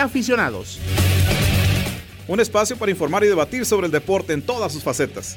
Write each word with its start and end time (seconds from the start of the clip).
aficionados. 0.00 0.78
Un 2.26 2.40
espacio 2.40 2.76
para 2.76 2.90
informar 2.90 3.24
y 3.24 3.28
debatir 3.28 3.64
sobre 3.64 3.86
el 3.86 3.92
deporte 3.92 4.32
en 4.32 4.42
todas 4.42 4.72
sus 4.72 4.82
facetas. 4.82 5.36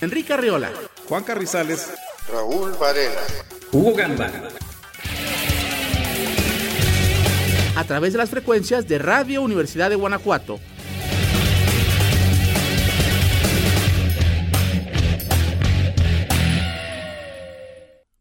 Enrique 0.00 0.34
Arriola, 0.34 0.70
Juan 1.08 1.24
Carrizales, 1.24 1.90
Raúl 2.30 2.72
Varela, 2.78 3.22
Hugo 3.72 3.94
Gamba. 3.94 4.30
A 7.76 7.84
través 7.84 8.12
de 8.12 8.18
las 8.18 8.30
frecuencias 8.30 8.86
de 8.86 8.98
Radio 8.98 9.42
Universidad 9.42 9.90
de 9.90 9.96
Guanajuato. 9.96 10.60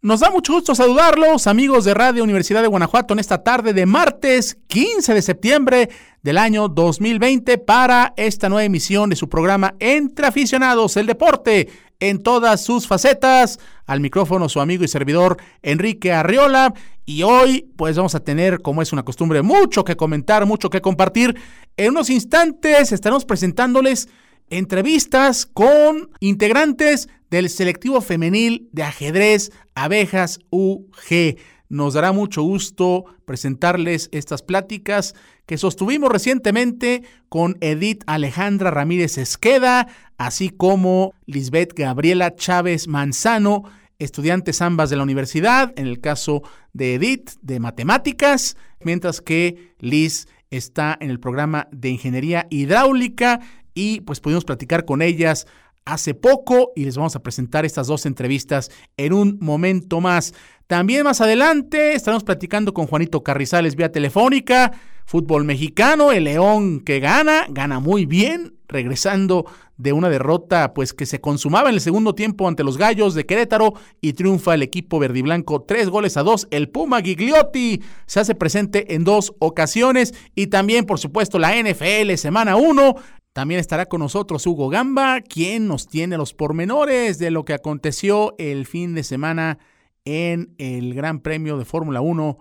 Nos 0.04 0.20
da 0.20 0.30
mucho 0.30 0.52
gusto 0.52 0.76
saludarlos, 0.76 1.48
amigos 1.48 1.86
de 1.86 1.94
Radio 1.94 2.26
Universidad 2.26 2.62
de 2.62 2.68
Guanajuato, 2.68 3.14
en 3.14 3.20
esta 3.20 3.42
tarde 3.42 3.72
de 3.72 3.86
martes 3.86 4.58
15 4.68 5.14
de 5.14 5.22
septiembre 5.22 5.90
del 6.22 6.40
año 6.40 6.68
2020 6.68 7.58
para 7.60 8.14
esta 8.18 8.50
nueva 8.50 8.66
emisión 8.66 9.10
de 9.10 9.16
su 9.16 9.30
programa 9.30 9.76
Entre 9.80 10.28
Aficionados, 10.28 10.98
el 10.98 11.06
deporte 11.06 11.70
en 12.02 12.22
todas 12.22 12.66
sus 12.66 12.86
facetas. 12.86 13.60
Al 13.86 14.02
micrófono 14.02 14.50
su 14.50 14.60
amigo 14.60 14.84
y 14.84 14.90
servidor 14.90 15.38
Enrique 15.62 16.12
Arriola. 16.12 16.74
Y 17.06 17.24
hoy 17.24 17.72
pues 17.78 17.96
vamos 17.96 18.14
a 18.14 18.20
tener, 18.20 18.62
como 18.62 18.82
es 18.82 18.92
una 18.92 19.04
costumbre, 19.04 19.42
mucho 19.42 19.86
que 19.86 19.96
comentar, 19.96 20.46
mucho 20.46 20.70
que 20.70 20.82
compartir. 20.82 21.34
En 21.78 21.92
unos 21.92 22.10
instantes 22.10 22.92
estaremos 22.92 23.24
presentándoles 23.24 24.10
entrevistas 24.50 25.46
con 25.46 26.10
integrantes 26.20 27.10
del 27.30 27.50
selectivo 27.50 28.02
femenil 28.02 28.70
de 28.72 28.84
ajedrez 28.84 29.52
Abejas 29.76 30.40
UG. 30.52 31.38
Nos 31.70 31.96
dará 31.96 32.12
mucho 32.12 32.44
gusto 32.44 33.06
presentarles 33.26 34.10
estas 34.12 34.44
pláticas 34.44 35.16
que 35.46 35.58
sostuvimos 35.58 36.12
recientemente 36.12 37.04
con 37.30 37.58
Edith 37.62 38.04
Alejandra 38.06 38.70
Ramírez 38.70 39.18
Esqueda, 39.18 39.88
así 40.18 40.50
como 40.50 41.14
Lisbeth 41.26 41.74
Gabriela 41.74 42.36
Chávez 42.36 42.88
Manzano, 42.88 43.64
estudiantes 43.98 44.62
ambas 44.62 44.90
de 44.90 44.98
la 44.98 45.04
universidad, 45.04 45.74
en 45.76 45.88
el 45.88 46.00
caso 46.00 46.44
de 46.74 46.96
Edith 46.96 47.32
de 47.42 47.60
matemáticas, 47.60 48.56
mientras 48.82 49.22
que 49.22 49.74
Liz 49.80 50.28
está 50.52 50.98
en 51.00 51.10
el 51.10 51.20
programa 51.20 51.68
de 51.72 51.90
ingeniería 51.90 52.46
hidráulica 52.50 53.40
y 53.74 54.02
pues 54.02 54.20
pudimos 54.20 54.46
platicar 54.46 54.86
con 54.86 55.02
ellas 55.02 55.48
hace 55.86 56.14
poco 56.14 56.72
y 56.76 56.86
les 56.86 56.96
vamos 56.96 57.16
a 57.16 57.24
presentar 57.24 57.66
estas 57.66 57.88
dos 57.88 58.06
entrevistas 58.06 58.72
en 58.98 59.14
un 59.14 59.38
momento 59.42 60.02
más. 60.02 60.34
También 60.68 61.04
más 61.04 61.22
adelante 61.22 61.94
estaremos 61.94 62.24
platicando 62.24 62.74
con 62.74 62.88
Juanito 62.88 63.22
Carrizales 63.22 63.76
vía 63.76 63.92
telefónica, 63.92 64.72
fútbol 65.06 65.44
mexicano, 65.44 66.12
el 66.12 66.24
León 66.24 66.80
que 66.80 67.00
gana, 67.00 67.46
gana 67.50 67.80
muy 67.80 68.06
bien, 68.06 68.56
regresando 68.68 69.46
de 69.78 69.92
una 69.92 70.10
derrota 70.10 70.74
pues 70.74 70.94
que 70.94 71.06
se 71.06 71.20
consumaba 71.20 71.70
en 71.70 71.76
el 71.76 71.82
segundo 71.82 72.16
tiempo 72.16 72.48
ante 72.48 72.64
los 72.64 72.78
Gallos 72.78 73.14
de 73.14 73.26
Querétaro 73.26 73.74
y 74.02 74.14
triunfa 74.14 74.54
el 74.54 74.64
equipo 74.64 75.00
verdiblanco 75.00 75.64
tres 75.64 75.90
goles 75.90 76.16
a 76.16 76.24
dos. 76.24 76.48
El 76.50 76.70
Puma 76.70 77.02
Gigliotti 77.02 77.82
se 78.06 78.22
hace 78.22 78.36
presente 78.36 78.96
en 78.96 79.04
dos 79.04 79.34
ocasiones 79.40 80.14
y 80.34 80.48
también 80.48 80.86
por 80.86 81.00
supuesto 81.00 81.40
la 81.40 81.54
NFL 81.56 82.16
semana 82.16 82.56
1 82.56 82.96
también 83.34 83.60
estará 83.60 83.88
con 83.88 84.00
nosotros 84.00 84.46
Hugo 84.46 84.70
Gamba, 84.70 85.20
quien 85.22 85.68
nos 85.68 85.88
tiene 85.88 86.18
los 86.18 86.36
pormenores 86.36 87.18
de 87.18 87.32
lo 87.32 87.46
que 87.46 87.54
aconteció 87.54 88.36
el 88.38 88.68
fin 88.68 88.94
de 88.94 89.04
semana 89.04 89.58
en 90.06 90.54
el 90.60 90.94
Gran 90.94 91.20
Premio 91.20 91.58
de 91.58 91.66
Fórmula 91.66 92.00
1 92.02 92.38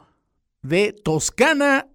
de 0.61 0.93
Toscana. 0.93 1.89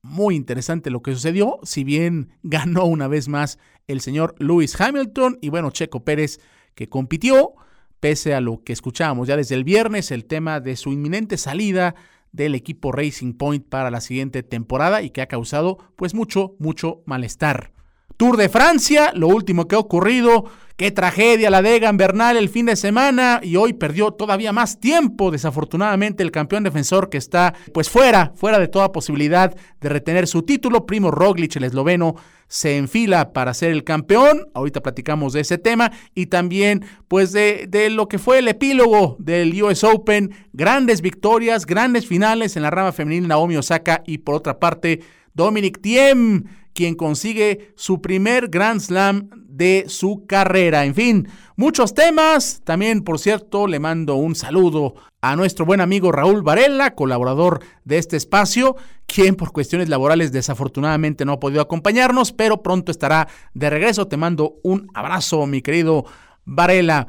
Muy 0.00 0.36
interesante 0.36 0.90
lo 0.90 1.02
que 1.02 1.12
sucedió, 1.12 1.58
si 1.64 1.82
bien 1.82 2.30
ganó 2.44 2.84
una 2.84 3.08
vez 3.08 3.26
más 3.26 3.58
el 3.88 4.00
señor 4.00 4.36
Lewis 4.38 4.80
Hamilton 4.80 5.38
y 5.40 5.48
bueno, 5.48 5.72
Checo 5.72 6.04
Pérez 6.04 6.38
que 6.76 6.88
compitió, 6.88 7.54
pese 7.98 8.32
a 8.32 8.40
lo 8.40 8.62
que 8.62 8.72
escuchábamos 8.72 9.26
ya 9.26 9.36
desde 9.36 9.56
el 9.56 9.64
viernes, 9.64 10.12
el 10.12 10.24
tema 10.24 10.60
de 10.60 10.76
su 10.76 10.92
inminente 10.92 11.36
salida 11.36 11.96
del 12.30 12.54
equipo 12.54 12.92
Racing 12.92 13.32
Point 13.32 13.68
para 13.68 13.90
la 13.90 14.00
siguiente 14.00 14.44
temporada 14.44 15.02
y 15.02 15.10
que 15.10 15.22
ha 15.22 15.26
causado 15.26 15.78
pues 15.96 16.14
mucho, 16.14 16.54
mucho 16.60 17.02
malestar. 17.06 17.75
Tour 18.16 18.38
de 18.38 18.48
Francia, 18.48 19.12
lo 19.14 19.28
último 19.28 19.68
que 19.68 19.74
ha 19.74 19.78
ocurrido, 19.78 20.46
qué 20.78 20.90
tragedia 20.90 21.50
la 21.50 21.60
de 21.60 21.76
Egan 21.76 21.98
Bernal 21.98 22.38
el 22.38 22.48
fin 22.48 22.64
de 22.64 22.74
semana 22.74 23.40
y 23.42 23.56
hoy 23.56 23.74
perdió 23.74 24.10
todavía 24.12 24.54
más 24.54 24.80
tiempo, 24.80 25.30
desafortunadamente 25.30 26.22
el 26.22 26.30
campeón 26.30 26.64
defensor 26.64 27.10
que 27.10 27.18
está 27.18 27.52
pues 27.74 27.90
fuera, 27.90 28.32
fuera 28.34 28.58
de 28.58 28.68
toda 28.68 28.90
posibilidad 28.90 29.54
de 29.82 29.88
retener 29.90 30.26
su 30.26 30.42
título, 30.42 30.86
Primo 30.86 31.10
Roglic 31.10 31.56
el 31.56 31.64
esloveno 31.64 32.14
se 32.48 32.78
enfila 32.78 33.34
para 33.34 33.52
ser 33.52 33.72
el 33.72 33.84
campeón, 33.84 34.46
ahorita 34.54 34.82
platicamos 34.82 35.34
de 35.34 35.40
ese 35.40 35.58
tema 35.58 35.92
y 36.14 36.26
también 36.26 36.86
pues 37.08 37.32
de, 37.32 37.66
de 37.68 37.90
lo 37.90 38.08
que 38.08 38.18
fue 38.18 38.38
el 38.38 38.48
epílogo 38.48 39.16
del 39.18 39.62
US 39.62 39.84
Open, 39.84 40.34
grandes 40.54 41.02
victorias, 41.02 41.66
grandes 41.66 42.06
finales 42.06 42.56
en 42.56 42.62
la 42.62 42.70
rama 42.70 42.92
femenil 42.92 43.28
Naomi 43.28 43.58
Osaka 43.58 44.02
y 44.06 44.18
por 44.18 44.36
otra 44.36 44.58
parte 44.58 45.00
Dominic 45.34 45.82
Thiem 45.82 46.44
quien 46.76 46.94
consigue 46.94 47.72
su 47.74 48.02
primer 48.02 48.48
Grand 48.48 48.80
Slam 48.80 49.30
de 49.48 49.86
su 49.88 50.26
carrera. 50.26 50.84
En 50.84 50.94
fin, 50.94 51.28
muchos 51.56 51.94
temas. 51.94 52.60
También, 52.64 53.02
por 53.02 53.18
cierto, 53.18 53.66
le 53.66 53.80
mando 53.80 54.16
un 54.16 54.34
saludo 54.34 54.94
a 55.22 55.34
nuestro 55.34 55.64
buen 55.64 55.80
amigo 55.80 56.12
Raúl 56.12 56.42
Varela, 56.42 56.94
colaborador 56.94 57.60
de 57.84 57.96
este 57.96 58.18
espacio, 58.18 58.76
quien 59.06 59.34
por 59.36 59.52
cuestiones 59.52 59.88
laborales 59.88 60.30
desafortunadamente 60.32 61.24
no 61.24 61.32
ha 61.32 61.40
podido 61.40 61.62
acompañarnos, 61.62 62.32
pero 62.32 62.62
pronto 62.62 62.92
estará 62.92 63.26
de 63.54 63.70
regreso. 63.70 64.06
Te 64.06 64.18
mando 64.18 64.56
un 64.62 64.88
abrazo, 64.92 65.46
mi 65.46 65.62
querido 65.62 66.04
Varela. 66.44 67.06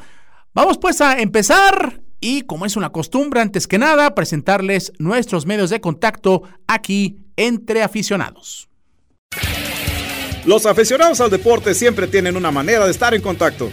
Vamos 0.54 0.78
pues 0.78 1.02
a 1.02 1.20
empezar 1.20 2.02
y 2.22 2.44
como 2.44 2.66
es 2.66 2.78
una 2.78 2.94
costumbre, 2.94 3.42
antes 3.42 3.68
que 3.68 3.78
nada, 3.78 4.16
presentarles 4.16 4.94
nuestros 4.98 5.46
medios 5.46 5.70
de 5.70 5.82
contacto 5.82 6.44
aquí 6.68 7.20
entre 7.36 7.84
aficionados. 7.84 8.70
Los 10.48 10.66
aficionados 10.66 11.20
al 11.20 11.30
deporte 11.30 11.74
siempre 11.74 12.08
tienen 12.08 12.38
una 12.38 12.52
manera 12.52 12.86
de 12.86 12.92
estar 12.92 13.14
en 13.14 13.22
contacto. 13.22 13.70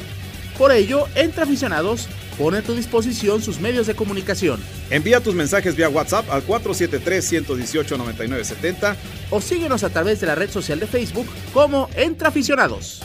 Por 0.58 0.72
ello, 0.72 1.04
Entre 1.14 1.44
Aficionados 1.44 2.08
pone 2.36 2.58
a 2.58 2.62
tu 2.62 2.74
disposición 2.74 3.40
sus 3.40 3.60
medios 3.60 3.86
de 3.86 3.94
comunicación. 3.94 4.60
Envía 4.90 5.20
tus 5.20 5.36
mensajes 5.36 5.76
vía 5.76 5.88
WhatsApp 5.88 6.28
al 6.30 6.44
473-118-9970 6.44 8.96
o 9.30 9.40
síguenos 9.40 9.84
a 9.84 9.90
través 9.90 10.20
de 10.20 10.26
la 10.26 10.34
red 10.34 10.50
social 10.50 10.80
de 10.80 10.88
Facebook 10.88 11.28
como 11.52 11.88
Entre 11.94 12.26
Aficionados. 12.26 13.04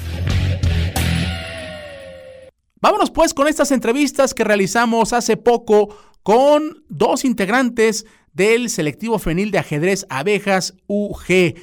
Vámonos 2.82 3.12
pues 3.12 3.36
con 3.36 3.48
estas 3.48 3.72
entrevistas 3.72 4.34
que 4.34 4.44
realizamos 4.44 5.14
hace 5.14 5.38
poco 5.38 5.96
con 6.24 6.84
dos 6.90 7.24
integrantes 7.24 8.08
del 8.34 8.72
selectivo 8.72 9.20
femenil 9.20 9.52
de 9.52 9.60
ajedrez 9.60 10.08
Abejas 10.10 10.74
UG. 10.88 11.54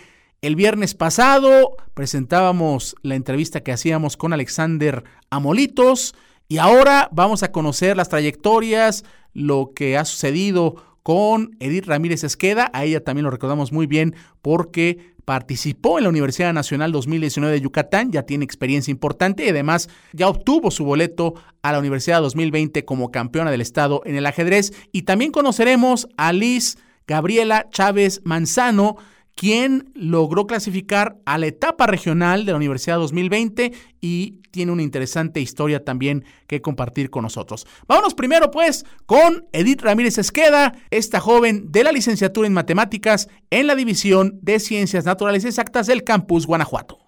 El 0.42 0.54
viernes 0.54 0.94
pasado 0.94 1.76
presentábamos 1.94 2.94
la 3.02 3.14
entrevista 3.14 3.62
que 3.62 3.72
hacíamos 3.72 4.18
con 4.18 4.34
Alexander 4.34 5.02
Amolitos 5.30 6.14
y 6.46 6.58
ahora 6.58 7.08
vamos 7.10 7.42
a 7.42 7.52
conocer 7.52 7.96
las 7.96 8.10
trayectorias, 8.10 9.04
lo 9.32 9.72
que 9.74 9.96
ha 9.96 10.04
sucedido 10.04 10.76
con 11.02 11.56
Edith 11.58 11.86
Ramírez 11.86 12.22
Esqueda. 12.22 12.70
A 12.74 12.84
ella 12.84 13.02
también 13.02 13.24
lo 13.24 13.30
recordamos 13.30 13.72
muy 13.72 13.86
bien 13.86 14.14
porque 14.42 15.14
participó 15.24 15.96
en 15.98 16.04
la 16.04 16.10
Universidad 16.10 16.52
Nacional 16.52 16.92
2019 16.92 17.54
de 17.54 17.60
Yucatán, 17.62 18.12
ya 18.12 18.24
tiene 18.24 18.44
experiencia 18.44 18.92
importante 18.92 19.44
y 19.46 19.48
además 19.48 19.88
ya 20.12 20.28
obtuvo 20.28 20.70
su 20.70 20.84
boleto 20.84 21.34
a 21.62 21.72
la 21.72 21.78
Universidad 21.78 22.20
2020 22.20 22.84
como 22.84 23.10
campeona 23.10 23.50
del 23.50 23.62
estado 23.62 24.02
en 24.04 24.16
el 24.16 24.26
ajedrez. 24.26 24.72
Y 24.92 25.02
también 25.02 25.32
conoceremos 25.32 26.06
a 26.18 26.32
Liz 26.32 26.76
Gabriela 27.06 27.68
Chávez 27.70 28.20
Manzano, 28.24 28.96
quien 29.36 29.92
logró 29.94 30.46
clasificar 30.46 31.18
a 31.26 31.36
la 31.36 31.46
etapa 31.46 31.86
regional 31.86 32.46
de 32.46 32.52
la 32.52 32.56
Universidad 32.56 32.96
2020 32.96 33.70
y 34.00 34.40
tiene 34.50 34.72
una 34.72 34.82
interesante 34.82 35.40
historia 35.40 35.84
también 35.84 36.24
que 36.46 36.62
compartir 36.62 37.10
con 37.10 37.22
nosotros. 37.22 37.66
Vámonos 37.86 38.14
primero 38.14 38.50
pues 38.50 38.86
con 39.04 39.46
Edith 39.52 39.82
Ramírez 39.82 40.16
Esqueda, 40.16 40.72
esta 40.90 41.20
joven 41.20 41.70
de 41.70 41.84
la 41.84 41.92
licenciatura 41.92 42.48
en 42.48 42.54
matemáticas 42.54 43.28
en 43.50 43.66
la 43.66 43.76
División 43.76 44.38
de 44.40 44.58
Ciencias 44.58 45.04
Naturales 45.04 45.44
Exactas 45.44 45.86
del 45.86 46.02
campus 46.02 46.46
Guanajuato. 46.46 46.98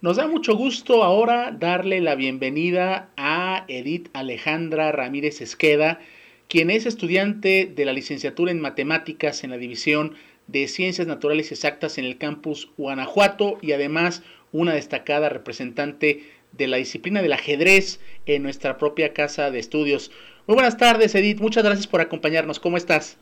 Nos 0.00 0.16
da 0.16 0.26
mucho 0.26 0.56
gusto 0.56 1.04
ahora 1.04 1.52
darle 1.52 2.00
la 2.00 2.16
bienvenida 2.16 3.10
a 3.16 3.64
Edith 3.68 4.10
Alejandra 4.12 4.90
Ramírez 4.90 5.40
Esqueda, 5.40 6.00
quien 6.48 6.70
es 6.70 6.86
estudiante 6.86 7.70
de 7.74 7.84
la 7.84 7.92
licenciatura 7.92 8.50
en 8.50 8.60
matemáticas 8.60 9.44
en 9.44 9.50
la 9.50 9.58
división 9.58 10.14
de 10.46 10.66
Ciencias 10.66 11.06
Naturales 11.06 11.52
Exactas 11.52 11.98
en 11.98 12.06
el 12.06 12.16
campus 12.16 12.70
Guanajuato 12.78 13.58
y 13.60 13.72
además 13.72 14.22
una 14.50 14.72
destacada 14.72 15.28
representante 15.28 16.24
de 16.52 16.66
la 16.66 16.78
disciplina 16.78 17.20
del 17.20 17.34
ajedrez 17.34 18.00
en 18.24 18.42
nuestra 18.42 18.78
propia 18.78 19.12
casa 19.12 19.50
de 19.50 19.58
estudios. 19.58 20.10
Muy 20.46 20.54
buenas 20.54 20.78
tardes, 20.78 21.14
Edith. 21.14 21.40
Muchas 21.40 21.64
gracias 21.64 21.86
por 21.86 22.00
acompañarnos. 22.00 22.58
¿Cómo 22.58 22.78
estás? 22.78 23.18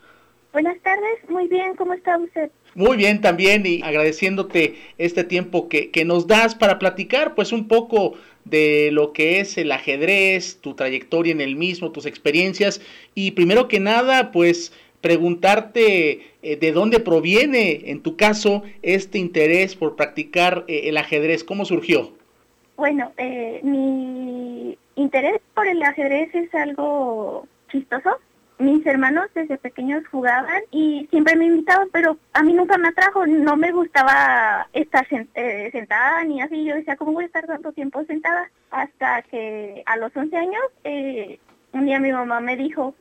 Buenas 0.53 0.81
tardes, 0.83 1.29
muy 1.29 1.49
bien. 1.49 1.75
¿Cómo 1.75 1.95
está 1.95 2.17
usted? 2.17 2.51
Muy 2.77 2.99
bien 2.99 3.23
también 3.23 3.65
y 3.65 3.81
agradeciéndote 3.83 4.77
este 4.99 5.25
tiempo 5.25 5.71
que, 5.71 5.91
que 5.91 6.05
nos 6.05 6.27
das 6.27 6.55
para 6.55 6.79
platicar 6.79 7.35
pues 7.35 7.51
un 7.53 7.69
poco 7.69 8.19
de 8.45 8.91
lo 8.93 9.15
que 9.15 9.41
es 9.41 9.57
el 9.57 9.73
ajedrez, 9.73 10.61
tu 10.61 10.75
trayectoria 10.75 11.33
en 11.33 11.41
el 11.41 11.57
mismo, 11.57 11.91
tus 11.91 12.05
experiencias. 12.05 12.83
Y 13.15 13.31
primero 13.31 13.67
que 13.67 13.81
nada 13.81 14.31
pues 14.31 14.75
preguntarte 15.01 16.35
eh, 16.43 16.57
de 16.57 16.73
dónde 16.73 17.01
proviene 17.01 17.91
en 17.91 18.03
tu 18.03 18.17
caso 18.17 18.63
este 18.83 19.17
interés 19.17 19.75
por 19.75 19.97
practicar 19.97 20.67
eh, 20.69 20.83
el 20.91 20.99
ajedrez, 20.99 21.45
¿cómo 21.45 21.65
surgió? 21.65 22.13
Bueno, 22.77 23.11
eh, 23.17 23.61
mi 23.63 24.77
interés 24.97 25.41
por 25.55 25.67
el 25.67 25.83
ajedrez 25.83 26.35
es 26.35 26.55
algo 26.55 27.47
chistoso 27.73 28.19
mis 28.59 28.87
hermanos 28.87 29.27
desde 29.35 29.59
pequeños 29.59 30.07
jugaban 30.09 30.63
y 30.71 31.07
siempre 31.11 31.37
me 31.37 31.47
invitaban, 31.47 31.89
pero 31.93 32.17
a 32.33 32.43
mí 32.43 32.55
nunca 32.55 32.79
me 32.79 32.89
atrajo, 32.89 33.27
no 33.27 33.57
me 33.57 33.71
gustaba 33.71 34.67
estar 34.73 35.07
eh, 35.35 35.69
sentada 35.73 36.25
ni 36.25 36.41
así, 36.41 36.65
yo 36.65 36.75
decía, 36.75 36.97
¿cómo 36.97 37.13
voy 37.13 37.25
a 37.25 37.27
estar 37.27 37.47
tanto 37.47 37.73
tiempo 37.73 38.05
sentada? 38.05 38.51
Hasta 38.71 39.23
que 39.23 39.83
a 39.85 39.97
los 39.97 40.17
11 40.17 40.37
años, 40.37 40.63
eh, 40.85 41.39
un 41.73 41.87
día 41.87 42.01
mi 42.01 42.13
mamá 42.13 42.41
me 42.41 42.57
dijo, 42.57 42.95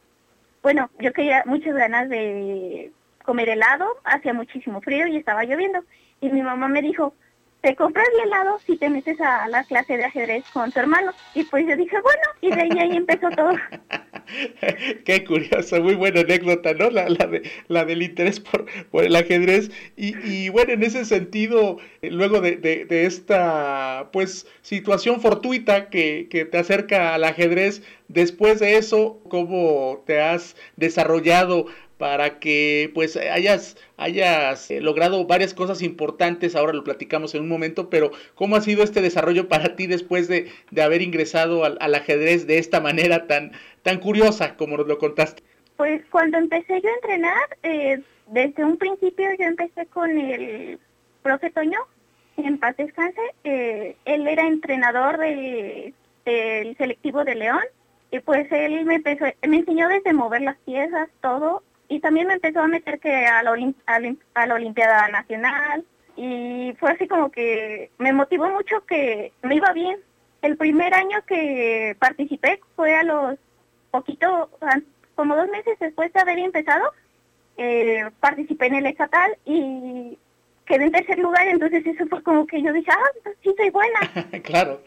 bueno, 0.62 0.90
yo 1.00 1.13
quería 1.13 1.44
muchas 1.46 1.75
ganas 1.75 2.10
de 2.10 2.92
comer 3.24 3.50
helado, 3.50 3.88
hacía 4.04 4.34
muchísimo 4.34 4.81
frío 4.81 5.07
y 5.07 5.18
estaba 5.18 5.44
lloviendo, 5.46 5.84
y 6.19 6.30
mi 6.30 6.42
mamá 6.42 6.68
me 6.68 6.81
dijo, 6.81 7.13
te 7.66 7.75
compras 7.75 8.06
el 8.13 8.28
helado 8.28 8.60
si 8.60 8.78
te 8.78 8.90
metes 8.90 9.19
a 9.19 9.48
la 9.48 9.63
clase 9.63 9.98
de 9.98 10.06
ajedrez 10.06 10.44
con 10.54 10.72
tu 10.72 10.80
hermano. 10.80 11.12
Y 11.34 11.44
pues 11.46 11.66
yo 11.66 11.75
dije, 11.75 12.00
bueno, 12.00 12.22
y 12.40 12.52
de 12.52 12.62
ahí, 12.62 12.80
ahí 12.80 12.96
empezó 12.96 13.30
todo. 13.31 13.54
Qué 15.06 15.24
curioso, 15.24 15.81
muy 15.81 15.95
buena 15.95 16.22
anécdota, 16.22 16.74
¿no? 16.74 16.89
La, 16.89 17.10
la, 17.10 17.27
de, 17.27 17.44
la 17.68 17.86
del 17.86 18.01
interés 18.01 18.39
por, 18.39 18.66
por 18.92 19.04
el 19.04 19.16
ajedrez. 19.16 19.72
Y, 19.95 20.16
y, 20.27 20.50
bueno, 20.50 20.74
en 20.74 20.83
ese 20.83 21.06
sentido, 21.06 21.77
eh, 22.01 22.12
luego 22.12 22.42
de, 22.42 22.57
de, 22.57 22.86
de, 22.86 23.06
esta, 23.06 24.10
pues, 24.12 24.48
situación 24.62 25.22
fortuita 25.22 25.89
que, 25.89 26.27
que 26.30 26.45
te 26.45 26.57
acerca 26.57 27.13
al 27.13 27.24
ajedrez, 27.24 27.81
después 28.07 28.60
de 28.60 28.77
eso, 28.77 29.22
¿cómo 29.30 30.04
te 30.06 30.22
has 30.22 30.56
desarrollado 30.75 31.68
para 31.97 32.39
que 32.39 32.92
pues 32.94 33.15
hayas, 33.15 33.77
hayas 33.97 34.69
eh, 34.69 34.81
logrado 34.81 35.25
varias 35.25 35.53
cosas 35.53 35.81
importantes, 35.81 36.56
ahora 36.56 36.74
lo 36.74 36.83
platicamos 36.83 37.33
en 37.36 37.44
un 37.44 37.50
momento, 37.50 37.89
pero 37.89 38.12
¿cómo 38.36 38.56
ha 38.56 38.62
sido 38.62 38.83
este 38.83 39.01
desarrollo 39.01 39.47
para 39.47 39.75
ti 39.75 39.88
después 39.88 40.27
de, 40.27 40.51
de 40.71 40.81
haber 40.81 41.01
ingresado 41.01 41.63
al, 41.63 41.77
al, 41.80 41.95
ajedrez 41.95 42.47
de 42.47 42.57
esta 42.57 42.81
manera 42.81 43.27
tan, 43.27 43.53
tan 43.81 44.00
curiosa 44.00 44.57
como 44.57 44.77
nos 44.77 44.88
lo 44.88 44.97
contaste? 44.97 45.44
Pues 45.77 46.01
cuando 46.09 46.38
empecé 46.38 46.81
yo 46.81 46.89
a 46.89 46.95
entrenar, 46.95 47.57
eh, 47.63 48.01
desde 48.27 48.63
un 48.63 48.77
principio 48.77 49.27
yo 49.38 49.45
empecé 49.45 49.86
con 49.88 50.18
el 50.18 50.80
profe 51.21 51.50
Toño, 51.50 51.80
en 52.38 52.57
paz 52.57 52.75
descanse, 52.77 53.21
eh, 53.44 53.95
él 54.06 54.27
era 54.27 54.47
entrenador 54.47 55.18
de, 55.18 55.94
del 56.25 56.75
selectivo 56.77 57.24
de 57.24 57.36
León, 57.36 57.63
y 58.12 58.19
pues 58.19 58.50
él 58.51 58.86
me 58.86 58.95
empezó, 58.95 59.25
me 59.47 59.57
enseñó 59.57 59.88
desde 59.89 60.13
mover 60.13 60.42
las 60.42 60.57
piezas, 60.57 61.09
todo, 61.21 61.63
y 61.87 61.99
también 61.99 62.27
me 62.27 62.33
empezó 62.33 62.61
a 62.61 62.67
meter 62.67 62.99
que 62.99 63.25
a 63.25 63.43
la, 63.43 63.51
a, 63.51 63.99
a 64.33 64.47
la 64.47 64.53
Olimpiada 64.55 65.07
Nacional 65.09 65.85
y 66.15 66.73
fue 66.79 66.91
así 66.91 67.07
como 67.07 67.29
que 67.31 67.91
me 67.97 68.13
motivó 68.13 68.49
mucho 68.49 68.85
que 68.85 69.33
me 69.41 69.55
iba 69.55 69.71
bien. 69.73 69.99
El 70.41 70.57
primer 70.57 70.93
año 70.93 71.23
que 71.25 71.95
participé 71.99 72.59
fue 72.75 72.95
a 72.95 73.03
los 73.03 73.37
poquito, 73.91 74.49
como 75.15 75.35
dos 75.35 75.49
meses 75.49 75.77
después 75.79 76.11
de 76.13 76.19
haber 76.19 76.39
empezado, 76.39 76.91
eh, 77.57 78.09
participé 78.19 78.67
en 78.67 78.75
el 78.75 78.85
estatal 78.87 79.37
y 79.45 80.17
quedé 80.65 80.85
en 80.85 80.91
tercer 80.91 81.19
lugar, 81.19 81.47
entonces 81.47 81.85
eso 81.85 82.05
fue 82.07 82.21
como 82.21 82.45
que 82.45 82.61
yo 82.61 82.73
dije, 82.73 82.91
ah, 82.91 83.11
pues 83.23 83.37
sí 83.43 83.53
soy 83.57 83.69
buena. 83.69 83.99
claro. 84.43 84.81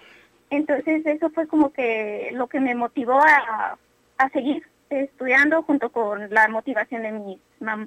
Entonces 0.50 1.04
eso 1.06 1.30
fue 1.30 1.46
como 1.46 1.72
que 1.72 2.30
lo 2.32 2.46
que 2.46 2.60
me 2.60 2.74
motivó 2.74 3.20
a, 3.20 3.78
a 4.18 4.28
seguir 4.30 4.66
estudiando 4.90 5.62
junto 5.62 5.90
con 5.90 6.31
la 6.31 6.49
motivación 6.49 7.02
de 7.02 7.12
mis, 7.12 7.38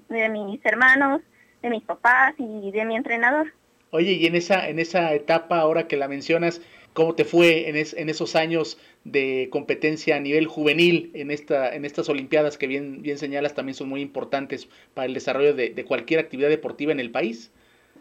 de 0.10 0.30
mis 0.30 0.66
hermanos, 0.66 1.22
de 1.62 1.70
mis 1.70 1.84
papás 1.84 2.34
y 2.38 2.72
de 2.72 2.86
mi 2.86 2.96
entrenador. 2.96 3.54
Oye, 3.92 4.14
y 4.14 4.26
en 4.26 4.36
esa, 4.36 4.70
en 4.70 4.80
esa 4.80 5.14
etapa, 5.14 5.60
ahora 5.60 5.88
que 5.88 5.98
la 5.98 6.08
mencionas, 6.08 6.62
¿cómo 6.94 7.14
te 7.14 7.26
fue 7.26 7.70
en, 7.70 7.76
es, 7.76 7.94
en 7.94 8.10
esos 8.10 8.36
años 8.36 8.80
de 9.04 9.50
competencia 9.52 10.16
a 10.16 10.20
nivel 10.20 10.48
juvenil 10.48 11.12
en, 11.14 11.30
esta, 11.32 11.76
en 11.76 11.86
estas 11.86 12.08
Olimpiadas 12.08 12.58
que 12.58 12.68
bien, 12.68 13.02
bien 13.02 13.18
señalas 13.18 13.54
también 13.54 13.76
son 13.76 13.90
muy 13.90 14.02
importantes 14.02 14.70
para 14.94 15.08
el 15.08 15.14
desarrollo 15.14 15.54
de, 15.54 15.72
de 15.72 15.86
cualquier 15.86 16.20
actividad 16.20 16.50
deportiva 16.50 16.92
en 16.92 17.00
el 17.00 17.12
país? 17.12 17.52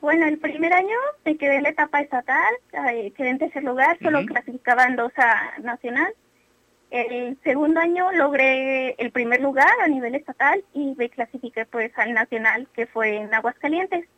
Bueno, 0.00 0.26
el 0.26 0.38
primer 0.38 0.73
año 0.73 0.96
me 1.25 1.37
quedé 1.37 1.56
en 1.56 1.64
la 1.64 1.70
etapa 1.70 2.00
estatal, 2.00 2.55
eh, 2.91 3.12
quedé 3.17 3.31
en 3.31 3.38
tercer 3.38 3.62
lugar, 3.64 3.99
solo 4.00 4.20
uh 4.20 4.23
-huh. 4.23 4.29
clasificaban 4.29 4.96
dos 4.96 5.12
a 5.17 5.58
nacional. 5.61 6.12
El 6.90 7.38
segundo 7.44 7.78
año 7.78 8.10
logré 8.10 8.96
el 8.98 9.12
primer 9.12 9.40
lugar 9.40 9.72
a 9.81 9.87
nivel 9.87 10.16
estatal 10.16 10.64
y 10.75 10.94
me 10.96 11.08
clasifiqué 11.08 11.64
pues 11.64 11.96
al 11.96 12.12
nacional 12.14 12.66
que 12.75 12.87
fue 12.87 13.16
en 13.16 13.32
Aguascalientes. 13.32 14.08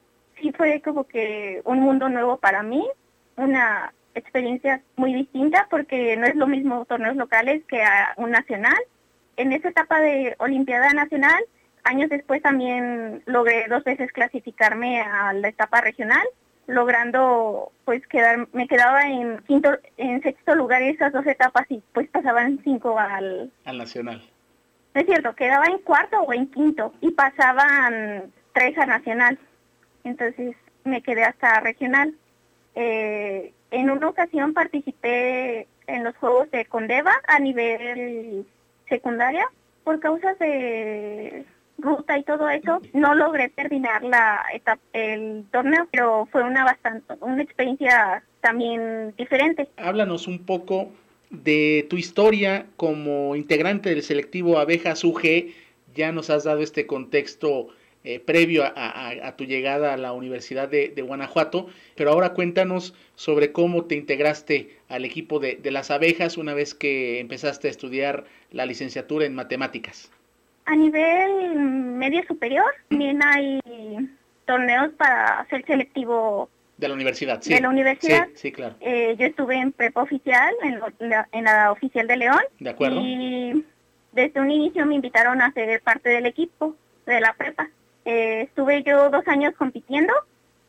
Sí 0.40 0.52
fue 0.52 0.80
como 0.80 1.04
que 1.04 1.60
un 1.64 1.80
mundo 1.80 2.08
nuevo 2.08 2.38
para 2.38 2.62
mí, 2.62 2.88
una 3.36 3.92
experiencia 4.14 4.82
muy 4.96 5.12
distinta 5.12 5.66
porque 5.70 6.16
no 6.16 6.26
es 6.26 6.34
lo 6.34 6.46
mismo 6.46 6.86
torneos 6.86 7.16
locales 7.16 7.62
que 7.68 7.82
a 7.82 8.14
un 8.16 8.30
nacional. 8.30 8.78
En 9.36 9.52
esa 9.52 9.68
etapa 9.68 10.00
de 10.00 10.34
Olimpiada 10.38 10.92
Nacional, 10.94 11.44
años 11.84 12.08
después 12.08 12.40
también 12.40 13.22
logré 13.26 13.66
dos 13.68 13.84
veces 13.84 14.12
clasificarme 14.12 15.02
a 15.02 15.34
la 15.34 15.48
etapa 15.48 15.82
regional 15.82 16.26
logrando 16.66 17.72
pues 17.84 18.06
quedar 18.06 18.48
me 18.52 18.68
quedaba 18.68 19.02
en 19.02 19.38
quinto 19.46 19.70
en 19.96 20.22
sexto 20.22 20.54
lugar 20.54 20.82
esas 20.82 21.12
dos 21.12 21.26
etapas 21.26 21.66
y 21.68 21.82
pues 21.92 22.08
pasaban 22.08 22.60
cinco 22.62 22.98
al 22.98 23.50
al 23.64 23.78
nacional. 23.78 24.22
No 24.94 25.00
es 25.00 25.06
cierto 25.06 25.34
quedaba 25.34 25.66
en 25.66 25.78
cuarto 25.78 26.20
o 26.20 26.32
en 26.32 26.46
quinto 26.48 26.94
y 27.00 27.10
pasaban 27.10 28.32
tres 28.52 28.76
a 28.78 28.86
nacional. 28.86 29.38
Entonces 30.04 30.56
me 30.84 31.02
quedé 31.02 31.24
hasta 31.24 31.60
regional. 31.60 32.14
Eh, 32.74 33.52
en 33.70 33.90
una 33.90 34.08
ocasión 34.08 34.54
participé 34.54 35.66
en 35.86 36.04
los 36.04 36.16
juegos 36.16 36.50
de 36.50 36.66
Condeva 36.66 37.12
a 37.26 37.38
nivel 37.38 38.46
secundaria 38.88 39.46
por 39.84 40.00
causas 40.00 40.38
de 40.38 41.44
ruta 41.78 42.18
y 42.18 42.22
todo 42.22 42.48
eso, 42.48 42.80
no 42.92 43.14
logré 43.14 43.48
terminar 43.48 44.02
la 44.02 44.42
etapa, 44.52 44.80
el 44.92 45.44
torneo, 45.50 45.88
pero 45.90 46.26
fue 46.30 46.42
una 46.42 46.64
bastante, 46.64 47.14
una 47.20 47.42
experiencia 47.42 48.22
también 48.40 49.14
diferente. 49.16 49.68
Háblanos 49.76 50.26
un 50.26 50.40
poco 50.40 50.90
de 51.30 51.86
tu 51.88 51.96
historia 51.96 52.66
como 52.76 53.34
integrante 53.36 53.90
del 53.90 54.02
selectivo 54.02 54.58
Abejas 54.58 55.02
UG, 55.02 55.22
ya 55.94 56.12
nos 56.12 56.30
has 56.30 56.44
dado 56.44 56.60
este 56.60 56.86
contexto 56.86 57.68
eh, 58.04 58.18
previo 58.18 58.64
a, 58.64 59.08
a, 59.08 59.36
tu 59.36 59.44
llegada 59.44 59.94
a 59.94 59.96
la 59.96 60.12
Universidad 60.12 60.68
de, 60.68 60.88
de, 60.88 61.02
Guanajuato, 61.02 61.68
pero 61.94 62.10
ahora 62.10 62.34
cuéntanos 62.34 62.94
sobre 63.14 63.52
cómo 63.52 63.84
te 63.84 63.94
integraste 63.94 64.76
al 64.88 65.04
equipo 65.04 65.38
de, 65.38 65.54
de 65.54 65.70
las 65.70 65.92
abejas 65.92 66.36
una 66.36 66.52
vez 66.52 66.74
que 66.74 67.20
empezaste 67.20 67.68
a 67.68 67.70
estudiar 67.70 68.24
la 68.50 68.66
licenciatura 68.66 69.24
en 69.24 69.36
matemáticas. 69.36 70.10
A 70.64 70.76
nivel 70.76 71.54
medio 71.56 72.22
superior 72.24 72.72
también 72.88 73.20
hay 73.22 73.60
torneos 74.46 74.92
para 74.96 75.40
hacer 75.40 75.64
selectivo 75.66 76.48
de 76.82 76.88
la 76.88 76.94
universidad, 76.94 77.40
sí. 77.40 77.54
De 77.54 77.60
la 77.60 77.68
universidad. 77.68 78.26
Sí, 78.34 78.48
sí 78.48 78.52
claro. 78.52 78.74
Eh, 78.80 79.14
yo 79.16 79.26
estuve 79.26 79.56
en 79.56 79.70
prepa 79.70 80.02
oficial, 80.02 80.52
en, 80.64 80.80
la, 81.08 81.28
en 81.30 81.44
la 81.44 81.70
oficial 81.70 82.08
de 82.08 82.16
León. 82.16 82.42
De 82.58 82.70
acuerdo. 82.70 83.00
Y 83.00 83.64
desde 84.10 84.40
un 84.40 84.50
inicio 84.50 84.84
me 84.84 84.96
invitaron 84.96 85.40
a 85.42 85.52
ser 85.52 85.80
parte 85.82 86.08
del 86.08 86.26
equipo 86.26 86.74
de 87.06 87.20
la 87.20 87.34
prepa. 87.34 87.68
Eh, 88.04 88.42
estuve 88.42 88.82
yo 88.82 89.10
dos 89.10 89.26
años 89.28 89.54
compitiendo 89.56 90.12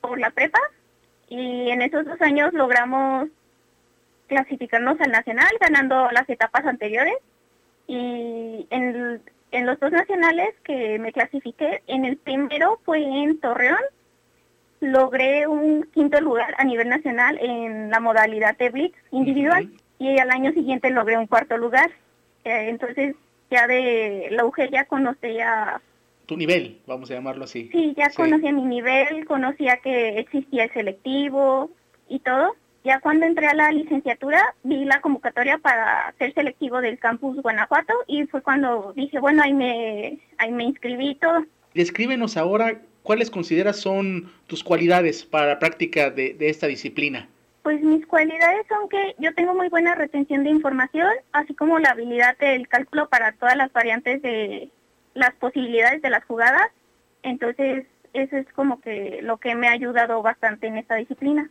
por 0.02 0.20
la 0.20 0.30
prepa 0.30 0.60
y 1.30 1.72
en 1.72 1.82
esos 1.82 2.06
dos 2.06 2.22
años 2.22 2.54
logramos 2.54 3.30
clasificarnos 4.28 5.00
al 5.02 5.12
nacional 5.12 5.50
ganando 5.60 6.12
las 6.12 6.30
etapas 6.30 6.66
anteriores 6.66 7.16
y 7.88 8.68
en 8.70 9.22
en 9.54 9.68
los 9.68 9.80
dos 9.80 9.92
nacionales 9.92 10.56
que 10.64 10.98
me 11.00 11.14
clasifiqué, 11.14 11.84
en 11.88 12.06
el 12.06 12.18
primero 12.18 12.80
fue 12.84 13.04
en 13.04 13.40
Torreón, 13.40 13.80
logré 14.82 15.48
un 15.48 15.84
quinto 15.94 16.20
lugar 16.20 16.56
a 16.58 16.64
nivel 16.64 16.90
nacional 16.90 17.38
en 17.40 17.90
la 17.92 18.00
modalidad 18.00 18.58
de 18.58 18.70
Blitz 18.70 18.98
individual 19.12 19.66
uh 19.66 19.70
-huh. 19.70 19.80
y 20.00 20.20
al 20.20 20.32
año 20.32 20.52
siguiente 20.54 20.90
logré 20.90 21.18
un 21.18 21.28
cuarto 21.28 21.56
lugar. 21.58 21.92
Eh, 22.44 22.70
entonces 22.70 23.16
ya 23.52 23.68
de 23.68 24.28
la 24.32 24.44
UG 24.44 24.72
ya 24.72 24.86
conocía... 24.86 25.80
Tu 26.26 26.36
nivel, 26.36 26.80
vamos 26.88 27.12
a 27.12 27.14
llamarlo 27.14 27.44
así. 27.44 27.70
Sí, 27.72 27.94
ya 27.96 28.10
sí. 28.10 28.18
conocía 28.18 28.52
mi 28.52 28.64
nivel, 28.64 29.26
conocía 29.26 29.78
que 29.78 30.20
existía 30.20 30.64
el 30.64 30.74
selectivo 30.74 31.70
y 32.10 32.20
todo. 32.20 32.56
Ya 32.84 33.00
cuando 33.00 33.26
entré 33.26 33.48
a 33.48 33.54
la 33.54 33.72
licenciatura 33.72 34.56
vi 34.64 34.84
la 34.84 35.00
convocatoria 35.00 35.58
para 35.58 36.14
ser 36.18 36.34
selectivo 36.34 36.82
del 36.82 37.00
campus 37.00 37.42
Guanajuato 37.42 37.94
y 38.08 38.26
fue 38.26 38.42
cuando 38.42 38.92
dije, 38.94 39.20
bueno, 39.20 39.42
ahí 39.42 39.54
me, 39.54 40.20
ahí 40.38 40.52
me 40.52 40.66
inscribí 40.66 41.16
todo. 41.16 41.46
Descríbenos 41.74 42.36
ahora 42.36 42.82
cuáles 43.02 43.30
consideras 43.32 43.78
son 43.78 44.30
tus 44.48 44.64
cualidades 44.64 45.24
para 45.24 45.48
la 45.48 45.60
práctica 45.60 46.10
de, 46.10 46.34
de 46.34 46.50
esta 46.50 46.68
disciplina. 46.68 47.30
Pues 47.64 47.82
mis 47.82 48.06
cualidades 48.06 48.68
son 48.68 48.90
que 48.90 49.16
yo 49.18 49.34
tengo 49.34 49.54
muy 49.54 49.70
buena 49.70 49.96
retención 49.96 50.44
de 50.44 50.50
información, 50.50 51.08
así 51.32 51.54
como 51.54 51.80
la 51.80 51.92
habilidad 51.92 52.38
del 52.38 52.68
cálculo 52.68 53.08
para 53.08 53.32
todas 53.32 53.56
las 53.56 53.72
variantes 53.72 54.22
de 54.22 54.70
las 55.14 55.34
posibilidades 55.36 56.02
de 56.02 56.10
las 56.10 56.26
jugadas. 56.26 56.70
Entonces, 57.22 57.86
eso 58.12 58.36
es 58.36 58.46
como 58.54 58.82
que 58.82 59.20
lo 59.22 59.38
que 59.38 59.56
me 59.56 59.70
ha 59.70 59.72
ayudado 59.72 60.22
bastante 60.22 60.68
en 60.68 60.78
esta 60.78 60.96
disciplina. 60.96 61.50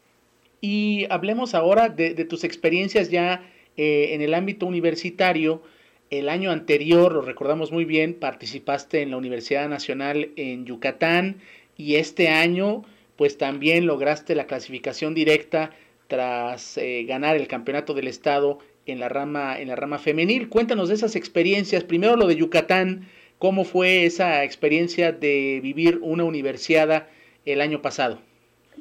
Y 0.64 1.06
hablemos 1.10 1.54
ahora 1.54 1.88
de, 1.88 2.14
tus 2.24 2.44
experiencias 2.44 3.10
ya 3.10 3.44
eh, 3.76 4.10
en 4.12 4.22
el 4.22 4.32
ámbito 4.32 4.64
universitario. 4.64 5.60
El 6.08 6.28
año 6.28 6.52
anterior, 6.52 7.12
lo 7.12 7.20
recordamos 7.20 7.72
muy 7.72 7.84
bien, 7.84 8.14
participaste 8.14 9.02
en 9.02 9.10
la 9.10 9.16
Universidad 9.16 9.68
Nacional 9.68 10.30
en 10.36 10.64
Yucatán 10.64 11.38
y 11.76 11.96
este 11.96 12.28
año 12.28 12.84
pues 13.16 13.38
también 13.38 13.86
lograste 13.86 14.36
la 14.36 14.46
clasificación 14.46 15.14
directa 15.14 15.70
tras 16.06 16.78
eh, 16.78 17.04
ganar 17.08 17.34
el 17.34 17.48
campeonato 17.48 17.92
del 17.92 18.06
estado 18.06 18.60
en 18.86 19.00
la 19.00 19.08
rama 19.08 19.58
en 19.58 19.66
la 19.66 19.74
rama 19.74 19.98
femenil. 19.98 20.48
Cuéntanos 20.48 20.88
de 20.88 20.94
esas 20.94 21.16
experiencias. 21.16 21.82
Primero 21.82 22.14
lo 22.14 22.28
de 22.28 22.36
Yucatán, 22.36 23.08
cómo 23.38 23.64
fue 23.64 24.06
esa 24.06 24.44
experiencia 24.44 25.10
de 25.10 25.58
vivir 25.60 25.98
una 26.02 26.22
universidad 26.22 27.08
el 27.46 27.60
año 27.60 27.82
pasado. 27.82 28.20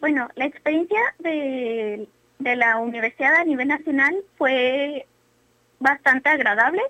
Bueno, 0.01 0.27
la 0.35 0.45
experiencia 0.45 0.99
de, 1.19 2.07
de 2.39 2.55
la 2.57 2.77
universidad 2.77 3.35
a 3.35 3.45
nivel 3.45 3.69
nacional 3.69 4.15
fue 4.37 5.05
bastante 5.79 6.29
agradable 6.29 6.81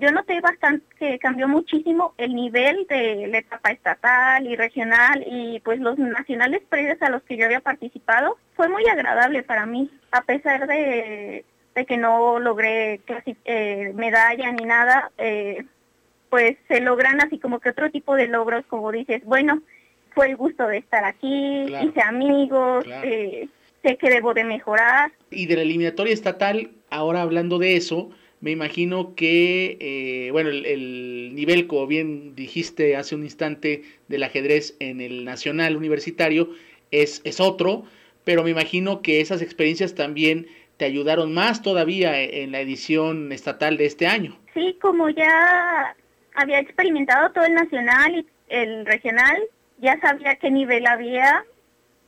yo 0.00 0.10
noté 0.12 0.40
bastante 0.40 0.86
que 0.98 1.18
cambió 1.18 1.46
muchísimo 1.46 2.14
el 2.16 2.34
nivel 2.34 2.86
de 2.88 3.26
la 3.26 3.38
etapa 3.38 3.70
estatal 3.70 4.46
y 4.46 4.56
regional 4.56 5.22
y 5.26 5.60
pues 5.60 5.78
los 5.78 5.98
nacionales 5.98 6.62
previos 6.70 7.00
a 7.02 7.10
los 7.10 7.22
que 7.22 7.36
yo 7.36 7.44
había 7.44 7.60
participado. 7.60 8.38
Fue 8.56 8.70
muy 8.70 8.86
agradable 8.88 9.42
para 9.42 9.66
mí, 9.66 9.90
a 10.10 10.22
pesar 10.22 10.66
de, 10.66 11.44
que 11.86 11.96
no 11.98 12.38
logré 12.38 13.02
eh, 13.44 13.92
medalla 13.94 14.50
ni 14.52 14.64
nada, 14.64 15.10
eh, 15.18 15.66
pues 16.30 16.56
se 16.68 16.80
logran 16.80 17.20
así 17.20 17.38
como 17.38 17.60
que 17.60 17.68
otro 17.68 17.90
tipo 17.90 18.16
de 18.16 18.26
logros, 18.26 18.64
como 18.66 18.90
dices, 18.92 19.22
bueno, 19.26 19.60
fue 20.14 20.28
el 20.28 20.36
gusto 20.36 20.66
de 20.66 20.78
estar 20.78 21.04
aquí, 21.04 21.64
hice 21.82 22.00
amigos, 22.02 22.84
eh, 23.02 23.48
sé 23.82 23.96
que 23.96 24.10
debo 24.10 24.34
de 24.34 24.44
mejorar. 24.44 25.12
Y 25.30 25.46
de 25.46 25.56
la 25.56 25.62
eliminatoria 25.62 26.12
estatal, 26.12 26.70
ahora 26.90 27.22
hablando 27.22 27.58
de 27.58 27.76
eso, 27.76 28.10
me 28.40 28.50
imagino 28.50 29.14
que, 29.14 29.76
eh, 29.80 30.30
bueno, 30.30 30.50
el, 30.50 31.34
nivel, 31.34 31.66
como 31.66 31.86
bien 31.86 32.34
dijiste 32.34 32.96
hace 32.96 33.14
un 33.14 33.24
instante, 33.24 33.82
del 34.08 34.22
ajedrez 34.22 34.76
en 34.80 35.00
el 35.00 35.24
nacional 35.24 35.76
universitario 35.76 36.50
es, 36.90 37.20
es 37.24 37.40
otro, 37.40 37.84
pero 38.24 38.42
me 38.42 38.50
imagino 38.50 39.02
que 39.02 39.20
esas 39.20 39.42
experiencias 39.42 39.94
también 39.94 40.46
te 40.76 40.86
ayudaron 40.86 41.34
más 41.34 41.60
todavía 41.60 42.18
en 42.20 42.52
la 42.52 42.60
edición 42.60 43.32
estatal 43.32 43.76
de 43.76 43.84
este 43.84 44.06
año. 44.06 44.38
Sí, 44.54 44.78
como 44.80 45.10
ya 45.10 45.94
había 46.34 46.58
experimentado 46.58 47.30
todo 47.32 47.44
el 47.44 47.52
nacional 47.52 48.14
y 48.14 48.26
el 48.48 48.86
regional, 48.86 49.42
ya 49.80 49.98
sabía 50.00 50.36
qué 50.36 50.50
nivel 50.50 50.86
había, 50.86 51.44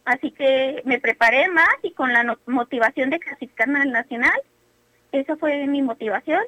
así 0.05 0.31
que 0.31 0.83
me 0.85 1.00
preparé 1.00 1.49
más 1.49 1.75
y 1.83 1.93
con 1.93 2.12
la 2.12 2.38
motivación 2.47 3.11
de 3.11 3.19
clasificarme 3.19 3.81
al 3.81 3.93
nacional, 3.93 4.41
esa 5.12 5.37
fue 5.37 5.67
mi 5.67 5.83
motivación 5.83 6.43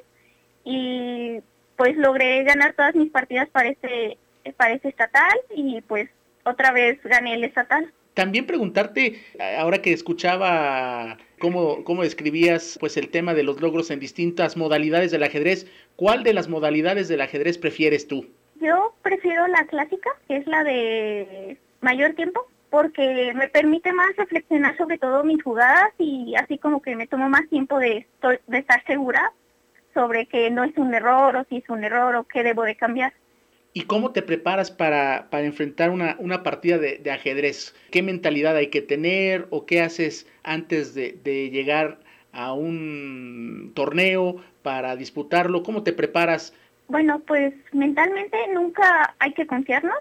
y 0.63 1.41
pues 1.77 1.95
logré 1.97 2.43
ganar 2.43 2.73
todas 2.73 2.95
mis 2.95 3.11
partidas 3.11 3.49
para 3.49 3.69
este, 3.69 4.17
para 4.57 4.73
este 4.73 4.89
estatal 4.89 5.37
y 5.55 5.81
pues 5.81 6.09
otra 6.43 6.71
vez 6.71 6.99
gané 7.03 7.35
el 7.35 7.43
estatal. 7.43 7.91
También 8.13 8.45
preguntarte, 8.45 9.21
ahora 9.57 9.81
que 9.81 9.91
escuchaba 9.91 11.17
cómo, 11.39 11.83
cómo 11.83 12.03
describías 12.03 12.77
pues 12.79 12.95
el 12.95 13.09
tema 13.09 13.33
de 13.33 13.43
los 13.43 13.59
logros 13.59 13.91
en 13.91 13.99
distintas 13.99 14.55
modalidades 14.55 15.11
del 15.11 15.23
ajedrez, 15.23 15.67
¿cuál 15.97 16.23
de 16.23 16.33
las 16.33 16.47
modalidades 16.47 17.09
del 17.09 17.21
ajedrez 17.21 17.57
prefieres 17.57 18.07
tú? 18.07 18.29
Yo 18.65 18.95
prefiero 19.03 19.45
la 19.45 19.67
clásica, 19.67 20.09
que 20.27 20.37
es 20.37 20.47
la 20.47 20.63
de 20.63 21.59
mayor 21.81 22.13
tiempo, 22.13 22.47
porque 22.71 23.31
me 23.35 23.47
permite 23.47 23.93
más 23.93 24.15
reflexionar 24.15 24.75
sobre 24.75 24.97
todo 24.97 25.23
mis 25.23 25.43
jugadas 25.43 25.91
y 25.99 26.33
así 26.35 26.57
como 26.57 26.81
que 26.81 26.95
me 26.95 27.05
tomo 27.05 27.29
más 27.29 27.47
tiempo 27.49 27.77
de, 27.77 28.07
estar 28.51 28.83
segura 28.87 29.33
sobre 29.93 30.25
que 30.25 30.49
no 30.49 30.63
es 30.63 30.75
un 30.77 30.95
error 30.95 31.35
o 31.35 31.45
si 31.47 31.57
es 31.57 31.69
un 31.69 31.83
error 31.83 32.15
o 32.15 32.23
qué 32.23 32.41
debo 32.41 32.63
de 32.63 32.75
cambiar. 32.75 33.13
¿Y 33.71 33.83
cómo 33.83 34.13
te 34.13 34.23
preparas 34.23 34.71
para, 34.71 35.27
para 35.29 35.45
enfrentar 35.45 35.91
una, 35.91 36.15
una 36.17 36.41
partida 36.41 36.79
de, 36.79 37.11
ajedrez? 37.11 37.75
¿Qué 37.91 38.01
mentalidad 38.01 38.55
hay 38.55 38.71
que 38.71 38.81
tener 38.81 39.45
o 39.51 39.67
qué 39.67 39.81
haces 39.81 40.27
antes 40.41 40.95
de 40.95 41.51
llegar 41.51 41.99
a 42.31 42.53
un 42.53 43.73
torneo 43.75 44.37
para 44.63 44.95
disputarlo? 44.95 45.61
¿Cómo 45.61 45.83
te 45.83 45.93
preparas? 45.93 46.55
Bueno, 46.87 47.19
pues 47.19 47.53
mentalmente 47.71 48.37
nunca 48.53 49.15
hay 49.19 49.33
que 49.33 49.47
confiarnos 49.47 49.95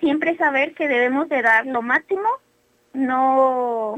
siempre 0.00 0.36
saber 0.36 0.74
que 0.74 0.88
debemos 0.88 1.28
de 1.28 1.42
dar 1.42 1.66
lo 1.66 1.82
máximo, 1.82 2.28
no, 2.92 3.96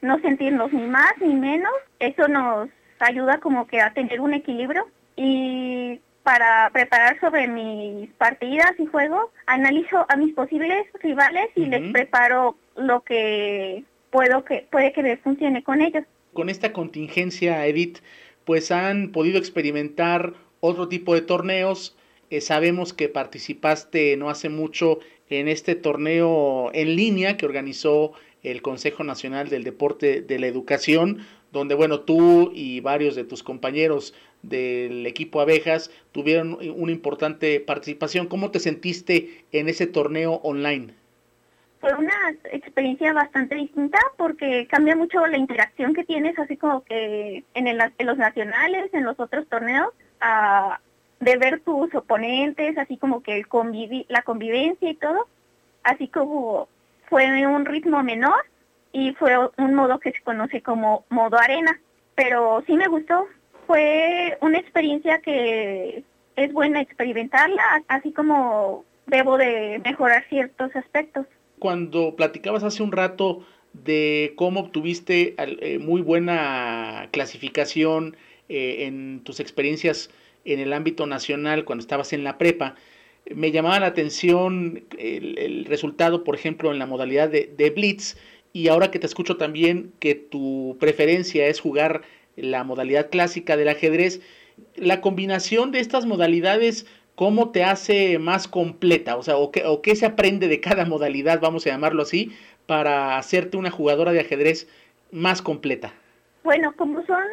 no 0.00 0.20
sentirnos 0.20 0.72
ni 0.72 0.86
más 0.86 1.12
ni 1.20 1.34
menos. 1.34 1.72
Eso 1.98 2.28
nos 2.28 2.68
ayuda 2.98 3.38
como 3.38 3.66
que 3.66 3.80
a 3.80 3.92
tener 3.92 4.20
un 4.20 4.34
equilibrio 4.34 4.88
y 5.16 6.00
para 6.22 6.70
preparar 6.72 7.20
sobre 7.20 7.46
mis 7.46 8.10
partidas 8.14 8.72
y 8.78 8.86
juegos, 8.86 9.30
analizo 9.46 10.06
a 10.08 10.16
mis 10.16 10.34
posibles 10.34 10.86
rivales 11.00 11.48
y 11.54 11.66
les 11.66 11.92
preparo 11.92 12.56
lo 12.74 13.02
que 13.02 13.84
puedo 14.10 14.44
que 14.44 14.66
puede 14.70 14.92
que 14.92 15.02
me 15.04 15.16
funcione 15.18 15.62
con 15.62 15.80
ellos. 15.82 16.04
Con 16.32 16.48
esta 16.48 16.72
contingencia, 16.72 17.64
Edith, 17.66 17.98
pues 18.44 18.72
han 18.72 19.12
podido 19.12 19.38
experimentar 19.38 20.34
otro 20.66 20.88
tipo 20.88 21.14
de 21.14 21.22
torneos 21.22 21.96
eh, 22.30 22.40
sabemos 22.40 22.92
que 22.92 23.08
participaste 23.08 24.16
no 24.16 24.30
hace 24.30 24.48
mucho 24.48 24.98
en 25.28 25.48
este 25.48 25.74
torneo 25.74 26.70
en 26.74 26.96
línea 26.96 27.36
que 27.36 27.46
organizó 27.46 28.12
el 28.42 28.62
Consejo 28.62 29.04
Nacional 29.04 29.48
del 29.48 29.64
Deporte 29.64 30.22
de 30.22 30.38
la 30.38 30.46
Educación, 30.46 31.26
donde 31.52 31.74
bueno, 31.74 32.00
tú 32.00 32.52
y 32.54 32.80
varios 32.80 33.14
de 33.14 33.24
tus 33.24 33.42
compañeros 33.42 34.14
del 34.42 35.06
equipo 35.06 35.40
Abejas 35.40 35.90
tuvieron 36.12 36.58
una 36.76 36.92
importante 36.92 37.60
participación. 37.60 38.28
¿Cómo 38.28 38.50
te 38.50 38.60
sentiste 38.60 39.44
en 39.52 39.68
ese 39.68 39.86
torneo 39.86 40.34
online? 40.44 40.94
Fue 41.80 41.92
una 41.94 42.14
experiencia 42.52 43.12
bastante 43.12 43.54
distinta 43.54 43.98
porque 44.16 44.66
cambia 44.68 44.96
mucho 44.96 45.26
la 45.26 45.38
interacción 45.38 45.94
que 45.94 46.04
tienes, 46.04 46.38
así 46.38 46.56
como 46.56 46.82
que 46.84 47.44
en, 47.54 47.66
el, 47.66 47.80
en 47.98 48.06
los 48.06 48.16
nacionales, 48.16 48.92
en 48.94 49.04
los 49.04 49.18
otros 49.20 49.46
torneos, 49.48 49.92
a, 50.20 50.80
de 51.20 51.36
ver 51.36 51.60
tus 51.60 51.94
oponentes, 51.94 52.76
así 52.78 52.96
como 52.96 53.22
que 53.22 53.36
el 53.36 53.48
convivi 53.48 54.06
la 54.08 54.22
convivencia 54.22 54.90
y 54.90 54.94
todo, 54.94 55.26
así 55.82 56.08
como 56.08 56.68
fue 57.08 57.46
un 57.46 57.64
ritmo 57.64 58.02
menor 58.02 58.44
y 58.92 59.12
fue 59.14 59.32
un 59.58 59.74
modo 59.74 59.98
que 59.98 60.12
se 60.12 60.22
conoce 60.22 60.62
como 60.62 61.04
modo 61.10 61.38
arena, 61.38 61.80
pero 62.14 62.62
sí 62.66 62.74
me 62.74 62.88
gustó, 62.88 63.26
fue 63.66 64.36
una 64.40 64.58
experiencia 64.58 65.20
que 65.20 66.04
es 66.36 66.52
buena 66.52 66.80
experimentarla, 66.80 67.82
así 67.88 68.12
como 68.12 68.84
debo 69.06 69.38
de 69.38 69.80
mejorar 69.84 70.24
ciertos 70.28 70.74
aspectos. 70.76 71.26
Cuando 71.58 72.14
platicabas 72.16 72.62
hace 72.64 72.82
un 72.82 72.92
rato 72.92 73.44
de 73.72 74.34
cómo 74.36 74.60
obtuviste 74.60 75.34
eh, 75.38 75.78
muy 75.78 76.02
buena 76.02 77.08
clasificación 77.12 78.16
eh, 78.48 78.84
en 78.86 79.20
tus 79.24 79.40
experiencias 79.40 80.10
en 80.44 80.60
el 80.60 80.72
ámbito 80.72 81.06
nacional 81.06 81.64
cuando 81.64 81.82
estabas 81.82 82.12
en 82.12 82.24
la 82.24 82.38
prepa. 82.38 82.76
Me 83.34 83.50
llamaba 83.50 83.80
la 83.80 83.86
atención 83.86 84.84
el, 84.98 85.64
resultado, 85.64 86.22
por 86.22 86.36
ejemplo, 86.36 86.70
en 86.70 86.78
la 86.78 86.86
modalidad 86.86 87.28
de, 87.28 87.52
de, 87.56 87.70
Blitz, 87.70 88.16
y 88.52 88.68
ahora 88.68 88.90
que 88.90 89.00
te 89.00 89.06
escucho 89.06 89.36
también 89.36 89.92
que 89.98 90.14
tu 90.14 90.76
preferencia 90.78 91.48
es 91.48 91.60
jugar 91.60 92.02
la 92.36 92.62
modalidad 92.62 93.10
clásica 93.10 93.56
del 93.56 93.68
ajedrez, 93.68 94.20
la 94.76 95.00
combinación 95.00 95.72
de 95.72 95.80
estas 95.80 96.06
modalidades, 96.06 96.86
¿cómo 97.16 97.50
te 97.50 97.64
hace 97.64 98.18
más 98.18 98.46
completa? 98.46 99.16
O 99.16 99.22
sea, 99.22 99.36
¿o 99.36 99.50
qué, 99.50 99.64
o 99.64 99.82
qué 99.82 99.96
se 99.96 100.06
aprende 100.06 100.48
de 100.48 100.60
cada 100.60 100.84
modalidad, 100.84 101.40
vamos 101.40 101.66
a 101.66 101.70
llamarlo 101.70 102.02
así, 102.02 102.30
para 102.66 103.18
hacerte 103.18 103.56
una 103.56 103.70
jugadora 103.70 104.12
de 104.12 104.20
ajedrez 104.20 104.68
más 105.10 105.42
completa? 105.42 105.92
Bueno, 106.44 106.72
como 106.76 107.04
son 107.06 107.24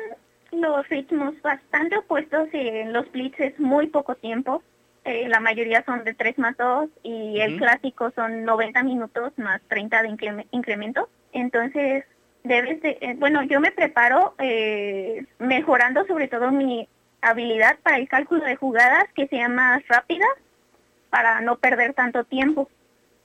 los 0.55 0.87
ritmos 0.89 1.39
bastante 1.41 1.97
opuestos 1.97 2.49
y 2.53 2.67
en 2.67 2.93
los 2.93 3.11
blitz 3.11 3.39
es 3.39 3.59
muy 3.59 3.87
poco 3.87 4.15
tiempo. 4.15 4.63
Eh, 5.05 5.27
la 5.27 5.39
mayoría 5.39 5.83
son 5.85 6.03
de 6.03 6.13
3 6.13 6.39
más 6.39 6.55
2 6.57 6.89
y 7.03 7.39
el 7.39 7.57
clásico 7.57 8.11
son 8.15 8.45
90 8.45 8.83
minutos 8.83 9.33
más 9.37 9.61
30 9.67 10.01
de 10.03 10.45
incremento. 10.51 11.09
Entonces, 11.33 12.05
debes 12.43 12.81
de, 12.81 12.97
eh, 13.01 13.15
bueno, 13.17 13.43
yo 13.43 13.59
me 13.59 13.71
preparo 13.71 14.35
eh, 14.37 15.25
mejorando 15.39 16.05
sobre 16.05 16.27
todo 16.27 16.51
mi 16.51 16.87
habilidad 17.21 17.77
para 17.83 17.97
el 17.97 18.07
cálculo 18.07 18.43
de 18.45 18.55
jugadas 18.55 19.05
que 19.15 19.27
sea 19.27 19.49
más 19.49 19.85
rápida 19.87 20.25
para 21.09 21.41
no 21.41 21.57
perder 21.57 21.93
tanto 21.93 22.23
tiempo, 22.23 22.69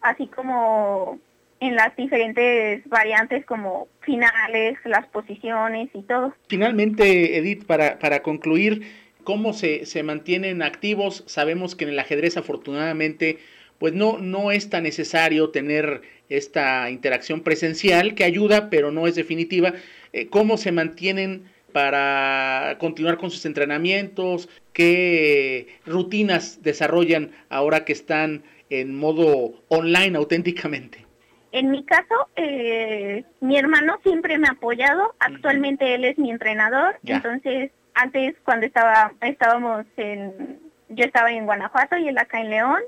así 0.00 0.26
como 0.26 1.18
en 1.60 1.74
las 1.74 1.94
diferentes 1.96 2.86
variantes 2.88 3.44
como 3.44 3.88
finales, 4.00 4.78
las 4.84 5.06
posiciones 5.08 5.88
y 5.94 6.02
todo. 6.02 6.34
Finalmente, 6.48 7.36
Edith, 7.36 7.64
para, 7.66 7.98
para 7.98 8.22
concluir, 8.22 8.82
¿cómo 9.24 9.52
se, 9.52 9.86
se 9.86 10.02
mantienen 10.02 10.62
activos? 10.62 11.24
Sabemos 11.26 11.74
que 11.74 11.84
en 11.84 11.90
el 11.90 11.98
ajedrez 11.98 12.36
afortunadamente 12.36 13.38
pues 13.78 13.94
no, 13.94 14.18
no 14.18 14.50
es 14.50 14.70
tan 14.70 14.82
necesario 14.82 15.50
tener 15.50 16.02
esta 16.28 16.90
interacción 16.90 17.42
presencial 17.42 18.14
que 18.14 18.24
ayuda, 18.24 18.70
pero 18.70 18.90
no 18.90 19.06
es 19.06 19.14
definitiva. 19.14 19.72
Eh, 20.12 20.26
¿Cómo 20.28 20.56
se 20.56 20.72
mantienen 20.72 21.44
para 21.72 22.76
continuar 22.80 23.18
con 23.18 23.30
sus 23.30 23.44
entrenamientos? 23.46 24.48
¿Qué 24.72 25.68
rutinas 25.86 26.62
desarrollan 26.62 27.30
ahora 27.48 27.84
que 27.84 27.92
están 27.92 28.42
en 28.68 28.94
modo 28.96 29.62
online 29.68 30.16
auténticamente? 30.16 31.07
En 31.52 31.70
mi 31.70 31.84
caso, 31.84 32.28
eh, 32.36 33.24
mi 33.40 33.56
hermano 33.56 33.98
siempre 34.02 34.38
me 34.38 34.48
ha 34.48 34.52
apoyado. 34.52 35.14
Actualmente 35.18 35.94
él 35.94 36.04
es 36.04 36.18
mi 36.18 36.30
entrenador. 36.30 36.98
Entonces, 37.04 37.70
antes 37.94 38.34
cuando 38.44 38.66
estaba 38.66 39.12
estábamos 39.22 39.86
en, 39.96 40.60
yo 40.88 41.04
estaba 41.04 41.30
en 41.32 41.46
Guanajuato 41.46 41.96
y 41.96 42.08
él 42.08 42.18
acá 42.18 42.40
en 42.40 42.50
León. 42.50 42.80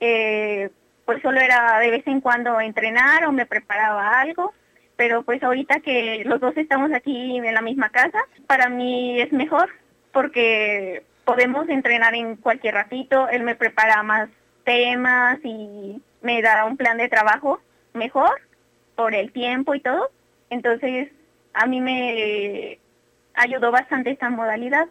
Eh, 0.00 0.70
pues 1.04 1.20
solo 1.22 1.40
era 1.40 1.78
de 1.80 1.90
vez 1.90 2.06
en 2.06 2.20
cuando 2.20 2.60
entrenar 2.60 3.26
o 3.26 3.32
me 3.32 3.44
preparaba 3.44 4.20
algo, 4.20 4.54
pero 4.96 5.22
pues 5.24 5.42
ahorita 5.42 5.80
que 5.80 6.22
los 6.24 6.40
dos 6.40 6.56
estamos 6.56 6.92
aquí 6.92 7.36
en 7.36 7.52
la 7.52 7.62
misma 7.62 7.90
casa, 7.90 8.20
para 8.46 8.68
mí 8.68 9.20
es 9.20 9.32
mejor 9.32 9.70
porque 10.12 11.02
podemos 11.24 11.68
entrenar 11.68 12.14
en 12.14 12.36
cualquier 12.36 12.74
ratito, 12.74 13.28
él 13.28 13.42
me 13.42 13.56
prepara 13.56 14.02
más 14.02 14.28
temas 14.64 15.38
y 15.42 16.00
me 16.22 16.42
da 16.42 16.64
un 16.64 16.76
plan 16.76 16.96
de 16.96 17.08
trabajo 17.08 17.60
mejor 17.94 18.40
por 18.96 19.14
el 19.14 19.32
tiempo 19.32 19.74
y 19.74 19.80
todo. 19.80 20.10
Entonces, 20.50 21.08
a 21.54 21.66
mí 21.66 21.80
me 21.80 22.78
ayudó 23.34 23.70
bastante 23.70 24.10
esta 24.10 24.30
modalidad. 24.30 24.88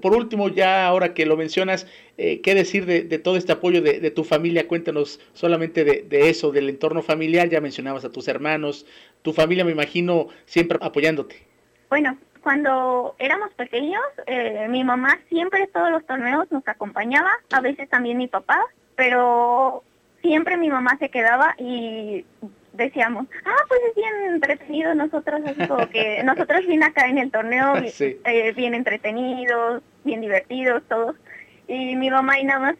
Por 0.00 0.14
último, 0.14 0.48
ya 0.48 0.86
ahora 0.86 1.12
que 1.12 1.26
lo 1.26 1.36
mencionas, 1.36 1.86
eh, 2.18 2.40
¿qué 2.40 2.54
decir 2.54 2.86
de, 2.86 3.18
todo 3.18 3.36
este 3.36 3.50
apoyo 3.50 3.82
de, 3.82 4.10
tu 4.12 4.22
familia? 4.22 4.68
Cuéntanos 4.68 5.18
solamente 5.32 5.84
de, 5.84 6.28
eso, 6.28 6.52
del 6.52 6.68
entorno 6.68 7.02
familiar. 7.02 7.48
Ya 7.48 7.60
mencionabas 7.60 8.04
a 8.04 8.12
tus 8.12 8.28
hermanos, 8.28 8.86
tu 9.22 9.32
familia, 9.32 9.64
me 9.64 9.72
imagino, 9.72 10.28
siempre 10.44 10.78
apoyándote. 10.80 11.42
Bueno, 11.88 12.16
cuando 12.42 13.16
éramos 13.18 13.52
pequeños, 13.54 14.02
eh, 14.26 14.68
mi 14.68 14.84
mamá 14.84 15.18
siempre 15.28 15.66
todos 15.66 15.90
los 15.90 16.06
torneos 16.06 16.46
nos 16.52 16.66
acompañaba, 16.68 17.30
a 17.50 17.60
veces 17.60 17.88
también 17.88 18.18
mi 18.18 18.28
papá, 18.28 18.64
pero 18.94 19.82
siempre 20.28 20.58
mi 20.58 20.68
mamá 20.68 20.98
se 20.98 21.08
quedaba 21.08 21.54
y 21.56 22.26
decíamos, 22.74 23.26
ah, 23.46 23.64
pues 23.66 23.80
es 23.88 23.94
bien 23.94 24.34
entretenido 24.34 24.94
nosotros, 24.94 25.40
así 25.46 25.66
como 25.66 25.88
que 25.88 26.22
nosotros 26.24 26.66
bien 26.66 26.82
acá 26.82 27.08
en 27.08 27.16
el 27.16 27.30
torneo, 27.30 27.74
eh, 27.78 28.52
bien 28.54 28.74
entretenidos, 28.74 29.82
bien 30.04 30.20
divertidos, 30.20 30.82
todos. 30.86 31.16
Y 31.66 31.96
mi 31.96 32.10
mamá 32.10 32.38
y 32.38 32.44
nada 32.44 32.60
más 32.60 32.76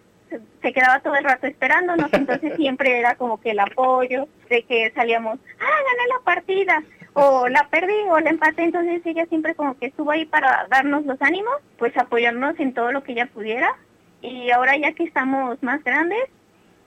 se 0.61 0.73
quedaba 0.75 1.01
todo 1.01 1.15
el 1.15 1.25
rato 1.25 1.47
esperándonos, 1.47 2.13
entonces 2.13 2.55
siempre 2.57 2.99
era 2.99 3.15
como 3.15 3.41
que 3.41 3.53
el 3.53 3.61
apoyo 3.61 4.29
de 4.51 4.63
que 4.65 4.93
salíamos, 4.95 5.39
ah, 5.59 5.79
gané 5.89 6.09
la 6.09 6.25
partida, 6.25 6.83
o 7.15 7.49
la 7.49 7.67
perdí 7.71 7.97
o 8.11 8.21
la 8.21 8.29
empaté, 8.29 8.65
entonces 8.65 9.01
ella 9.07 9.25
siempre 9.25 9.55
como 9.55 9.79
que 9.79 9.87
estuvo 9.87 10.11
ahí 10.11 10.27
para 10.27 10.67
darnos 10.69 11.07
los 11.07 11.21
ánimos, 11.23 11.55
pues 11.79 11.97
apoyarnos 11.97 12.61
en 12.61 12.75
todo 12.75 12.93
lo 12.93 13.03
que 13.03 13.13
ella 13.13 13.27
pudiera. 13.27 13.75
Y 14.21 14.51
ahora 14.51 14.77
ya 14.77 14.93
que 14.93 15.05
estamos 15.05 15.63
más 15.63 15.83
grandes, 15.83 16.29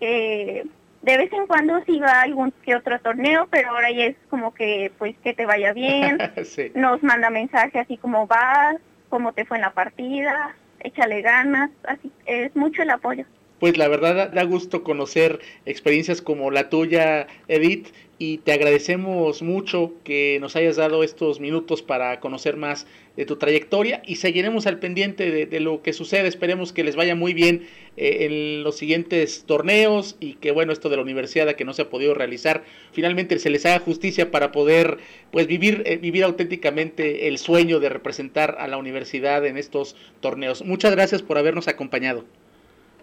eh, 0.01 0.65
de 1.01 1.17
vez 1.17 1.31
en 1.33 1.47
cuando 1.47 1.81
sí 1.85 1.99
va 1.99 2.21
algún 2.21 2.53
que 2.63 2.75
otro 2.75 2.99
torneo, 2.99 3.47
pero 3.49 3.69
ahora 3.69 3.91
ya 3.91 4.05
es 4.05 4.15
como 4.29 4.53
que 4.53 4.91
pues 4.97 5.15
que 5.23 5.33
te 5.33 5.45
vaya 5.45 5.73
bien, 5.73 6.17
nos 6.75 7.01
manda 7.01 7.29
mensaje 7.29 7.79
así 7.79 7.97
como 7.97 8.27
vas, 8.27 8.75
cómo 9.09 9.33
te 9.33 9.45
fue 9.45 9.57
en 9.57 9.61
la 9.61 9.73
partida, 9.73 10.55
échale 10.79 11.21
ganas, 11.21 11.71
así 11.83 12.11
es 12.25 12.55
mucho 12.55 12.83
el 12.83 12.89
apoyo 12.89 13.25
pues 13.61 13.77
la 13.77 13.87
verdad 13.87 14.31
da 14.31 14.43
gusto 14.43 14.83
conocer 14.83 15.39
experiencias 15.67 16.23
como 16.23 16.49
la 16.49 16.71
tuya, 16.71 17.27
Edith, 17.47 17.89
y 18.17 18.39
te 18.39 18.53
agradecemos 18.53 19.43
mucho 19.43 19.93
que 20.03 20.39
nos 20.41 20.55
hayas 20.55 20.77
dado 20.77 21.03
estos 21.03 21.39
minutos 21.39 21.83
para 21.83 22.19
conocer 22.19 22.57
más 22.57 22.87
de 23.15 23.27
tu 23.27 23.35
trayectoria 23.35 24.01
y 24.03 24.15
seguiremos 24.15 24.65
al 24.65 24.79
pendiente 24.79 25.45
de, 25.45 25.59
lo 25.59 25.83
que 25.83 25.93
sucede. 25.93 26.27
Esperemos 26.27 26.73
que 26.73 26.83
les 26.83 26.95
vaya 26.95 27.13
muy 27.13 27.35
bien 27.35 27.67
eh, 27.97 28.25
en 28.25 28.63
los 28.63 28.77
siguientes 28.77 29.43
torneos 29.45 30.17
y 30.19 30.33
que 30.33 30.49
bueno, 30.49 30.73
esto 30.73 30.89
de 30.89 30.95
la 30.95 31.03
universidad 31.03 31.53
que 31.53 31.63
no 31.63 31.73
se 31.73 31.83
ha 31.83 31.89
podido 31.91 32.15
realizar, 32.15 32.63
finalmente 32.93 33.37
se 33.37 33.51
les 33.51 33.67
haga 33.67 33.77
justicia 33.77 34.31
para 34.31 34.51
poder 34.51 34.97
pues 35.31 35.45
vivir, 35.45 35.83
eh, 35.85 35.97
vivir 35.97 36.23
auténticamente 36.23 37.27
el 37.27 37.37
sueño 37.37 37.79
de 37.79 37.89
representar 37.89 38.55
a 38.57 38.67
la 38.67 38.77
universidad 38.77 39.45
en 39.45 39.57
estos 39.57 39.95
torneos. 40.19 40.65
Muchas 40.65 40.93
gracias 40.93 41.21
por 41.21 41.37
habernos 41.37 41.67
acompañado. 41.67 42.25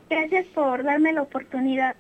Gracias 0.09 0.47
por 0.55 0.83
darme 0.85 1.13
la 1.13 1.23
oportunidad. 1.23 1.97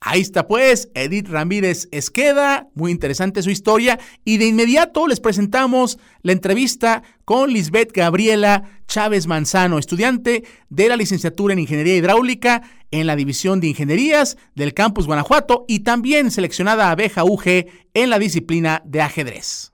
Ahí 0.00 0.20
está 0.20 0.46
pues, 0.46 0.90
Edith 0.94 1.28
Ramírez 1.28 1.88
Esqueda, 1.90 2.68
muy 2.74 2.92
interesante 2.92 3.42
su 3.42 3.50
historia 3.50 3.98
y 4.24 4.36
de 4.36 4.46
inmediato 4.46 5.08
les 5.08 5.20
presentamos 5.20 5.98
la 6.22 6.32
entrevista 6.32 7.02
con 7.24 7.52
Lisbeth 7.52 7.92
Gabriela 7.92 8.62
Chávez 8.86 9.26
Manzano, 9.26 9.78
estudiante 9.78 10.44
de 10.68 10.88
la 10.88 10.96
licenciatura 10.96 11.54
en 11.54 11.60
Ingeniería 11.60 11.96
Hidráulica 11.96 12.62
en 12.90 13.06
la 13.06 13.16
División 13.16 13.58
de 13.58 13.68
Ingenierías 13.68 14.36
del 14.54 14.74
Campus 14.74 15.06
Guanajuato 15.06 15.64
y 15.66 15.80
también 15.80 16.30
seleccionada 16.30 16.90
abeja 16.90 17.24
UG 17.24 17.66
en 17.94 18.10
la 18.10 18.18
disciplina 18.18 18.82
de 18.84 19.00
ajedrez. 19.00 19.72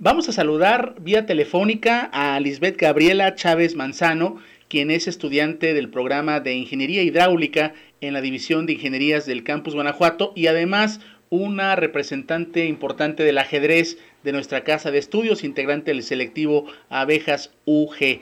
Vamos 0.00 0.28
a 0.28 0.32
saludar 0.32 0.94
vía 1.00 1.26
telefónica 1.26 2.08
a 2.12 2.38
Lisbeth 2.38 2.76
Gabriela 2.76 3.34
Chávez 3.34 3.74
Manzano, 3.74 4.38
quien 4.68 4.92
es 4.92 5.08
estudiante 5.08 5.74
del 5.74 5.90
programa 5.90 6.38
de 6.38 6.54
Ingeniería 6.54 7.02
Hidráulica 7.02 7.74
en 8.00 8.12
la 8.12 8.20
División 8.20 8.64
de 8.64 8.74
Ingenierías 8.74 9.26
del 9.26 9.42
Campus 9.42 9.74
Guanajuato 9.74 10.32
y 10.36 10.46
además 10.46 11.00
una 11.30 11.74
representante 11.74 12.66
importante 12.66 13.24
del 13.24 13.38
ajedrez 13.38 13.98
de 14.22 14.30
nuestra 14.30 14.62
casa 14.62 14.92
de 14.92 14.98
estudios, 14.98 15.42
integrante 15.42 15.90
del 15.90 16.04
selectivo 16.04 16.66
Abejas 16.90 17.52
UG. 17.64 18.20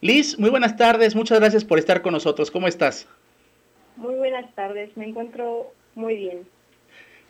Liz, 0.00 0.40
muy 0.40 0.50
buenas 0.50 0.76
tardes, 0.76 1.14
muchas 1.14 1.38
gracias 1.38 1.64
por 1.64 1.78
estar 1.78 2.02
con 2.02 2.14
nosotros. 2.14 2.50
¿Cómo 2.50 2.66
estás? 2.66 3.06
Muy 3.96 4.16
buenas 4.16 4.52
tardes, 4.56 4.90
me 4.96 5.06
encuentro 5.06 5.72
muy 5.94 6.16
bien. 6.16 6.38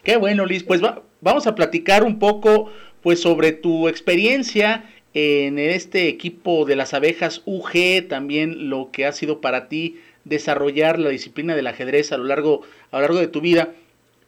Qué 0.03 0.17
bueno, 0.17 0.47
Liz. 0.47 0.65
Pues 0.65 0.81
vamos 1.23 1.47
a 1.47 1.55
platicar 1.55 2.05
un 2.05 2.19
poco 2.19 2.71
pues 3.01 3.23
sobre 3.23 3.53
tu 3.53 3.89
experiencia 3.89 4.85
en 5.15 5.59
este 5.59 6.09
equipo 6.09 6.65
de 6.65 6.77
las 6.77 6.95
abejas 6.95 7.43
UG, 7.47 8.09
también 8.09 8.69
lo 8.69 8.91
que 8.93 9.07
ha 9.07 9.13
sido 9.13 9.41
para 9.41 9.69
ti 9.69 9.99
desarrollar 10.25 10.99
la 10.99 11.11
disciplina 11.11 11.57
del 11.57 11.67
ajedrez 11.67 12.13
a 12.13 12.19
lo 12.19 12.25
largo, 12.25 12.63
a 12.91 12.97
lo 12.97 13.03
largo 13.03 13.19
de 13.19 13.29
tu 13.29 13.41
vida. 13.41 13.71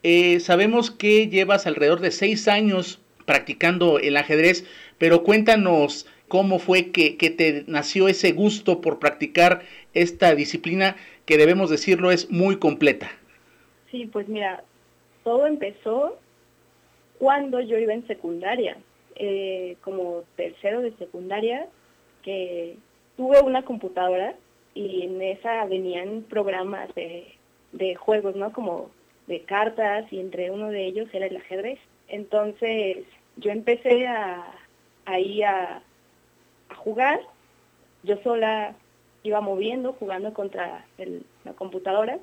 Eh, 0.02 0.40
sabemos 0.40 0.90
que 0.90 1.28
llevas 1.28 1.66
alrededor 1.66 2.00
de 2.00 2.10
seis 2.10 2.48
años 2.48 3.00
practicando 3.24 3.98
el 3.98 4.16
ajedrez, 4.16 4.66
pero 4.98 5.22
cuéntanos 5.22 6.06
cómo 6.28 6.58
fue 6.58 6.90
que, 6.90 7.16
que 7.16 7.30
te 7.30 7.64
nació 7.66 8.08
ese 8.08 8.32
gusto 8.32 8.80
por 8.80 8.98
practicar 8.98 9.62
esta 9.94 10.34
disciplina 10.34 10.96
que 11.24 11.38
debemos 11.38 11.70
decirlo 11.70 12.10
es 12.10 12.30
muy 12.30 12.58
completa. 12.58 13.10
Sí, 13.90 14.06
pues 14.12 14.28
mira, 14.28 14.64
todo 15.22 15.46
empezó 15.46 16.18
cuando 17.18 17.60
yo 17.60 17.78
iba 17.78 17.92
en 17.92 18.06
secundaria, 18.06 18.76
eh, 19.16 19.76
como 19.82 20.24
tercero 20.36 20.80
de 20.80 20.92
secundaria, 20.96 21.68
que 22.22 22.76
tuve 23.16 23.40
una 23.40 23.62
computadora 23.62 24.34
y 24.74 25.02
en 25.02 25.22
esa 25.22 25.64
venían 25.66 26.22
programas 26.28 26.88
de, 26.94 27.36
juegos, 27.96 28.34
¿no? 28.36 28.52
Como 28.52 28.90
de 29.26 29.40
cartas 29.40 30.12
y 30.12 30.18
entre 30.20 30.50
uno 30.50 30.70
de 30.70 30.86
ellos 30.86 31.08
era 31.12 31.26
el 31.26 31.36
ajedrez. 31.36 31.78
Entonces 32.08 33.04
yo 33.36 33.50
empecé 33.50 34.06
a, 34.06 34.44
ahí 35.04 35.42
a, 35.42 35.82
a 36.68 36.74
jugar, 36.74 37.20
yo 38.02 38.16
sola 38.22 38.74
iba 39.22 39.40
moviendo, 39.40 39.94
jugando 39.94 40.34
contra 40.34 40.84
la 41.44 41.52
computadora, 41.54 42.18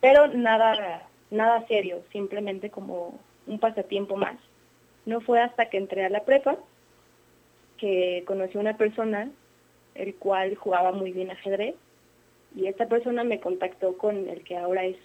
pero 0.00 0.28
nada, 0.28 1.08
nada 1.30 1.66
serio, 1.66 2.02
simplemente 2.12 2.70
como 2.70 3.18
un 3.46 3.58
pasatiempo 3.58 4.16
más. 4.16 4.36
No 5.04 5.20
fue 5.20 5.40
hasta 5.40 5.70
que 5.70 5.78
entré 5.78 6.04
a 6.04 6.10
la 6.10 6.24
prepa 6.24 6.56
que 7.78 8.24
conocí 8.26 8.56
a 8.56 8.60
una 8.60 8.76
persona 8.76 9.30
el 9.94 10.14
cual 10.14 10.54
jugaba 10.56 10.92
muy 10.92 11.12
bien 11.12 11.30
ajedrez 11.30 11.74
y 12.54 12.66
esta 12.66 12.88
persona 12.88 13.24
me 13.24 13.40
contactó 13.40 13.96
con 13.96 14.28
el 14.28 14.42
que 14.42 14.56
ahora 14.56 14.84
es 14.84 14.96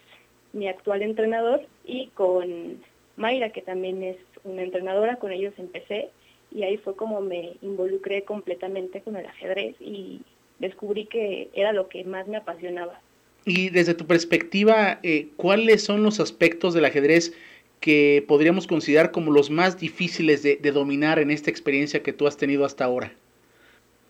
mi 0.53 0.67
actual 0.67 1.01
entrenador 1.01 1.61
y 1.85 2.07
con 2.07 2.81
Mayra, 3.17 3.51
que 3.51 3.61
también 3.61 4.03
es 4.03 4.17
una 4.43 4.63
entrenadora, 4.63 5.17
con 5.17 5.31
ellos 5.31 5.53
empecé 5.57 6.09
y 6.53 6.63
ahí 6.63 6.77
fue 6.77 6.95
como 6.95 7.21
me 7.21 7.53
involucré 7.61 8.23
completamente 8.23 9.01
con 9.01 9.15
el 9.15 9.25
ajedrez 9.25 9.75
y 9.79 10.21
descubrí 10.59 11.05
que 11.05 11.49
era 11.53 11.73
lo 11.73 11.87
que 11.87 12.03
más 12.03 12.27
me 12.27 12.37
apasionaba. 12.37 12.99
Y 13.45 13.69
desde 13.69 13.95
tu 13.95 14.05
perspectiva, 14.05 14.99
eh, 15.01 15.29
¿cuáles 15.35 15.83
son 15.83 16.03
los 16.03 16.19
aspectos 16.19 16.73
del 16.73 16.85
ajedrez 16.85 17.33
que 17.81 18.23
podríamos 18.27 18.67
considerar 18.67 19.11
como 19.11 19.31
los 19.31 19.49
más 19.49 19.77
difíciles 19.79 20.43
de, 20.43 20.71
dominar 20.71 21.19
en 21.19 21.31
esta 21.31 21.49
experiencia 21.49 22.03
que 22.03 22.13
tú 22.13 22.27
has 22.27 22.37
tenido 22.37 22.63
hasta 22.63 22.85
ahora? 22.85 23.11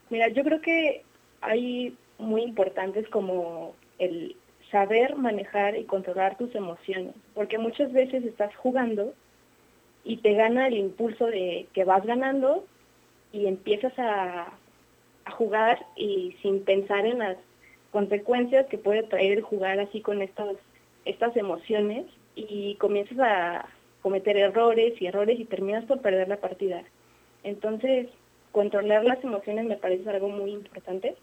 Mira, 0.10 0.28
yo 0.28 0.44
creo 0.44 0.62
que 0.62 1.04
hay 1.40 1.96
muy 2.20 2.44
importantes 2.44 3.08
como 3.08 3.74
el 3.98 4.36
saber 4.70 5.16
manejar 5.16 5.78
y 5.78 5.86
controlar 5.86 6.38
tus 6.38 6.54
emociones, 6.54 7.16
porque 7.34 7.58
muchas 7.58 7.92
veces 7.94 8.26
estás 8.26 8.54
jugando 8.58 9.14
y 10.04 10.18
te 10.18 10.34
gana 10.34 10.68
el 10.68 10.76
impulso 10.76 11.28
de 11.28 11.68
que 11.74 11.86
vas 11.86 12.06
ganando 12.06 12.66
y 13.32 13.46
empiezas 13.48 13.98
a, 13.98 14.52
a 15.24 15.32
jugar 15.32 15.86
y 15.96 16.36
sin 16.42 16.64
pensar 16.66 17.06
en 17.06 17.20
las 17.20 17.38
consecuencias 17.92 18.66
que 18.68 18.78
puede 18.78 19.04
traer 19.04 19.32
el 19.34 19.42
jugar 19.42 19.80
así 19.80 20.02
con 20.02 20.22
estas, 20.22 20.56
estas 21.06 21.38
emociones 21.38 22.06
y 22.36 22.76
comienzas 22.76 23.20
a 23.20 23.66
cometer 24.02 24.38
errores 24.38 25.00
y 25.00 25.06
errores 25.06 25.40
y 25.40 25.46
terminas 25.46 25.86
por 25.86 26.02
perder 26.02 26.28
la 26.28 26.38
partida. 26.38 26.84
Entonces, 27.44 28.08
controlar 28.52 29.04
las 29.04 29.24
emociones 29.24 29.66
me 29.66 29.78
parece 29.78 30.10
algo 30.10 30.30
muy 30.30 30.52
importante. 30.52 31.16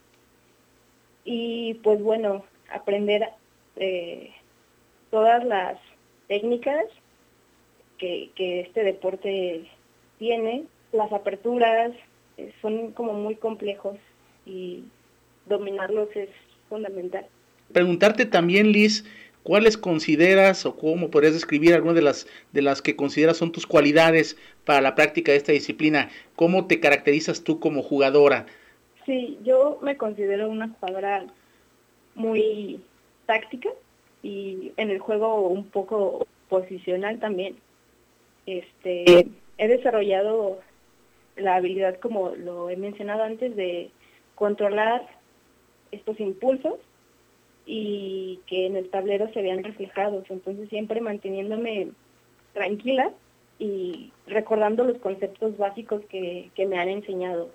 Y 1.24 1.74
pues 1.82 2.02
bueno, 2.02 2.44
aprender 2.72 3.28
eh, 3.76 4.30
todas 5.10 5.44
las 5.44 5.78
técnicas 6.28 6.86
que, 7.98 8.30
que 8.34 8.60
este 8.60 8.84
deporte 8.84 9.68
tiene, 10.18 10.64
las 10.92 11.12
aperturas, 11.12 11.92
eh, 12.36 12.52
son 12.62 12.92
como 12.92 13.12
muy 13.12 13.34
complejos 13.36 13.96
y 14.46 14.84
dominarlos 15.46 16.08
es 16.14 16.30
fundamental. 16.68 17.26
Preguntarte 17.72 18.24
también, 18.24 18.72
Liz, 18.72 19.04
¿cuáles 19.48 19.78
consideras 19.78 20.66
o 20.66 20.76
cómo 20.76 21.10
podrías 21.10 21.32
describir 21.32 21.72
algunas 21.72 21.94
de 21.94 22.02
las, 22.02 22.26
de 22.52 22.60
las 22.60 22.82
que 22.82 22.96
consideras 22.96 23.38
son 23.38 23.50
tus 23.50 23.66
cualidades 23.66 24.36
para 24.66 24.82
la 24.82 24.94
práctica 24.94 25.32
de 25.32 25.38
esta 25.38 25.52
disciplina? 25.52 26.10
¿Cómo 26.36 26.66
te 26.66 26.80
caracterizas 26.80 27.42
tú 27.42 27.58
como 27.58 27.82
jugadora? 27.82 28.44
Sí, 29.06 29.38
yo 29.44 29.78
me 29.80 29.96
considero 29.96 30.50
una 30.50 30.68
jugadora 30.68 31.24
muy 32.14 32.82
táctica 33.24 33.70
y 34.22 34.72
en 34.76 34.90
el 34.90 34.98
juego 34.98 35.48
un 35.48 35.64
poco 35.64 36.26
posicional 36.50 37.18
también. 37.18 37.56
Este, 38.44 39.28
he 39.56 39.68
desarrollado 39.68 40.60
la 41.38 41.56
habilidad, 41.56 41.98
como 42.00 42.34
lo 42.36 42.68
he 42.68 42.76
mencionado 42.76 43.22
antes, 43.22 43.56
de 43.56 43.88
controlar 44.34 45.08
estos 45.90 46.20
impulsos 46.20 46.74
y 47.70 48.40
que 48.46 48.64
en 48.64 48.76
el 48.76 48.88
tablero 48.88 49.30
se 49.34 49.42
vean 49.42 49.62
reflejados. 49.62 50.24
Entonces 50.30 50.70
siempre 50.70 51.02
manteniéndome 51.02 51.88
tranquila 52.54 53.12
y 53.58 54.10
recordando 54.26 54.84
los 54.84 54.96
conceptos 54.98 55.58
básicos 55.58 56.02
que, 56.06 56.50
que 56.54 56.64
me 56.64 56.78
han 56.78 56.88
enseñado 56.88 57.50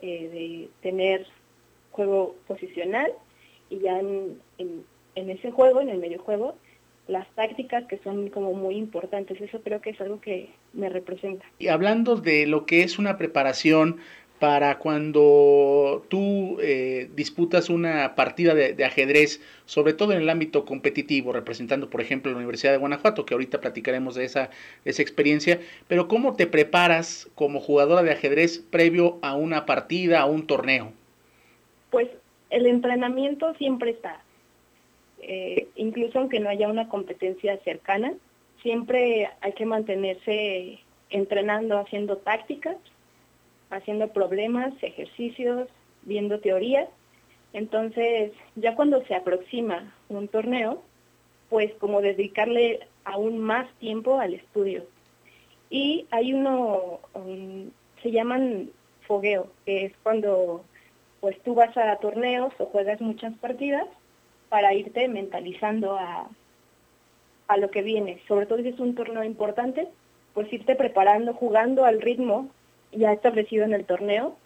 eh, 0.00 0.30
de 0.32 0.68
tener 0.80 1.26
juego 1.90 2.36
posicional 2.46 3.12
y 3.68 3.80
ya 3.80 4.00
en, 4.00 4.40
en, 4.56 4.82
en, 5.14 5.28
ese 5.28 5.50
juego, 5.50 5.82
en 5.82 5.90
el 5.90 5.98
medio 5.98 6.22
juego, 6.22 6.56
las 7.06 7.28
tácticas 7.34 7.84
que 7.84 7.98
son 7.98 8.30
como 8.30 8.54
muy 8.54 8.76
importantes. 8.76 9.38
Eso 9.42 9.60
creo 9.60 9.82
que 9.82 9.90
es 9.90 10.00
algo 10.00 10.22
que 10.22 10.48
me 10.72 10.88
representa. 10.88 11.44
Y 11.58 11.68
hablando 11.68 12.16
de 12.16 12.46
lo 12.46 12.64
que 12.64 12.82
es 12.82 12.98
una 12.98 13.18
preparación 13.18 13.98
para 14.38 14.78
cuando 14.78 16.04
tú 16.08 16.58
eh, 16.60 17.08
disputas 17.14 17.70
una 17.70 18.14
partida 18.14 18.54
de, 18.54 18.84
ajedrez, 18.84 19.40
sobre 19.64 19.92
todo 19.92 20.12
en 20.12 20.20
el 20.20 20.28
ámbito 20.28 20.64
competitivo, 20.64 21.32
representando, 21.32 21.88
por 21.88 22.00
ejemplo, 22.00 22.30
la 22.30 22.38
Universidad 22.38 22.72
de 22.72 22.78
Guanajuato, 22.78 23.24
que 23.24 23.34
ahorita 23.34 23.60
platicaremos 23.60 24.14
de 24.16 24.24
esa, 24.24 24.50
esa 24.84 25.02
experiencia, 25.02 25.60
pero 25.88 26.08
¿cómo 26.08 26.34
te 26.34 26.46
preparas 26.46 27.28
como 27.34 27.60
jugadora 27.60 28.02
de 28.02 28.10
ajedrez 28.10 28.58
previo 28.58 29.18
a 29.22 29.34
una 29.34 29.66
partida, 29.66 30.20
a 30.20 30.26
un 30.26 30.46
torneo? 30.46 30.92
Pues 31.90 32.08
el 32.50 32.66
entrenamiento 32.66 33.54
siempre 33.54 33.90
está, 33.90 34.20
eh, 35.22 35.68
incluso 35.76 36.18
aunque 36.18 36.40
no 36.40 36.50
haya 36.50 36.68
una 36.68 36.88
competencia 36.88 37.56
cercana, 37.58 38.12
siempre 38.62 39.30
hay 39.40 39.52
que 39.52 39.64
mantenerse 39.64 40.80
entrenando, 41.10 41.78
haciendo 41.78 42.16
tácticas, 42.18 42.76
haciendo 43.74 44.08
problemas, 44.08 44.72
ejercicios, 44.82 45.68
viendo 46.02 46.40
teorías. 46.40 46.88
Entonces, 47.52 48.32
ya 48.56 48.74
cuando 48.74 49.04
se 49.04 49.14
aproxima 49.14 49.94
un 50.08 50.28
torneo, 50.28 50.82
pues 51.50 51.72
como 51.74 52.00
dedicarle 52.00 52.80
aún 53.04 53.38
más 53.38 53.68
tiempo 53.78 54.18
al 54.18 54.34
estudio. 54.34 54.86
Y 55.70 56.06
hay 56.10 56.32
uno, 56.32 57.00
se 58.02 58.10
llaman 58.10 58.70
fogueo, 59.06 59.48
que 59.64 59.86
es 59.86 59.92
cuando 60.02 60.64
pues 61.20 61.40
tú 61.42 61.54
vas 61.54 61.76
a 61.76 61.96
torneos 61.96 62.52
o 62.58 62.66
juegas 62.66 63.00
muchas 63.00 63.34
partidas 63.38 63.86
para 64.50 64.74
irte 64.74 65.08
mentalizando 65.08 65.96
a, 65.96 66.28
a 67.48 67.56
lo 67.56 67.70
que 67.70 67.82
viene. 67.82 68.20
Sobre 68.28 68.46
todo 68.46 68.58
si 68.58 68.68
es 68.68 68.78
un 68.78 68.94
torneo 68.94 69.24
importante, 69.24 69.88
pues 70.34 70.52
irte 70.52 70.74
preparando, 70.74 71.32
jugando 71.32 71.84
al 71.84 72.02
ritmo 72.02 72.50
ya 72.96 73.12
establecido 73.12 73.64
en 73.64 73.74
el 73.74 73.84
torneo, 73.84 74.36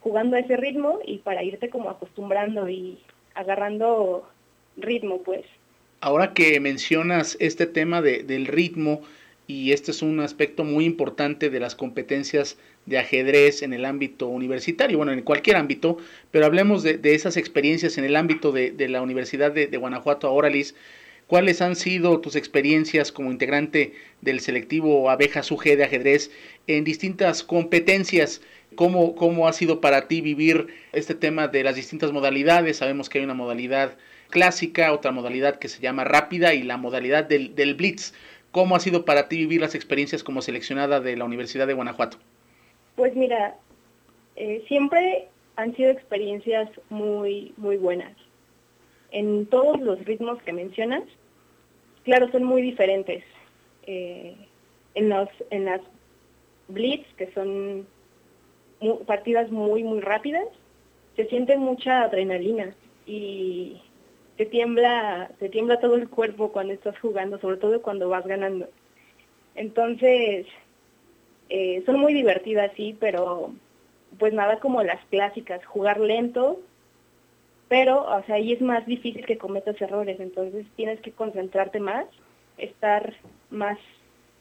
jugando 0.00 0.36
a 0.36 0.40
ese 0.40 0.56
ritmo 0.56 1.00
y 1.04 1.18
para 1.18 1.42
irte 1.42 1.68
como 1.68 1.90
acostumbrando 1.90 2.68
y 2.68 2.98
agarrando 3.34 4.28
ritmo, 4.76 5.22
pues. 5.22 5.44
Ahora 6.00 6.34
que 6.34 6.60
mencionas 6.60 7.36
este 7.40 7.66
tema 7.66 8.02
de, 8.02 8.22
del 8.22 8.46
ritmo, 8.46 9.02
y 9.46 9.72
este 9.72 9.92
es 9.92 10.02
un 10.02 10.20
aspecto 10.20 10.64
muy 10.64 10.84
importante 10.84 11.50
de 11.50 11.60
las 11.60 11.76
competencias 11.76 12.58
de 12.86 12.98
ajedrez 12.98 13.62
en 13.62 13.72
el 13.72 13.84
ámbito 13.84 14.26
universitario, 14.28 14.96
bueno, 14.96 15.12
en 15.12 15.22
cualquier 15.22 15.56
ámbito, 15.56 15.98
pero 16.30 16.46
hablemos 16.46 16.82
de, 16.82 16.98
de 16.98 17.14
esas 17.14 17.36
experiencias 17.36 17.96
en 17.98 18.04
el 18.04 18.16
ámbito 18.16 18.52
de, 18.52 18.72
de 18.72 18.88
la 18.88 19.02
Universidad 19.02 19.52
de, 19.52 19.76
Guanajuato 19.76 20.26
ahora, 20.26 20.50
Liz. 20.50 20.74
¿Cuáles 21.26 21.60
han 21.60 21.74
sido 21.74 22.20
tus 22.20 22.36
experiencias 22.36 23.10
como 23.10 23.32
integrante 23.32 23.94
del 24.20 24.38
selectivo 24.38 25.10
Abejas 25.10 25.50
UG 25.50 25.76
de 25.76 25.82
ajedrez 25.82 26.30
en 26.68 26.84
distintas 26.84 27.42
competencias? 27.42 28.42
¿Cómo, 28.76 29.16
¿Cómo 29.16 29.48
ha 29.48 29.52
sido 29.52 29.80
para 29.80 30.06
ti 30.06 30.20
vivir 30.20 30.68
este 30.92 31.16
tema 31.16 31.48
de 31.48 31.64
las 31.64 31.74
distintas 31.74 32.12
modalidades? 32.12 32.76
Sabemos 32.76 33.08
que 33.08 33.18
hay 33.18 33.24
una 33.24 33.34
modalidad 33.34 33.96
clásica, 34.30 34.92
otra 34.92 35.10
modalidad 35.10 35.58
que 35.58 35.66
se 35.66 35.80
llama 35.80 36.04
rápida 36.04 36.54
y 36.54 36.62
la 36.62 36.76
modalidad 36.76 37.24
del, 37.24 37.56
del 37.56 37.74
blitz. 37.74 38.12
¿Cómo 38.52 38.76
ha 38.76 38.80
sido 38.80 39.04
para 39.04 39.28
ti 39.28 39.38
vivir 39.38 39.60
las 39.60 39.74
experiencias 39.74 40.22
como 40.22 40.42
seleccionada 40.42 41.00
de 41.00 41.16
la 41.16 41.24
Universidad 41.24 41.66
de 41.66 41.74
Guanajuato? 41.74 42.18
Pues 42.94 43.16
mira, 43.16 43.56
eh, 44.36 44.64
siempre 44.68 45.26
han 45.56 45.74
sido 45.74 45.90
experiencias 45.90 46.70
muy, 46.88 47.52
muy 47.56 47.78
buenas 47.78 48.12
en 49.16 49.46
todos 49.46 49.80
los 49.80 50.04
ritmos 50.04 50.42
que 50.42 50.52
mencionas, 50.52 51.02
claro, 52.04 52.30
son 52.32 52.44
muy 52.44 52.60
diferentes. 52.60 53.24
Eh, 53.86 54.36
en, 54.94 55.08
los, 55.08 55.30
en 55.48 55.64
las 55.64 55.80
blitz, 56.68 57.06
que 57.16 57.32
son 57.32 57.86
partidas 59.06 59.50
muy, 59.50 59.82
muy 59.82 60.00
rápidas, 60.00 60.46
se 61.16 61.26
siente 61.28 61.56
mucha 61.56 62.02
adrenalina 62.02 62.74
y 63.06 63.80
te 64.36 64.44
tiembla, 64.44 65.30
te 65.38 65.48
tiembla 65.48 65.80
todo 65.80 65.94
el 65.94 66.10
cuerpo 66.10 66.52
cuando 66.52 66.74
estás 66.74 66.98
jugando, 66.98 67.38
sobre 67.38 67.56
todo 67.56 67.80
cuando 67.80 68.10
vas 68.10 68.26
ganando. 68.26 68.68
Entonces, 69.54 70.46
eh, 71.48 71.82
son 71.86 72.00
muy 72.00 72.12
divertidas, 72.12 72.70
sí, 72.76 72.94
pero 73.00 73.50
pues 74.18 74.34
nada 74.34 74.60
como 74.60 74.82
las 74.82 75.02
clásicas, 75.06 75.64
jugar 75.64 76.00
lento 76.00 76.60
pero, 77.68 78.04
o 78.04 78.22
sea, 78.24 78.36
ahí 78.36 78.52
es 78.52 78.60
más 78.60 78.86
difícil 78.86 79.26
que 79.26 79.38
cometas 79.38 79.80
errores, 79.80 80.20
entonces 80.20 80.66
tienes 80.76 81.00
que 81.00 81.12
concentrarte 81.12 81.80
más, 81.80 82.06
estar 82.58 83.14
más 83.50 83.78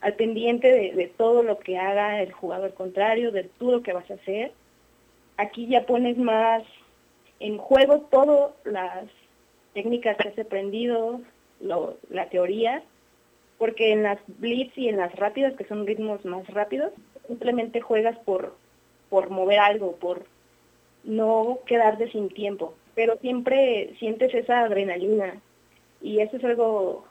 al 0.01 0.13
pendiente 0.13 0.93
de, 0.93 1.07
todo 1.17 1.41
lo 1.41 1.57
que 1.57 1.77
haga 1.77 2.21
el 2.21 2.31
jugador 2.31 2.75
contrario, 2.75 3.31
de 3.31 3.45
todo 3.45 3.71
lo 3.71 3.81
que 3.81 3.93
vas 3.93 4.09
a 4.11 4.15
hacer. 4.15 4.51
Aquí 5.37 5.65
ya 5.67 5.87
pones 5.87 6.17
más 6.17 6.63
en 7.39 7.57
juego 7.57 8.01
todas 8.11 8.51
las 8.63 9.05
técnicas 9.73 10.17
que 10.17 10.29
has 10.29 10.39
aprendido, 10.39 11.21
la 11.59 12.29
teoría, 12.29 12.83
porque 13.57 13.91
en 13.91 14.03
las 14.03 14.19
blitz 14.27 14.77
y 14.77 14.89
en 14.89 14.97
las 14.97 15.15
rápidas, 15.15 15.55
que 15.55 15.65
son 15.65 15.87
ritmos 15.87 16.23
más 16.25 16.45
rápidos, 16.47 16.91
simplemente 17.27 17.81
juegas 17.81 18.17
por, 18.19 18.55
por 19.09 19.31
mover 19.31 19.59
algo, 19.59 19.95
por 19.95 20.25
no 21.03 21.59
quedarte 21.65 22.11
sin 22.11 22.29
tiempo 22.29 22.75
pero 22.95 23.17
siempre 23.17 23.93
sientes 23.99 24.33
esa 24.33 24.61
adrenalina 24.61 25.41
y 26.01 26.19
eso 26.19 26.37
es 26.37 26.43
algo 26.43 27.05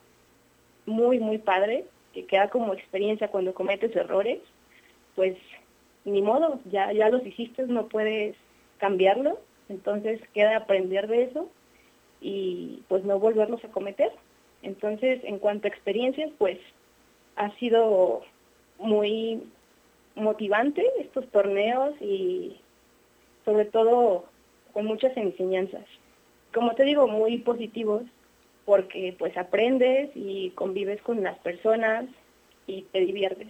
muy, 0.86 1.18
muy 1.18 1.38
padre 1.38 1.84
que 2.12 2.26
queda 2.26 2.48
como 2.48 2.74
experiencia 2.74 3.28
cuando 3.28 3.54
cometes 3.54 3.94
errores, 3.94 4.38
pues 5.14 5.36
ni 6.04 6.22
modo, 6.22 6.60
ya, 6.70 6.92
ya 6.92 7.08
los 7.08 7.24
hiciste, 7.26 7.66
no 7.66 7.88
puedes 7.88 8.36
cambiarlo, 8.78 9.38
entonces 9.68 10.20
queda 10.32 10.56
aprender 10.56 11.06
de 11.08 11.24
eso 11.24 11.48
y 12.20 12.82
pues 12.88 13.04
no 13.04 13.18
volverlos 13.18 13.64
a 13.64 13.68
cometer. 13.68 14.12
Entonces, 14.62 15.20
en 15.24 15.38
cuanto 15.38 15.66
a 15.66 15.70
experiencias, 15.70 16.30
pues 16.38 16.58
ha 17.36 17.50
sido 17.56 18.22
muy 18.78 19.42
motivante 20.14 20.84
estos 21.00 21.26
torneos 21.28 21.94
y 22.00 22.60
sobre 23.44 23.64
todo 23.66 24.24
con 24.74 24.84
muchas 24.84 25.16
enseñanzas. 25.16 25.84
Como 26.52 26.74
te 26.74 26.84
digo, 26.84 27.08
muy 27.08 27.38
positivos 27.38 28.02
porque 28.66 29.14
pues 29.18 29.36
aprendes 29.36 30.10
y 30.14 30.50
convives 30.50 31.00
con 31.02 31.22
las 31.22 31.38
personas 31.38 32.04
y 32.66 32.82
te 32.92 33.00
diviertes. 33.00 33.48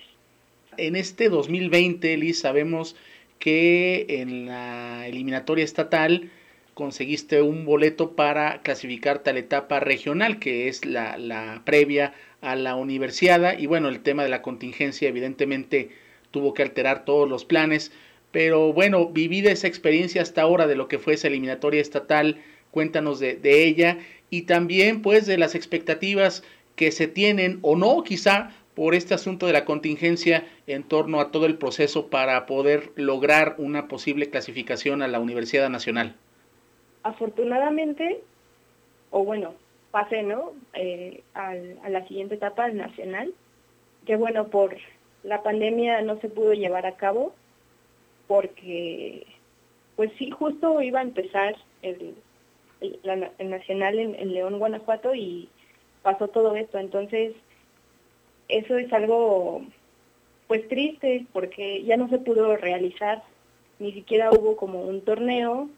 En 0.77 0.97
este 0.97 1.29
2020, 1.29 2.17
Liz, 2.17 2.41
sabemos 2.41 2.97
que 3.39 4.07
en 4.09 4.47
la 4.47 5.07
eliminatoria 5.07 5.65
estatal 5.65 6.31
conseguiste 6.75 7.43
un 7.43 7.65
boleto 7.65 8.17
para 8.17 8.61
clasificarte 8.63 9.31
a 9.31 9.33
la 9.33 9.39
etapa 9.39 9.81
regional, 9.81 10.39
que 10.39 10.69
es 10.69 10.85
la, 10.85 11.17
la 11.17 11.63
previa 11.65 12.15
a 12.41 12.57
la 12.57 12.75
universidad. 12.75 13.59
Y 13.59 13.67
bueno, 13.67 13.89
el 13.89 14.01
tema 14.01 14.25
de 14.25 14.29
la 14.29 14.43
contingencia 14.43 15.09
evidentemente 15.09 15.91
tuvo 16.33 16.53
que 16.53 16.63
alterar 16.63 17.05
todos 17.05 17.29
los 17.29 17.45
planes. 17.45 17.93
Pero 18.35 18.73
bueno, 18.73 19.07
vivida 19.07 19.53
esa 19.53 19.69
experiencia 19.69 20.21
hasta 20.21 20.43
ahora 20.43 20.67
de 20.67 20.75
lo 20.75 20.89
que 20.89 20.99
fue 20.99 21.15
esa 21.15 21.29
eliminatoria 21.29 21.81
estatal, 21.81 22.43
cuéntanos 22.73 23.21
de, 23.21 23.39
ella 23.45 23.99
y 24.29 24.43
también 24.43 25.03
pues 25.03 25.25
de 25.27 25.39
las 25.39 25.55
expectativas 25.55 26.43
que 26.75 26.91
se 26.91 27.07
tienen 27.07 27.61
o 27.63 27.77
no 27.77 28.03
quizá 28.03 28.51
por 28.75 28.97
este 28.97 29.15
asunto 29.15 29.47
de 29.47 29.53
la 29.53 29.65
contingencia 29.65 30.49
en 30.67 30.83
torno 30.83 31.21
a 31.21 31.31
todo 31.31 31.47
el 31.47 31.59
proceso 31.59 32.09
para 32.09 32.45
poder 32.47 32.91
lograr 32.97 33.55
una 33.59 33.87
posible 33.87 34.31
clasificación 34.31 35.03
a 35.03 35.07
la 35.07 35.21
Universidad 35.21 35.71
Nacional. 35.71 36.17
Afortunadamente, 37.05 38.21
o 39.13 39.23
bueno, 39.23 39.55
pasé, 39.93 40.25
¿no? 40.25 40.55
Eh, 40.73 41.23
a 41.35 41.55
la 41.89 42.05
siguiente 42.09 42.35
etapa, 42.35 42.65
al 42.65 42.77
nacional, 42.77 43.33
que 44.05 44.17
bueno, 44.17 44.49
por 44.49 44.77
la 45.23 45.45
pandemia 45.45 46.03
no 46.03 46.19
se 46.21 46.29
pudo 46.29 46.53
llevar 46.53 46.85
a 46.85 46.97
cabo, 46.97 47.33
porque, 48.35 49.27
pues 49.95 50.11
sí, 50.19 50.29
justo 50.29 50.83
iba 50.83 50.99
a 50.99 51.05
empezar 51.05 51.55
el, 51.83 52.17
el, 52.81 53.49
nacional 53.49 53.97
en, 53.97 54.35
León, 54.35 54.59
Guanajuato, 54.59 55.15
y 55.15 55.49
pasó 56.03 56.27
todo 56.27 56.57
esto. 56.57 56.79
Entonces, 56.79 57.33
eso 58.49 58.77
es 58.77 58.93
algo, 58.93 59.63
pues 60.49 60.67
triste, 60.67 61.27
porque 61.33 61.85
ya 61.85 61.97
no 61.97 62.09
se 62.09 62.19
pudo 62.19 62.57
realizar, 62.57 63.23
ni 63.79 63.93
siquiera 63.93 64.33
hubo 64.33 64.57
como 64.57 64.83
un 64.83 65.03
torneo 65.03 65.69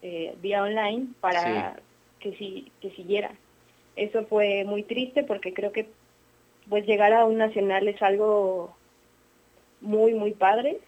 eh, 0.00 0.34
vía 0.40 0.62
online 0.62 1.08
para 1.20 1.78
que, 2.20 2.32
si, 2.36 2.72
que 2.80 2.90
siguiera. 2.92 3.32
Eso 3.96 4.24
fue 4.24 4.64
muy 4.64 4.82
triste 4.82 5.24
porque 5.24 5.52
creo 5.52 5.72
que 5.72 5.86
pues 6.70 6.86
llegar 6.86 7.12
a 7.12 7.26
un 7.26 7.36
nacional 7.36 7.86
es 7.86 8.00
algo 8.00 8.74
muy, 9.82 10.14
muy 10.14 10.32
padre 10.32 10.78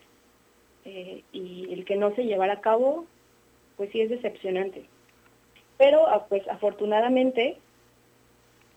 eh, 0.85 1.23
y 1.33 1.73
el 1.73 1.85
que 1.85 1.97
no 1.97 2.14
se 2.14 2.25
llevara 2.25 2.55
a 2.55 2.61
cabo, 2.61 3.07
pues 3.77 3.90
sí 3.90 4.01
es 4.01 4.11
decepcionante. 4.11 4.85
Pero 5.79 6.07
ah, 6.09 6.27
pues 6.29 6.47
afortunadamente 6.49 7.59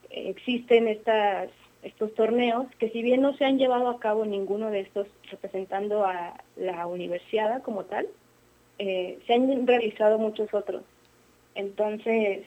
existen 0.09 0.87
estas, 0.87 1.49
estos 1.81 2.13
torneos 2.13 2.67
que 2.79 2.89
si 2.89 3.01
bien 3.01 3.21
no 3.21 3.35
se 3.35 3.45
han 3.45 3.57
llevado 3.57 3.89
a 3.89 3.99
cabo 3.99 4.25
ninguno 4.25 4.69
de 4.69 4.81
estos 4.81 5.07
representando 5.29 6.05
a 6.05 6.35
la 6.55 6.87
universidad 6.87 7.61
como 7.61 7.85
tal, 7.85 8.07
eh, 8.79 9.19
se 9.27 9.33
han 9.33 9.67
realizado 9.67 10.17
muchos 10.17 10.53
otros. 10.53 10.83
Entonces, 11.55 12.45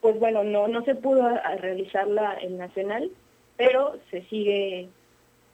pues 0.00 0.18
bueno, 0.18 0.44
no, 0.44 0.68
no 0.68 0.84
se 0.84 0.94
pudo 0.94 1.28
realizar 1.58 2.06
la, 2.06 2.34
el 2.34 2.58
nacional, 2.58 3.10
pero 3.56 3.96
se 4.10 4.22
sigue 4.24 4.88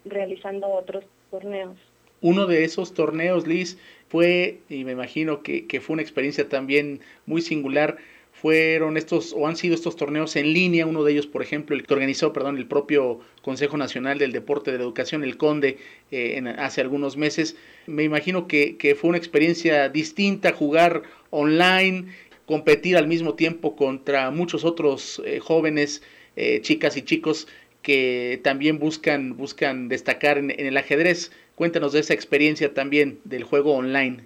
realizando 0.05 0.69
otros 0.69 1.05
torneos. 1.31 1.77
Uno 2.21 2.47
de 2.47 2.65
esos 2.65 2.95
torneos, 2.95 3.47
Liz, 3.47 3.79
fue, 4.09 4.59
y 4.69 4.85
me 4.85 4.93
imagino 4.93 5.43
que, 5.43 5.67
que 5.67 5.81
fue 5.81 5.95
una 5.95 6.03
experiencia 6.03 6.49
también 6.49 7.01
muy 7.27 7.43
singular, 7.43 7.99
fueron 8.33 8.97
estos 8.97 9.33
o 9.37 9.49
han 9.49 9.57
sido 9.57 9.75
estos 9.75 9.97
torneos 9.97 10.37
en 10.37 10.53
línea, 10.53 10.87
uno 10.87 11.03
de 11.03 11.13
ellos, 11.13 11.27
por 11.27 11.43
ejemplo, 11.43 11.75
el 11.75 11.85
que 11.85 11.93
organizó, 11.93 12.33
perdón, 12.33 12.57
el 12.57 12.67
propio 12.67 13.19
Consejo 13.43 13.77
Nacional 13.77 14.19
del 14.19 14.31
Deporte 14.31 14.71
de 14.71 14.79
la 14.79 14.85
Educación, 14.85 15.25
el 15.25 15.37
CONDE, 15.37 15.79
eh, 16.13 16.55
hace 16.57 16.81
algunos 16.81 17.17
meses. 17.17 17.57
Me 17.87 18.05
imagino 18.05 18.47
que, 18.47 18.77
que, 18.77 18.95
fue 18.95 19.11
una 19.11 19.19
experiencia 19.19 19.89
distinta 19.89 20.53
jugar 20.53 21.03
online 21.31 22.07
competir 22.49 22.97
al 22.97 23.07
mismo 23.07 23.35
tiempo 23.35 23.77
contra 23.77 24.31
muchos 24.31 24.65
otros 24.65 25.21
eh, 25.27 25.39
jóvenes, 25.39 26.03
eh, 26.35 26.61
chicas 26.63 26.97
y 26.97 27.03
chicos 27.03 27.47
que 27.83 28.41
también 28.43 28.79
buscan, 28.79 29.37
buscan 29.37 29.89
destacar 29.89 30.39
en, 30.39 30.51
el 30.59 30.77
ajedrez. 30.79 31.31
Cuéntanos 31.59 31.93
de 31.93 31.99
esa 31.99 32.15
experiencia 32.15 32.73
también 32.73 33.19
del 33.25 33.43
juego 33.43 33.75
online. 33.75 34.25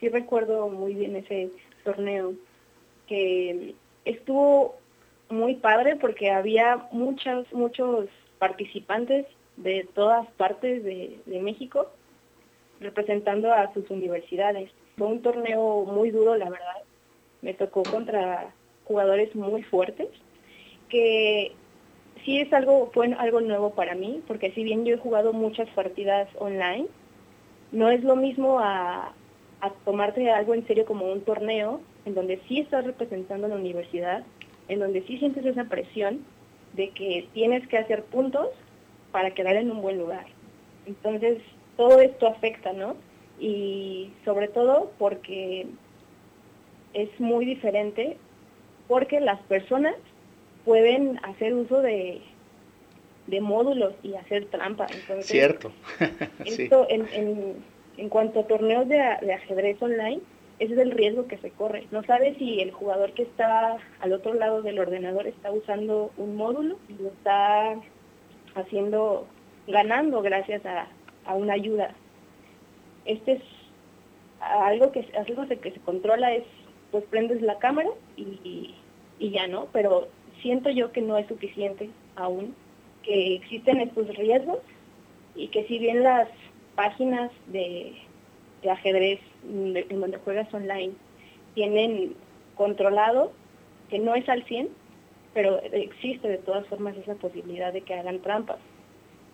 Sí 0.00 0.08
recuerdo 0.08 0.70
muy 0.70 0.94
bien 0.94 1.14
ese 1.14 1.50
torneo 1.84 2.32
que 3.06 3.74
estuvo 4.06 4.78
muy 5.28 5.56
padre 5.56 5.96
porque 5.96 6.30
había 6.30 6.88
muchos, 6.90 7.52
muchos 7.52 8.08
participantes 8.38 9.26
de 9.58 9.86
todas 9.94 10.26
partes 10.38 10.82
de, 10.84 11.18
de 11.26 11.40
México 11.42 11.90
representando 12.80 13.52
a 13.52 13.70
sus 13.74 13.90
universidades. 13.90 14.70
Fue 14.96 15.06
un 15.06 15.20
torneo 15.20 15.84
muy 15.84 16.10
duro, 16.10 16.34
la 16.34 16.48
verdad, 16.48 16.82
me 17.42 17.52
tocó 17.52 17.82
contra 17.82 18.54
jugadores 18.84 19.34
muy 19.34 19.64
fuertes, 19.64 20.08
que 20.88 21.52
sí 22.24 22.40
es 22.40 22.52
algo, 22.52 22.90
algo 23.18 23.40
nuevo 23.40 23.70
para 23.70 23.94
mí, 23.94 24.22
porque 24.26 24.52
si 24.52 24.64
bien 24.64 24.84
yo 24.84 24.94
he 24.94 24.98
jugado 24.98 25.32
muchas 25.32 25.68
partidas 25.70 26.28
online, 26.38 26.86
no 27.72 27.90
es 27.90 28.02
lo 28.02 28.16
mismo 28.16 28.58
a, 28.60 29.12
a 29.60 29.70
tomarte 29.84 30.30
algo 30.30 30.54
en 30.54 30.66
serio 30.66 30.84
como 30.84 31.10
un 31.12 31.22
torneo, 31.22 31.80
en 32.04 32.14
donde 32.14 32.40
sí 32.48 32.60
estás 32.60 32.84
representando 32.84 33.46
a 33.46 33.50
la 33.50 33.56
universidad, 33.56 34.24
en 34.68 34.78
donde 34.78 35.02
sí 35.02 35.18
sientes 35.18 35.44
esa 35.44 35.64
presión 35.64 36.24
de 36.74 36.90
que 36.90 37.28
tienes 37.34 37.66
que 37.68 37.78
hacer 37.78 38.04
puntos 38.04 38.48
para 39.10 39.32
quedar 39.32 39.56
en 39.56 39.70
un 39.70 39.82
buen 39.82 39.98
lugar. 39.98 40.26
Entonces, 40.86 41.38
todo 41.76 42.00
esto 42.00 42.26
afecta, 42.26 42.72
¿no? 42.72 42.96
Y 43.40 44.12
sobre 44.24 44.48
todo 44.48 44.92
porque 44.98 45.66
es 46.92 47.08
muy 47.20 47.44
diferente 47.44 48.16
porque 48.88 49.20
las 49.20 49.40
personas 49.42 49.94
pueden 50.68 51.18
hacer 51.22 51.54
uso 51.54 51.80
de, 51.80 52.20
de 53.26 53.40
módulos 53.40 53.94
y 54.02 54.14
hacer 54.16 54.44
trampa. 54.50 54.86
Cierto. 55.20 55.72
esto 56.44 56.86
en, 56.90 57.08
en, 57.14 57.54
en, 57.96 58.08
cuanto 58.10 58.40
a 58.40 58.46
torneos 58.46 58.86
de, 58.86 58.98
de, 59.22 59.32
ajedrez 59.32 59.80
online, 59.80 60.20
ese 60.58 60.74
es 60.74 60.78
el 60.78 60.90
riesgo 60.90 61.26
que 61.26 61.38
se 61.38 61.52
corre. 61.52 61.86
No 61.90 62.02
sabes 62.02 62.36
si 62.36 62.60
el 62.60 62.70
jugador 62.70 63.14
que 63.14 63.22
está 63.22 63.78
al 64.00 64.12
otro 64.12 64.34
lado 64.34 64.60
del 64.60 64.78
ordenador 64.78 65.26
está 65.26 65.50
usando 65.50 66.12
un 66.18 66.36
módulo 66.36 66.76
y 66.90 67.02
lo 67.02 67.08
está 67.08 67.76
haciendo, 68.54 69.26
ganando 69.68 70.20
gracias 70.20 70.66
a, 70.66 70.86
a 71.24 71.34
una 71.34 71.54
ayuda. 71.54 71.94
Este 73.06 73.32
es 73.32 73.42
algo 74.38 74.92
que, 74.92 75.06
algo 75.16 75.48
que 75.48 75.72
se 75.72 75.80
controla 75.80 76.34
es 76.34 76.44
pues 76.90 77.04
prendes 77.04 77.40
la 77.40 77.58
cámara 77.58 77.88
y, 78.18 78.74
y 79.18 79.30
ya 79.30 79.46
no, 79.46 79.68
pero 79.72 80.08
siento 80.42 80.70
yo 80.70 80.92
que 80.92 81.00
no 81.00 81.16
es 81.16 81.26
suficiente 81.26 81.90
aún, 82.16 82.54
que 83.02 83.36
existen 83.36 83.80
estos 83.80 84.08
riesgos 84.16 84.58
y 85.34 85.48
que 85.48 85.64
si 85.66 85.78
bien 85.78 86.02
las 86.02 86.28
páginas 86.74 87.30
de, 87.46 87.94
ajedrez 88.68 89.20
en 89.44 90.00
donde 90.00 90.18
juegas 90.18 90.52
online 90.52 90.92
tienen 91.54 92.14
controlado, 92.54 93.32
que 93.88 93.98
no 93.98 94.14
es 94.14 94.28
al 94.28 94.44
100, 94.44 94.68
pero 95.32 95.62
existe 95.72 96.28
de 96.28 96.38
todas 96.38 96.66
formas 96.66 96.96
esa 96.96 97.14
posibilidad 97.14 97.72
de 97.72 97.82
que 97.82 97.94
hagan 97.94 98.20
trampas. 98.20 98.58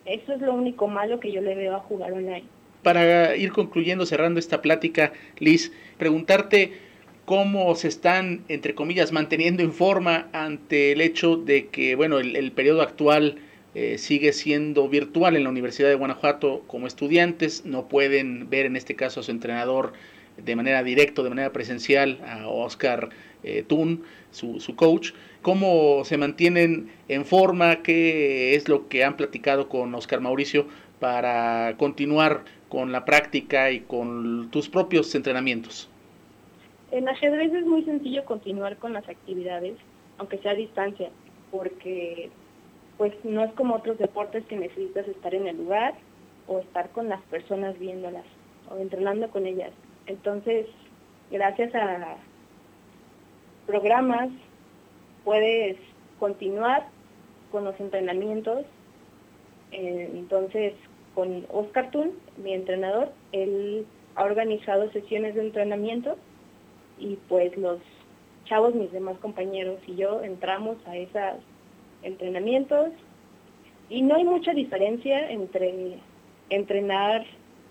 Eso 0.05 0.33
es 0.33 0.41
lo 0.41 0.53
único 0.53 0.87
malo 0.87 1.19
que 1.19 1.31
yo 1.31 1.41
le 1.41 1.55
veo 1.55 1.75
a 1.75 1.79
jugar 1.79 2.13
online. 2.13 2.45
Para 2.83 3.35
ir 3.35 3.51
concluyendo, 3.51 4.05
cerrando 4.05 4.39
esta 4.39 4.61
plática, 4.61 5.11
Liz, 5.39 5.73
preguntarte 5.97 6.73
cómo 7.25 7.73
se 7.75 7.87
están, 7.87 8.43
entre 8.47 8.75
comillas, 8.75 9.11
manteniendo 9.11 9.63
en 9.63 9.73
forma 9.73 10.27
ante 10.31 10.91
el 10.91 11.01
hecho 11.01 11.35
de 11.35 11.67
que, 11.67 11.95
bueno, 11.95 12.19
el, 12.19 12.51
periodo 12.51 12.81
actual 12.81 13.37
eh, 13.73 13.97
sigue 13.97 14.31
siendo 14.31 14.87
virtual 14.87 15.35
en 15.35 15.43
la 15.43 15.49
Universidad 15.49 15.89
de 15.89 15.95
Guanajuato 15.95 16.63
como 16.67 16.87
estudiantes, 16.87 17.65
no 17.65 17.87
pueden 17.87 18.49
ver 18.49 18.67
en 18.67 18.75
este 18.75 18.95
caso 18.95 19.19
a 19.19 19.23
su 19.23 19.31
entrenador 19.31 19.93
de 20.37 20.55
manera 20.55 20.83
directa, 20.83 21.23
de 21.23 21.29
manera 21.29 21.51
presencial, 21.51 22.19
a 22.27 22.47
Oscar 22.47 23.09
eh, 23.43 23.63
Tun, 23.67 24.03
su, 24.31 24.59
su, 24.59 24.75
coach. 24.75 25.11
cómo 25.41 26.03
se 26.05 26.17
mantienen 26.17 26.91
en 27.07 27.25
forma, 27.25 27.81
qué 27.81 28.55
es 28.55 28.67
lo 28.69 28.87
que 28.87 29.03
han 29.03 29.17
platicado 29.17 29.67
con 29.69 29.95
Oscar 29.95 30.21
Mauricio 30.21 30.67
para 30.99 31.75
continuar 31.77 32.43
con 32.69 32.91
la 32.91 33.05
práctica 33.05 33.71
y 33.71 33.81
con 33.81 34.49
tus 34.51 34.69
propios 34.69 35.13
entrenamientos. 35.15 35.89
En 36.95 37.09
ajedrez 37.09 37.53
es 37.53 37.65
muy 37.65 37.83
sencillo 37.83 38.23
continuar 38.23 38.77
con 38.77 38.93
las 38.93 39.09
actividades, 39.09 39.75
aunque 40.17 40.37
sea 40.37 40.51
a 40.51 40.55
distancia, 40.55 41.09
porque 41.51 42.29
pues 42.97 43.13
no 43.25 43.43
es 43.43 43.51
como 43.55 43.75
otros 43.75 43.97
deportes 43.97 44.45
que 44.45 44.55
necesitas 44.55 45.05
estar 45.09 45.35
en 45.35 45.45
el 45.45 45.57
lugar 45.57 45.95
o 46.47 46.59
estar 46.59 46.89
con 46.91 47.09
las 47.09 47.21
personas 47.23 47.77
viéndolas 47.79 48.23
o 48.71 48.77
entrenando 48.77 49.29
con 49.29 49.45
ellas. 49.45 49.71
Entonces, 50.05 50.67
gracias 51.31 51.75
a 51.75 52.15
programas 53.67 54.29
puedes 55.25 55.75
continuar 56.17 56.87
con 57.51 57.65
los 57.65 57.77
entrenamientos. 57.77 58.65
Eh, 59.73 60.11
entonces, 60.13 60.71
con 61.13 61.45
Oscar 61.51 61.91
Tun, 61.91 62.13
mi 62.37 62.53
entrenador, 62.53 63.11
él 63.33 63.85
ha 64.15 64.23
organizado 64.23 64.89
sesiones 64.93 65.35
de 65.35 65.41
entrenamiento 65.41 66.15
y 66.97 67.17
pues 67.27 67.55
los 67.57 67.79
chavos, 68.45 68.75
mis 68.75 68.91
demás 68.91 69.17
compañeros 69.19 69.79
y 69.87 69.95
yo 69.95 70.21
entramos 70.21 70.77
a 70.87 70.95
esos 70.95 71.41
entrenamientos. 72.03 72.89
Y 73.89 74.01
no 74.01 74.15
hay 74.15 74.23
mucha 74.23 74.53
diferencia 74.53 75.29
entre 75.29 75.99
entrenar 76.49 77.25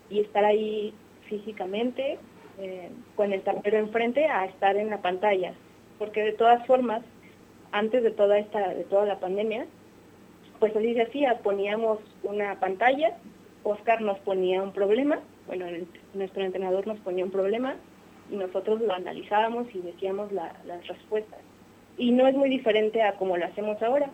y 0.09 0.19
estar 0.19 0.45
ahí 0.45 0.93
físicamente 1.27 2.19
eh, 2.59 2.89
con 3.15 3.33
el 3.33 3.41
tablero 3.41 3.77
enfrente 3.77 4.25
a 4.25 4.45
estar 4.45 4.77
en 4.77 4.89
la 4.89 5.01
pantalla, 5.01 5.53
porque 5.99 6.23
de 6.23 6.33
todas 6.33 6.65
formas, 6.67 7.01
antes 7.71 8.03
de 8.03 8.11
toda 8.11 8.37
esta, 8.37 8.69
de 8.69 8.83
toda 8.85 9.05
la 9.05 9.19
pandemia, 9.19 9.65
pues 10.59 10.75
así 10.75 10.93
se 10.93 11.01
hacía, 11.01 11.39
poníamos 11.39 11.99
una 12.23 12.57
pantalla, 12.59 13.17
Oscar 13.63 14.01
nos 14.01 14.17
ponía 14.19 14.61
un 14.61 14.71
problema, 14.71 15.19
bueno, 15.47 15.65
nuestro 16.13 16.43
entrenador 16.43 16.87
nos 16.87 16.99
ponía 16.99 17.25
un 17.25 17.31
problema 17.31 17.75
y 18.31 18.35
nosotros 18.35 18.81
lo 18.81 18.93
analizábamos 18.93 19.67
y 19.73 19.79
decíamos 19.79 20.31
las 20.31 20.87
respuestas. 20.87 21.39
Y 21.97 22.11
no 22.11 22.27
es 22.27 22.35
muy 22.35 22.49
diferente 22.49 23.01
a 23.01 23.13
como 23.13 23.37
lo 23.37 23.45
hacemos 23.45 23.81
ahora. 23.81 24.09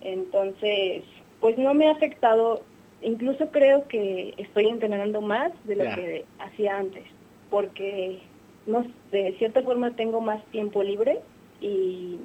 Entonces, 0.00 1.04
pues 1.40 1.56
no 1.58 1.74
me 1.74 1.88
ha 1.88 1.92
afectado, 1.92 2.62
incluso 3.02 3.50
creo 3.50 3.86
que 3.88 4.34
estoy 4.36 4.68
entrenando 4.68 5.20
más 5.20 5.52
de 5.64 5.76
lo 5.76 5.84
que 5.94 6.24
hacía 6.38 6.78
antes 6.78 7.04
porque 7.50 8.20
no, 8.66 8.86
de 9.10 9.34
cierta 9.38 9.62
forma 9.62 9.94
tengo 9.96 10.20
más 10.20 10.42
tiempo 10.46 10.82
libre 10.82 11.18
y 11.60 12.16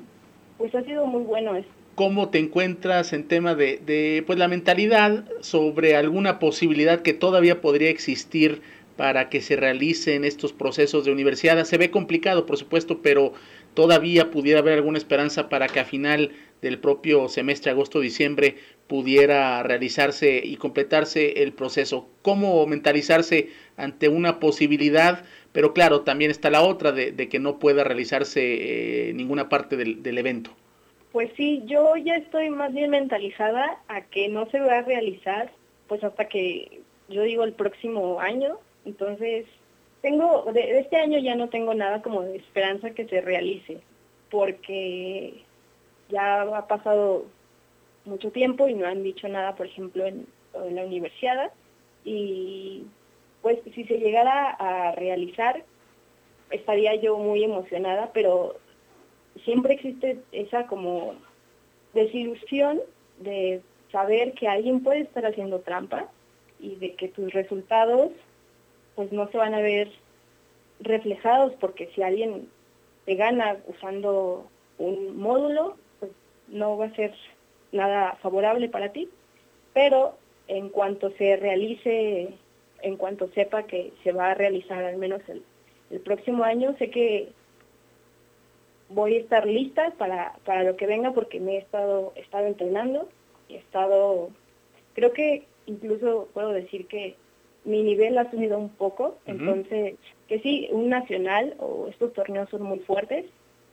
pues 0.58 0.74
ha 0.76 0.84
sido 0.84 1.06
muy 1.08 1.24
bueno 1.24 1.56
eso. 1.56 1.68
¿Cómo 1.96 2.30
te 2.30 2.40
encuentras 2.40 3.14
en 3.14 3.28
tema 3.28 3.56
de, 3.56 3.78
de 3.78 4.24
pues 4.28 4.38
la 4.38 4.48
mentalidad 4.48 5.26
sobre 5.42 5.96
alguna 5.96 6.40
posibilidad 6.40 7.02
que 7.02 7.14
todavía 7.14 7.62
podría 7.62 7.90
existir 7.90 8.62
para 8.96 9.30
que 9.30 9.42
se 9.42 9.56
realicen 9.56 10.24
estos 10.24 10.54
procesos 10.54 11.06
de 11.06 11.12
universidad? 11.12 11.64
Se 11.66 11.78
ve 11.78 11.92
complicado, 11.92 12.46
por 12.46 12.58
supuesto, 12.58 13.02
pero 13.02 13.34
todavía 13.74 14.32
pudiera 14.32 14.60
haber 14.60 14.74
alguna 14.74 14.98
esperanza 14.98 15.50
para 15.50 15.68
que 15.68 15.80
a 15.80 15.86
final 15.86 16.32
del 16.62 16.80
propio 16.80 17.30
semestre 17.30 17.72
agosto-diciembre 17.72 18.56
pudiera 18.88 19.62
realizarse 19.64 20.42
y 20.44 20.58
completarse 20.58 21.44
el 21.44 21.54
proceso. 21.54 22.08
¿Cómo 22.22 22.66
mentalizarse 22.68 23.50
ante 23.78 24.10
una 24.10 24.40
posibilidad? 24.40 25.26
Pero 25.52 25.74
claro, 25.74 26.02
también 26.02 26.32
está 26.32 26.50
la 26.50 26.62
otra 26.62 26.92
de, 26.92 27.30
que 27.30 27.40
no 27.40 27.60
pueda 27.60 27.84
realizarse 27.84 29.10
eh, 29.10 29.14
ninguna 29.14 29.50
parte 29.50 29.78
del, 29.78 30.04
del, 30.04 30.18
evento. 30.18 30.52
Pues 31.12 31.32
sí, 31.38 31.64
yo 31.66 31.96
ya 31.98 32.16
estoy 32.16 32.50
más 32.50 32.74
bien 32.74 32.92
mentalizada 32.92 33.80
a 33.88 34.02
que 34.02 34.28
no 34.28 34.50
se 34.50 34.60
va 34.60 34.80
a 34.80 34.82
realizar 34.82 35.52
pues 35.88 36.04
hasta 36.04 36.28
que 36.28 36.82
yo 37.10 37.22
digo 37.24 37.44
el 37.44 37.54
próximo 37.54 38.20
año. 38.20 38.58
Entonces, 38.86 39.46
tengo, 40.02 40.52
de 40.54 40.80
este 40.80 40.98
año 40.98 41.18
ya 41.20 41.36
no 41.36 41.50
tengo 41.50 41.74
nada 41.74 42.02
como 42.02 42.22
de 42.22 42.38
esperanza 42.38 42.92
que 42.92 43.08
se 43.08 43.22
realice, 43.22 43.80
porque 44.30 45.44
ya 46.10 46.44
ha 46.44 46.68
pasado 46.68 47.26
mucho 48.06 48.32
tiempo 48.32 48.68
y 48.68 48.76
no 48.76 48.86
han 48.86 49.04
dicho 49.04 49.28
nada, 49.28 49.56
por 49.56 49.66
ejemplo, 49.66 50.06
en, 50.06 50.28
la 50.72 50.86
universidad. 50.86 51.52
Y 52.06 52.84
pues 53.42 53.60
si 53.74 53.84
se 53.84 53.98
llegara 53.98 54.52
a 54.52 54.94
realizar, 54.94 55.66
estaría 56.50 56.96
yo 56.96 57.18
muy 57.18 57.44
emocionada, 57.44 58.12
pero 58.14 58.56
siempre 59.44 59.74
existe 59.74 60.20
esa 60.32 60.66
como 60.68 61.16
desilusión 61.94 62.80
de 63.20 63.62
saber 63.92 64.34
que 64.34 64.48
alguien 64.48 64.82
puede 64.82 65.02
estar 65.02 65.26
haciendo 65.26 65.60
trampa 65.60 66.10
y 66.60 66.76
de 66.76 66.94
que 66.94 67.10
tus 67.10 67.34
resultados 67.34 68.12
pues 68.96 69.12
no 69.12 69.30
se 69.30 69.38
van 69.38 69.54
a 69.54 69.62
ver 69.62 69.92
reflejados 70.80 71.54
porque 71.60 71.90
si 71.96 72.02
alguien 72.02 72.48
te 73.06 73.16
gana 73.16 73.58
usando 73.68 74.48
un 74.78 75.18
módulo, 75.18 75.78
pues 76.00 76.12
no 76.48 76.78
va 76.78 76.86
a 76.86 76.96
ser 76.96 77.14
nada 77.72 78.18
favorable 78.22 78.70
para 78.70 78.92
ti, 78.92 79.10
pero 79.74 80.18
en 80.48 80.70
cuanto 80.70 81.12
se 81.12 81.36
realice, 81.38 82.30
en 82.82 82.98
cuanto 82.98 83.30
sepa 83.30 83.64
que 83.64 83.94
se 84.04 84.12
va 84.12 84.32
a 84.32 84.36
realizar 84.36 84.84
al 84.84 84.98
menos 84.98 85.22
el, 85.28 85.44
próximo 86.02 86.44
año, 86.44 86.76
sé 86.78 86.90
que 86.90 87.30
voy 88.90 89.16
a 89.16 89.20
estar 89.20 89.46
lista 89.48 89.92
para, 89.98 90.34
para 90.44 90.64
lo 90.64 90.76
que 90.76 90.88
venga 90.88 91.14
porque 91.14 91.40
me 91.40 91.56
he 91.56 91.58
estado, 91.60 92.12
estado 92.16 92.48
entrenando 92.48 93.08
y 93.48 93.56
he 93.56 93.60
estado, 93.60 94.30
creo 94.94 95.14
que 95.14 95.46
incluso 95.68 96.28
puedo 96.34 96.50
decir 96.50 96.88
que 96.88 97.16
mi 97.66 97.84
nivel 97.84 98.18
ha 98.18 98.30
subido 98.32 98.58
un 98.58 98.70
poco, 98.70 99.18
entonces 99.26 99.96
que 100.28 100.40
sí, 100.40 100.68
un 100.72 100.90
nacional 100.90 101.56
o 101.60 101.88
estos 101.90 102.14
torneos 102.14 102.50
son 102.50 102.64
muy 102.64 102.80
fuertes, 102.80 103.26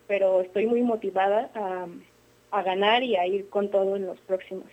pero 0.07 0.41
estoy 0.41 0.67
muy 0.67 0.83
motivada 0.83 1.51
a, 1.55 1.87
a 2.51 2.63
ganar 2.63 3.03
y 3.03 3.17
a 3.17 3.27
ir 3.27 3.49
con 3.49 3.71
todo 3.71 3.97
en 3.97 4.07
los 4.07 4.19
próximos. 4.21 4.65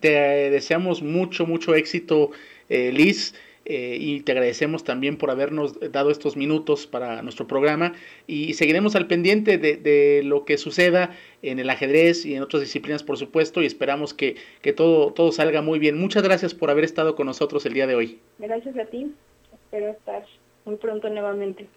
Te 0.00 0.50
deseamos 0.50 1.02
mucho, 1.02 1.46
mucho 1.46 1.74
éxito, 1.74 2.30
eh, 2.68 2.90
Liz. 2.92 3.34
Eh, 3.64 3.96
y 4.00 4.20
te 4.22 4.32
agradecemos 4.32 4.82
también 4.82 5.16
por 5.16 5.30
habernos 5.30 5.78
dado 5.92 6.10
estos 6.10 6.36
minutos 6.36 6.86
para 6.88 7.22
nuestro 7.22 7.46
programa 7.46 7.92
y 8.26 8.54
seguiremos 8.54 8.96
al 8.96 9.06
pendiente 9.06 9.56
de, 9.56 10.22
lo 10.24 10.44
que 10.44 10.58
suceda 10.58 11.10
en 11.42 11.60
el 11.60 11.70
ajedrez 11.70 12.26
y 12.26 12.34
en 12.34 12.42
otras 12.42 12.62
disciplinas, 12.62 13.04
por 13.04 13.18
supuesto, 13.18 13.62
y 13.62 13.66
esperamos 13.66 14.14
que, 14.14 14.36
que, 14.62 14.72
todo, 14.72 15.12
todo 15.12 15.30
salga 15.30 15.62
muy 15.62 15.78
bien. 15.78 15.98
Muchas 15.98 16.22
gracias 16.22 16.54
por 16.54 16.70
haber 16.70 16.84
estado 16.84 17.14
con 17.14 17.26
nosotros 17.26 17.64
el 17.66 17.74
día 17.74 17.86
de 17.86 17.94
hoy. 17.94 18.18
Gracias 18.38 18.76
a 18.76 18.84
ti. 18.86 19.12
Espero 19.52 19.90
estar 19.90 20.24
muy 20.64 20.76
pronto 20.76 21.08
nuevamente. 21.08 21.68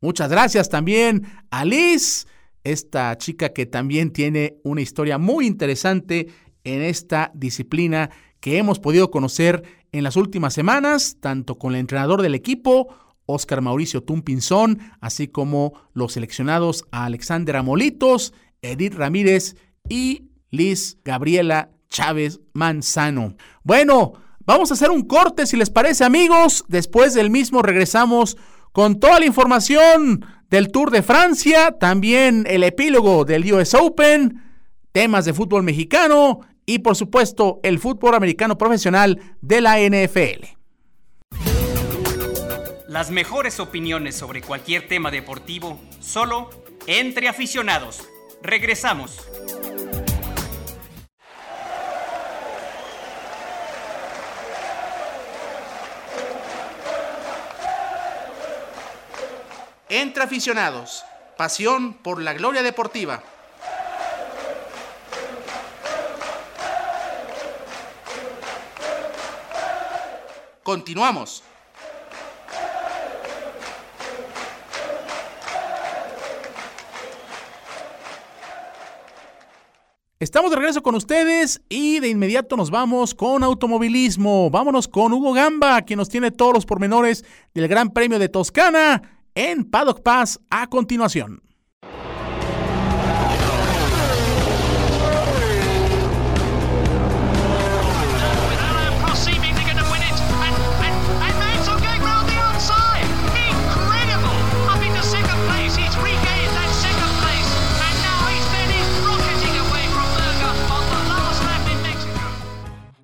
Muchas 0.00 0.30
gracias 0.30 0.68
también 0.68 1.22
a 1.50 1.64
Liz 1.64 2.26
esta 2.66 3.16
chica 3.16 3.50
que 3.50 3.64
también 3.64 4.12
tiene 4.12 4.56
una 4.64 4.80
historia 4.80 5.18
muy 5.18 5.46
interesante 5.46 6.26
en 6.64 6.82
esta 6.82 7.30
disciplina 7.32 8.10
que 8.46 8.58
hemos 8.58 8.78
podido 8.78 9.10
conocer 9.10 9.64
en 9.90 10.04
las 10.04 10.14
últimas 10.14 10.54
semanas, 10.54 11.16
tanto 11.18 11.58
con 11.58 11.74
el 11.74 11.80
entrenador 11.80 12.22
del 12.22 12.36
equipo, 12.36 12.94
Oscar 13.26 13.60
Mauricio 13.60 14.04
Tumpinzón, 14.04 14.78
así 15.00 15.26
como 15.26 15.72
los 15.94 16.12
seleccionados 16.12 16.84
a 16.92 17.06
Alexander 17.06 17.56
Amolitos, 17.56 18.34
Edith 18.62 18.94
Ramírez 18.94 19.56
y 19.88 20.30
Liz 20.52 20.98
Gabriela 21.04 21.70
Chávez 21.88 22.38
Manzano. 22.52 23.34
Bueno, 23.64 24.12
vamos 24.44 24.70
a 24.70 24.74
hacer 24.74 24.92
un 24.92 25.02
corte 25.02 25.44
si 25.44 25.56
les 25.56 25.70
parece 25.70 26.04
amigos, 26.04 26.64
después 26.68 27.14
del 27.14 27.30
mismo 27.30 27.62
regresamos 27.62 28.36
con 28.70 29.00
toda 29.00 29.18
la 29.18 29.26
información 29.26 30.24
del 30.50 30.70
Tour 30.70 30.92
de 30.92 31.02
Francia, 31.02 31.72
también 31.80 32.46
el 32.48 32.62
epílogo 32.62 33.24
del 33.24 33.52
US 33.52 33.74
Open, 33.74 34.40
temas 34.92 35.24
de 35.24 35.34
fútbol 35.34 35.64
mexicano 35.64 36.42
y 36.66 36.80
por 36.80 36.96
supuesto 36.96 37.60
el 37.62 37.78
fútbol 37.78 38.14
americano 38.14 38.58
profesional 38.58 39.36
de 39.40 39.60
la 39.60 39.78
NFL. 39.78 40.56
Las 42.88 43.10
mejores 43.10 43.60
opiniones 43.60 44.16
sobre 44.16 44.42
cualquier 44.42 44.88
tema 44.88 45.10
deportivo 45.10 45.80
solo 46.00 46.50
entre 46.86 47.28
aficionados. 47.28 48.08
Regresamos. 48.42 49.28
Entre 59.88 60.22
aficionados, 60.22 61.04
pasión 61.36 61.94
por 61.94 62.20
la 62.20 62.34
gloria 62.34 62.62
deportiva. 62.62 63.22
Continuamos. 70.66 71.44
Estamos 80.18 80.50
de 80.50 80.56
regreso 80.56 80.82
con 80.82 80.96
ustedes 80.96 81.62
y 81.68 82.00
de 82.00 82.08
inmediato 82.08 82.56
nos 82.56 82.72
vamos 82.72 83.14
con 83.14 83.44
automovilismo. 83.44 84.50
Vámonos 84.50 84.88
con 84.88 85.12
Hugo 85.12 85.32
Gamba, 85.34 85.82
quien 85.82 85.98
nos 85.98 86.08
tiene 86.08 86.32
todos 86.32 86.54
los 86.54 86.66
pormenores 86.66 87.24
del 87.54 87.68
Gran 87.68 87.90
Premio 87.90 88.18
de 88.18 88.28
Toscana 88.28 89.20
en 89.36 89.70
Paddock 89.70 90.02
Pass 90.02 90.40
a 90.50 90.66
continuación. 90.66 91.45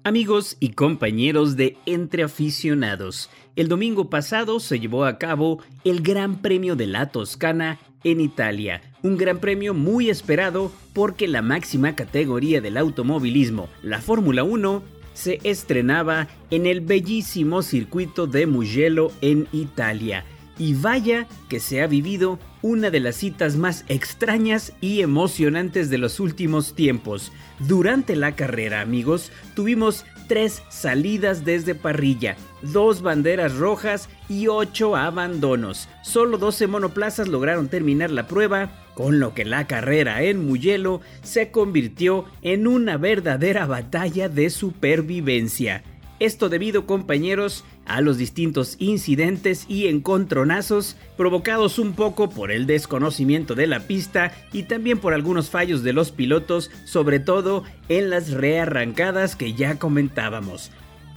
Amigos 0.04 0.56
y 0.58 0.70
compañeros 0.70 1.54
de 1.54 1.76
Entre 1.86 2.24
Aficionados, 2.24 3.30
el 3.54 3.68
domingo 3.68 4.10
pasado 4.10 4.58
se 4.58 4.80
llevó 4.80 5.04
a 5.04 5.16
cabo 5.16 5.60
el 5.84 6.02
Gran 6.02 6.42
Premio 6.42 6.74
de 6.74 6.88
la 6.88 7.10
Toscana 7.12 7.78
en 8.02 8.20
Italia, 8.20 8.82
un 9.04 9.16
gran 9.16 9.38
premio 9.38 9.74
muy 9.74 10.10
esperado 10.10 10.72
porque 10.92 11.28
la 11.28 11.40
máxima 11.40 11.94
categoría 11.94 12.60
del 12.60 12.78
automovilismo, 12.78 13.68
la 13.84 14.00
Fórmula 14.00 14.42
1, 14.42 14.82
se 15.14 15.38
estrenaba 15.44 16.26
en 16.50 16.66
el 16.66 16.80
bellísimo 16.80 17.62
circuito 17.62 18.26
de 18.26 18.48
Mugello 18.48 19.12
en 19.20 19.46
Italia. 19.52 20.24
Y 20.58 20.74
vaya 20.74 21.28
que 21.48 21.60
se 21.60 21.80
ha 21.80 21.86
vivido 21.86 22.40
una 22.62 22.90
de 22.90 23.00
las 23.00 23.16
citas 23.16 23.56
más 23.56 23.84
extrañas 23.88 24.72
y 24.80 25.02
emocionantes 25.02 25.90
de 25.90 25.98
los 25.98 26.20
últimos 26.20 26.74
tiempos. 26.74 27.32
Durante 27.58 28.16
la 28.16 28.36
carrera, 28.36 28.80
amigos, 28.80 29.32
tuvimos 29.54 30.04
tres 30.28 30.62
salidas 30.70 31.44
desde 31.44 31.74
parrilla, 31.74 32.36
dos 32.62 33.02
banderas 33.02 33.56
rojas 33.56 34.08
y 34.28 34.46
ocho 34.46 34.96
abandonos. 34.96 35.88
Solo 36.02 36.38
12 36.38 36.68
monoplazas 36.68 37.28
lograron 37.28 37.68
terminar 37.68 38.10
la 38.10 38.26
prueba, 38.28 38.70
con 38.94 39.20
lo 39.20 39.34
que 39.34 39.44
la 39.44 39.66
carrera 39.66 40.22
en 40.22 40.46
Mugello 40.46 41.00
se 41.22 41.50
convirtió 41.50 42.24
en 42.42 42.66
una 42.66 42.96
verdadera 42.96 43.66
batalla 43.66 44.28
de 44.28 44.50
supervivencia. 44.50 45.82
Esto 46.22 46.48
debido, 46.48 46.86
compañeros, 46.86 47.64
a 47.86 48.00
los 48.00 48.18
distintos 48.18 48.76
incidentes 48.78 49.66
y 49.68 49.88
encontronazos 49.88 50.96
provocados 51.16 51.78
un 51.78 51.94
poco 51.94 52.30
por 52.30 52.50
el 52.50 52.66
desconocimiento 52.66 53.54
de 53.54 53.66
la 53.66 53.80
pista 53.80 54.32
y 54.52 54.64
también 54.64 54.98
por 54.98 55.14
algunos 55.14 55.50
fallos 55.50 55.82
de 55.82 55.92
los 55.92 56.10
pilotos, 56.10 56.70
sobre 56.84 57.20
todo 57.20 57.64
en 57.88 58.10
las 58.10 58.30
rearrancadas 58.30 59.36
que 59.36 59.54
ya 59.54 59.78
comentábamos. 59.78 60.70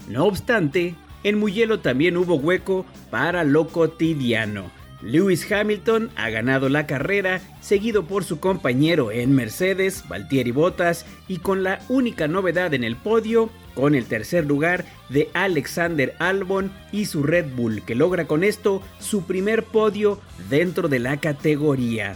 No 0.10 0.26
obstante, 0.26 0.96
en 1.24 1.40
Mugello 1.40 1.80
también 1.80 2.18
hubo 2.18 2.36
hueco 2.36 2.86
para 3.10 3.44
lo 3.44 3.68
cotidiano. 3.68 4.70
Lewis 5.02 5.52
Hamilton 5.52 6.10
ha 6.16 6.30
ganado 6.30 6.70
la 6.70 6.88
carrera, 6.88 7.42
seguido 7.62 8.06
por 8.06 8.24
su 8.24 8.40
compañero 8.40 9.12
en 9.12 9.34
Mercedes, 9.34 10.04
Valtieri 10.08 10.52
Bottas, 10.52 11.06
y 11.28 11.38
con 11.40 11.64
la 11.64 11.80
única 11.90 12.28
novedad 12.28 12.74
en 12.74 12.84
el 12.84 12.96
podio, 12.96 13.50
con 13.74 13.94
el 13.94 14.06
tercer 14.06 14.46
lugar 14.46 14.86
de 15.10 15.30
Alexander 15.34 16.16
Albon 16.20 16.72
y 16.92 17.06
su 17.06 17.24
Red 17.24 17.54
Bull, 17.56 17.84
que 17.84 17.96
logra 17.96 18.26
con 18.26 18.44
esto 18.44 18.82
su 19.00 19.26
primer 19.26 19.64
podio 19.64 20.20
dentro 20.50 20.88
de 20.88 21.00
la 21.00 21.18
categoría. 21.18 22.16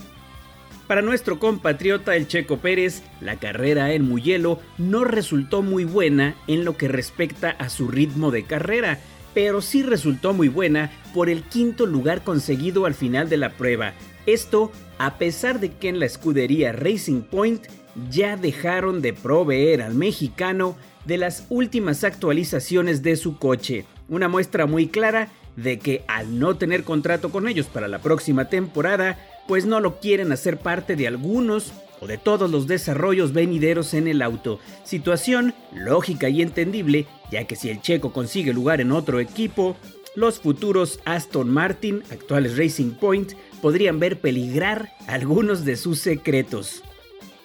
Para 0.87 1.03
nuestro 1.03 1.37
compatriota 1.37 2.15
el 2.15 2.27
Checo 2.27 2.57
Pérez, 2.57 3.03
la 3.21 3.35
carrera 3.35 3.93
en 3.93 4.09
Mugello 4.09 4.59
no 4.79 5.03
resultó 5.03 5.61
muy 5.61 5.83
buena 5.83 6.33
en 6.47 6.65
lo 6.65 6.77
que 6.77 6.87
respecta 6.87 7.51
a 7.51 7.69
su 7.69 7.89
ritmo 7.89 8.31
de 8.31 8.45
carrera, 8.45 8.99
pero 9.33 9.61
sí 9.61 9.83
resultó 9.83 10.33
muy 10.33 10.47
buena 10.47 10.91
por 11.13 11.29
el 11.29 11.43
quinto 11.43 11.85
lugar 11.85 12.23
conseguido 12.23 12.85
al 12.85 12.93
final 12.93 13.29
de 13.29 13.37
la 13.37 13.51
prueba. 13.51 13.93
Esto 14.25 14.71
a 14.97 15.17
pesar 15.17 15.59
de 15.59 15.71
que 15.71 15.89
en 15.89 15.99
la 15.99 16.05
escudería 16.05 16.71
Racing 16.71 17.21
Point 17.21 17.67
ya 18.09 18.37
dejaron 18.37 19.01
de 19.01 19.13
proveer 19.13 19.81
al 19.81 19.95
mexicano 19.95 20.77
de 21.05 21.17
las 21.17 21.45
últimas 21.49 22.03
actualizaciones 22.03 23.01
de 23.01 23.15
su 23.15 23.37
coche. 23.37 23.85
Una 24.09 24.27
muestra 24.27 24.65
muy 24.65 24.87
clara 24.87 25.29
de 25.55 25.79
que 25.79 26.03
al 26.07 26.39
no 26.39 26.57
tener 26.57 26.83
contrato 26.83 27.31
con 27.31 27.47
ellos 27.47 27.67
para 27.67 27.87
la 27.87 27.99
próxima 27.99 28.49
temporada, 28.49 29.17
pues 29.47 29.65
no 29.65 29.79
lo 29.79 29.99
quieren 29.99 30.31
hacer 30.31 30.57
parte 30.57 30.95
de 30.95 31.07
algunos 31.07 31.73
o 32.01 32.07
de 32.07 32.17
todos 32.17 32.49
los 32.49 32.67
desarrollos 32.67 33.33
venideros 33.33 33.93
en 33.93 34.07
el 34.07 34.21
auto. 34.21 34.59
Situación 34.83 35.53
lógica 35.73 36.29
y 36.29 36.41
entendible, 36.41 37.07
ya 37.31 37.45
que 37.45 37.55
si 37.55 37.69
el 37.69 37.81
checo 37.81 38.13
consigue 38.13 38.53
lugar 38.53 38.81
en 38.81 38.91
otro 38.91 39.19
equipo, 39.19 39.75
los 40.15 40.39
futuros 40.39 40.99
Aston 41.05 41.49
Martin, 41.49 42.03
actuales 42.11 42.57
Racing 42.57 42.91
Point, 42.91 43.33
podrían 43.61 43.99
ver 43.99 44.19
peligrar 44.19 44.91
algunos 45.07 45.65
de 45.65 45.77
sus 45.77 45.99
secretos. 45.99 46.83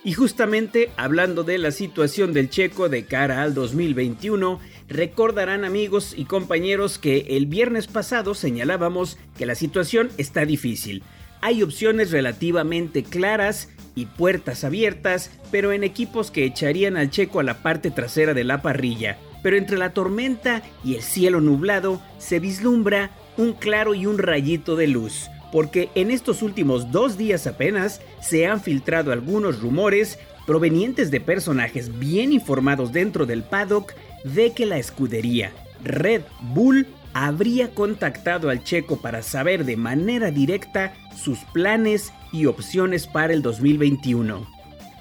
Y 0.02 0.12
justamente 0.12 0.90
hablando 0.96 1.44
de 1.44 1.56
la 1.56 1.70
situación 1.70 2.34
del 2.34 2.50
checo 2.50 2.90
de 2.90 3.06
cara 3.06 3.42
al 3.42 3.54
2021, 3.54 4.60
recordarán 4.88 5.64
amigos 5.64 6.14
y 6.14 6.26
compañeros 6.26 6.98
que 6.98 7.26
el 7.30 7.46
viernes 7.46 7.86
pasado 7.86 8.34
señalábamos 8.34 9.16
que 9.38 9.46
la 9.46 9.54
situación 9.54 10.10
está 10.18 10.44
difícil. 10.44 11.02
Hay 11.40 11.62
opciones 11.62 12.10
relativamente 12.10 13.02
claras 13.02 13.70
y 13.94 14.06
puertas 14.06 14.64
abiertas, 14.64 15.30
pero 15.50 15.72
en 15.72 15.84
equipos 15.84 16.30
que 16.30 16.44
echarían 16.44 16.96
al 16.96 17.10
checo 17.10 17.40
a 17.40 17.44
la 17.44 17.62
parte 17.62 17.90
trasera 17.90 18.34
de 18.34 18.44
la 18.44 18.62
parrilla. 18.62 19.18
Pero 19.42 19.56
entre 19.56 19.78
la 19.78 19.92
tormenta 19.92 20.62
y 20.82 20.94
el 20.94 21.02
cielo 21.02 21.40
nublado 21.40 22.00
se 22.18 22.40
vislumbra 22.40 23.10
un 23.36 23.52
claro 23.52 23.94
y 23.94 24.06
un 24.06 24.18
rayito 24.18 24.76
de 24.76 24.86
luz 24.86 25.28
porque 25.54 25.88
en 25.94 26.10
estos 26.10 26.42
últimos 26.42 26.90
dos 26.90 27.16
días 27.16 27.46
apenas 27.46 28.00
se 28.20 28.44
han 28.44 28.60
filtrado 28.60 29.12
algunos 29.12 29.60
rumores 29.60 30.18
provenientes 30.48 31.12
de 31.12 31.20
personajes 31.20 31.96
bien 32.00 32.32
informados 32.32 32.92
dentro 32.92 33.24
del 33.24 33.44
paddock 33.44 33.94
de 34.24 34.52
que 34.52 34.66
la 34.66 34.78
escudería 34.78 35.52
Red 35.84 36.22
Bull 36.40 36.88
habría 37.14 37.70
contactado 37.70 38.50
al 38.50 38.62
checo 38.64 39.00
para 39.00 39.22
saber 39.22 39.64
de 39.64 39.76
manera 39.76 40.30
directa 40.30 40.92
sus 41.16 41.38
planes 41.52 42.12
y 42.32 42.46
opciones 42.46 43.06
para 43.06 43.32
el 43.32 43.40
2021. 43.40 44.46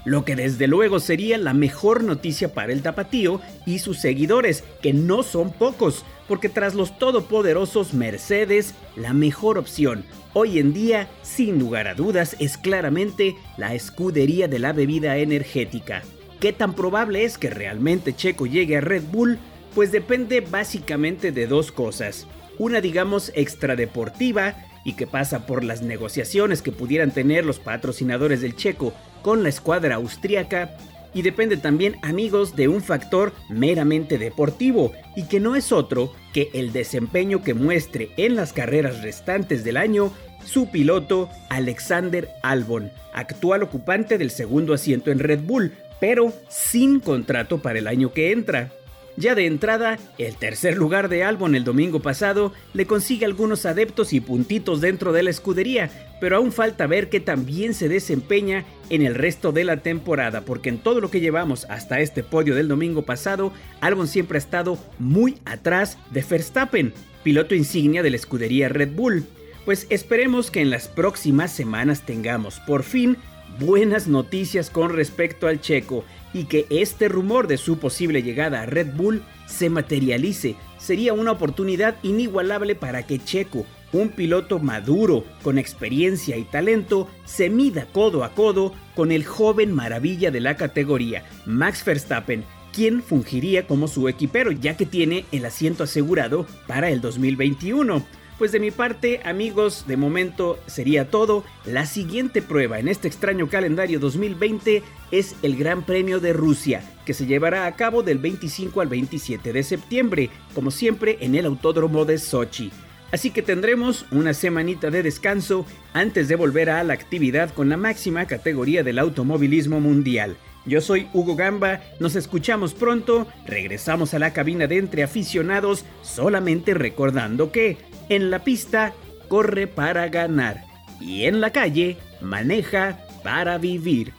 Lo 0.05 0.25
que 0.25 0.35
desde 0.35 0.67
luego 0.67 0.99
sería 0.99 1.37
la 1.37 1.53
mejor 1.53 2.03
noticia 2.03 2.53
para 2.53 2.73
el 2.73 2.81
tapatío 2.81 3.41
y 3.65 3.79
sus 3.79 3.99
seguidores, 3.99 4.63
que 4.81 4.93
no 4.93 5.23
son 5.23 5.51
pocos, 5.51 6.05
porque 6.27 6.49
tras 6.49 6.75
los 6.75 6.97
todopoderosos 6.99 7.93
Mercedes, 7.93 8.75
la 8.95 9.13
mejor 9.13 9.57
opción 9.57 10.05
hoy 10.33 10.59
en 10.59 10.73
día, 10.73 11.07
sin 11.21 11.59
lugar 11.59 11.87
a 11.87 11.95
dudas, 11.95 12.35
es 12.39 12.57
claramente 12.57 13.35
la 13.57 13.73
escudería 13.75 14.47
de 14.47 14.59
la 14.59 14.73
bebida 14.73 15.17
energética. 15.17 16.03
¿Qué 16.39 16.51
tan 16.51 16.73
probable 16.73 17.23
es 17.23 17.37
que 17.37 17.49
realmente 17.49 18.13
Checo 18.13 18.45
llegue 18.45 18.77
a 18.77 18.81
Red 18.81 19.03
Bull? 19.11 19.39
Pues 19.75 19.91
depende 19.91 20.41
básicamente 20.41 21.31
de 21.31 21.47
dos 21.47 21.71
cosas. 21.71 22.27
Una 22.59 22.81
digamos 22.81 23.31
extradeportiva 23.35 24.55
y 24.85 24.93
que 24.93 25.07
pasa 25.07 25.45
por 25.45 25.63
las 25.63 25.81
negociaciones 25.81 26.61
que 26.61 26.71
pudieran 26.71 27.11
tener 27.11 27.45
los 27.45 27.59
patrocinadores 27.59 28.41
del 28.41 28.55
Checo 28.55 28.93
con 29.21 29.41
la 29.43 29.49
escuadra 29.49 29.95
austríaca 29.95 30.77
y 31.15 31.21
depende 31.21 31.57
también, 31.57 31.97
amigos, 32.01 32.55
de 32.55 32.67
un 32.67 32.81
factor 32.81 33.33
meramente 33.49 34.17
deportivo 34.17 34.91
y 35.15 35.23
que 35.23 35.39
no 35.39 35.55
es 35.55 35.71
otro 35.71 36.11
que 36.33 36.49
el 36.53 36.73
desempeño 36.73 37.43
que 37.43 37.53
muestre 37.53 38.09
en 38.17 38.35
las 38.35 38.51
carreras 38.51 39.01
restantes 39.01 39.63
del 39.63 39.77
año 39.77 40.11
su 40.43 40.69
piloto 40.69 41.29
Alexander 41.49 42.29
Albon, 42.41 42.91
actual 43.13 43.63
ocupante 43.63 44.17
del 44.17 44.31
segundo 44.31 44.73
asiento 44.73 45.11
en 45.11 45.19
Red 45.19 45.41
Bull, 45.41 45.71
pero 45.99 46.33
sin 46.49 46.99
contrato 46.99 47.61
para 47.61 47.79
el 47.79 47.87
año 47.87 48.11
que 48.11 48.31
entra. 48.31 48.71
Ya 49.15 49.35
de 49.35 49.45
entrada, 49.45 49.99
el 50.17 50.35
tercer 50.35 50.75
lugar 50.75 51.07
de 51.07 51.23
Albon 51.23 51.53
el 51.53 51.63
domingo 51.63 51.99
pasado 51.99 52.51
le 52.73 52.87
consigue 52.87 53.25
algunos 53.25 53.67
adeptos 53.67 54.11
y 54.11 54.19
puntitos 54.19 54.81
dentro 54.81 55.13
de 55.13 55.21
la 55.21 55.29
escudería, 55.29 55.91
pero 56.19 56.37
aún 56.37 56.51
falta 56.51 56.87
ver 56.87 57.09
que 57.09 57.19
también 57.19 57.75
se 57.75 57.89
desempeña 57.89 58.65
en 58.89 59.03
el 59.03 59.13
resto 59.13 59.51
de 59.51 59.65
la 59.65 59.77
temporada, 59.77 60.41
porque 60.41 60.69
en 60.69 60.79
todo 60.79 60.99
lo 60.99 61.11
que 61.11 61.19
llevamos 61.19 61.65
hasta 61.69 61.99
este 61.99 62.23
podio 62.23 62.55
del 62.55 62.67
domingo 62.67 63.03
pasado, 63.03 63.53
Albon 63.81 64.07
siempre 64.07 64.37
ha 64.37 64.39
estado 64.39 64.79
muy 64.97 65.37
atrás 65.45 65.99
de 66.09 66.25
Verstappen, 66.27 66.91
piloto 67.23 67.53
insignia 67.53 68.01
de 68.01 68.09
la 68.09 68.15
escudería 68.15 68.67
Red 68.67 68.93
Bull. 68.95 69.25
Pues 69.63 69.85
esperemos 69.91 70.49
que 70.49 70.61
en 70.61 70.71
las 70.71 70.87
próximas 70.87 71.51
semanas 71.51 72.03
tengamos 72.03 72.59
por 72.61 72.81
fin 72.81 73.17
buenas 73.59 74.07
noticias 74.07 74.71
con 74.71 74.91
respecto 74.91 75.47
al 75.47 75.61
checo 75.61 76.03
y 76.33 76.45
que 76.45 76.65
este 76.69 77.07
rumor 77.07 77.47
de 77.47 77.57
su 77.57 77.77
posible 77.77 78.23
llegada 78.23 78.61
a 78.61 78.65
Red 78.65 78.95
Bull 78.95 79.23
se 79.45 79.69
materialice. 79.69 80.55
Sería 80.77 81.13
una 81.13 81.31
oportunidad 81.31 81.95
inigualable 82.03 82.75
para 82.75 83.03
que 83.03 83.19
Checo, 83.19 83.65
un 83.93 84.09
piloto 84.09 84.59
maduro, 84.59 85.23
con 85.43 85.57
experiencia 85.57 86.35
y 86.35 86.43
talento, 86.43 87.07
se 87.25 87.49
mida 87.49 87.85
codo 87.85 88.23
a 88.23 88.33
codo 88.33 88.73
con 88.95 89.11
el 89.11 89.23
joven 89.23 89.71
maravilla 89.71 90.31
de 90.31 90.39
la 90.39 90.57
categoría, 90.57 91.23
Max 91.45 91.85
Verstappen, 91.85 92.43
quien 92.73 93.03
fungiría 93.03 93.67
como 93.67 93.87
su 93.87 94.09
equipero 94.09 94.51
ya 94.51 94.75
que 94.75 94.87
tiene 94.87 95.25
el 95.31 95.45
asiento 95.45 95.83
asegurado 95.83 96.47
para 96.67 96.89
el 96.89 97.01
2021. 97.01 98.03
Pues 98.37 98.51
de 98.51 98.59
mi 98.59 98.71
parte, 98.71 99.21
amigos, 99.25 99.85
de 99.87 99.95
momento 99.95 100.59
sería 100.65 101.09
todo. 101.09 101.43
La 101.65 101.85
siguiente 101.85 102.41
prueba 102.41 102.79
en 102.79 102.87
este 102.87 103.07
extraño 103.07 103.47
calendario 103.47 103.99
2020 103.99 104.81
es 105.11 105.35
el 105.43 105.55
Gran 105.55 105.83
Premio 105.83 106.19
de 106.19 106.33
Rusia, 106.33 106.83
que 107.05 107.13
se 107.13 107.27
llevará 107.27 107.67
a 107.67 107.75
cabo 107.75 108.01
del 108.01 108.17
25 108.17 108.81
al 108.81 108.87
27 108.87 109.53
de 109.53 109.63
septiembre, 109.63 110.29
como 110.55 110.71
siempre 110.71 111.19
en 111.21 111.35
el 111.35 111.45
Autódromo 111.45 112.05
de 112.05 112.17
Sochi. 112.17 112.71
Así 113.11 113.29
que 113.29 113.43
tendremos 113.43 114.07
una 114.09 114.33
semanita 114.33 114.89
de 114.89 115.03
descanso 115.03 115.67
antes 115.93 116.27
de 116.27 116.35
volver 116.35 116.71
a 116.71 116.83
la 116.83 116.95
actividad 116.95 117.53
con 117.53 117.69
la 117.69 117.77
máxima 117.77 118.25
categoría 118.25 118.81
del 118.81 118.97
automovilismo 118.97 119.79
mundial. 119.79 120.35
Yo 120.65 120.79
soy 120.79 121.09
Hugo 121.13 121.35
Gamba, 121.35 121.81
nos 121.99 122.15
escuchamos 122.15 122.73
pronto, 122.73 123.27
regresamos 123.45 124.13
a 124.13 124.19
la 124.19 124.31
cabina 124.31 124.67
de 124.67 124.77
entre 124.77 125.03
aficionados, 125.03 125.83
solamente 126.01 126.73
recordando 126.73 127.51
que 127.51 127.77
en 128.09 128.31
la 128.31 128.39
pista 128.39 128.93
corre 129.27 129.67
para 129.67 130.07
ganar 130.07 130.63
y 131.01 131.25
en 131.25 131.41
la 131.41 131.51
calle 131.51 131.97
maneja 132.21 132.99
para 133.23 133.57
vivir. 133.57 134.13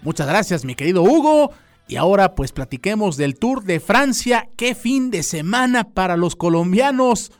Muchas 0.00 0.26
gracias 0.26 0.64
mi 0.64 0.74
querido 0.74 1.02
Hugo. 1.02 1.52
Y 1.88 1.96
ahora 1.96 2.34
pues 2.34 2.52
platiquemos 2.52 3.16
del 3.16 3.38
Tour 3.38 3.64
de 3.64 3.78
Francia. 3.78 4.48
Qué 4.56 4.74
fin 4.74 5.10
de 5.10 5.22
semana 5.22 5.84
para 5.84 6.16
los 6.16 6.36
colombianos, 6.36 7.32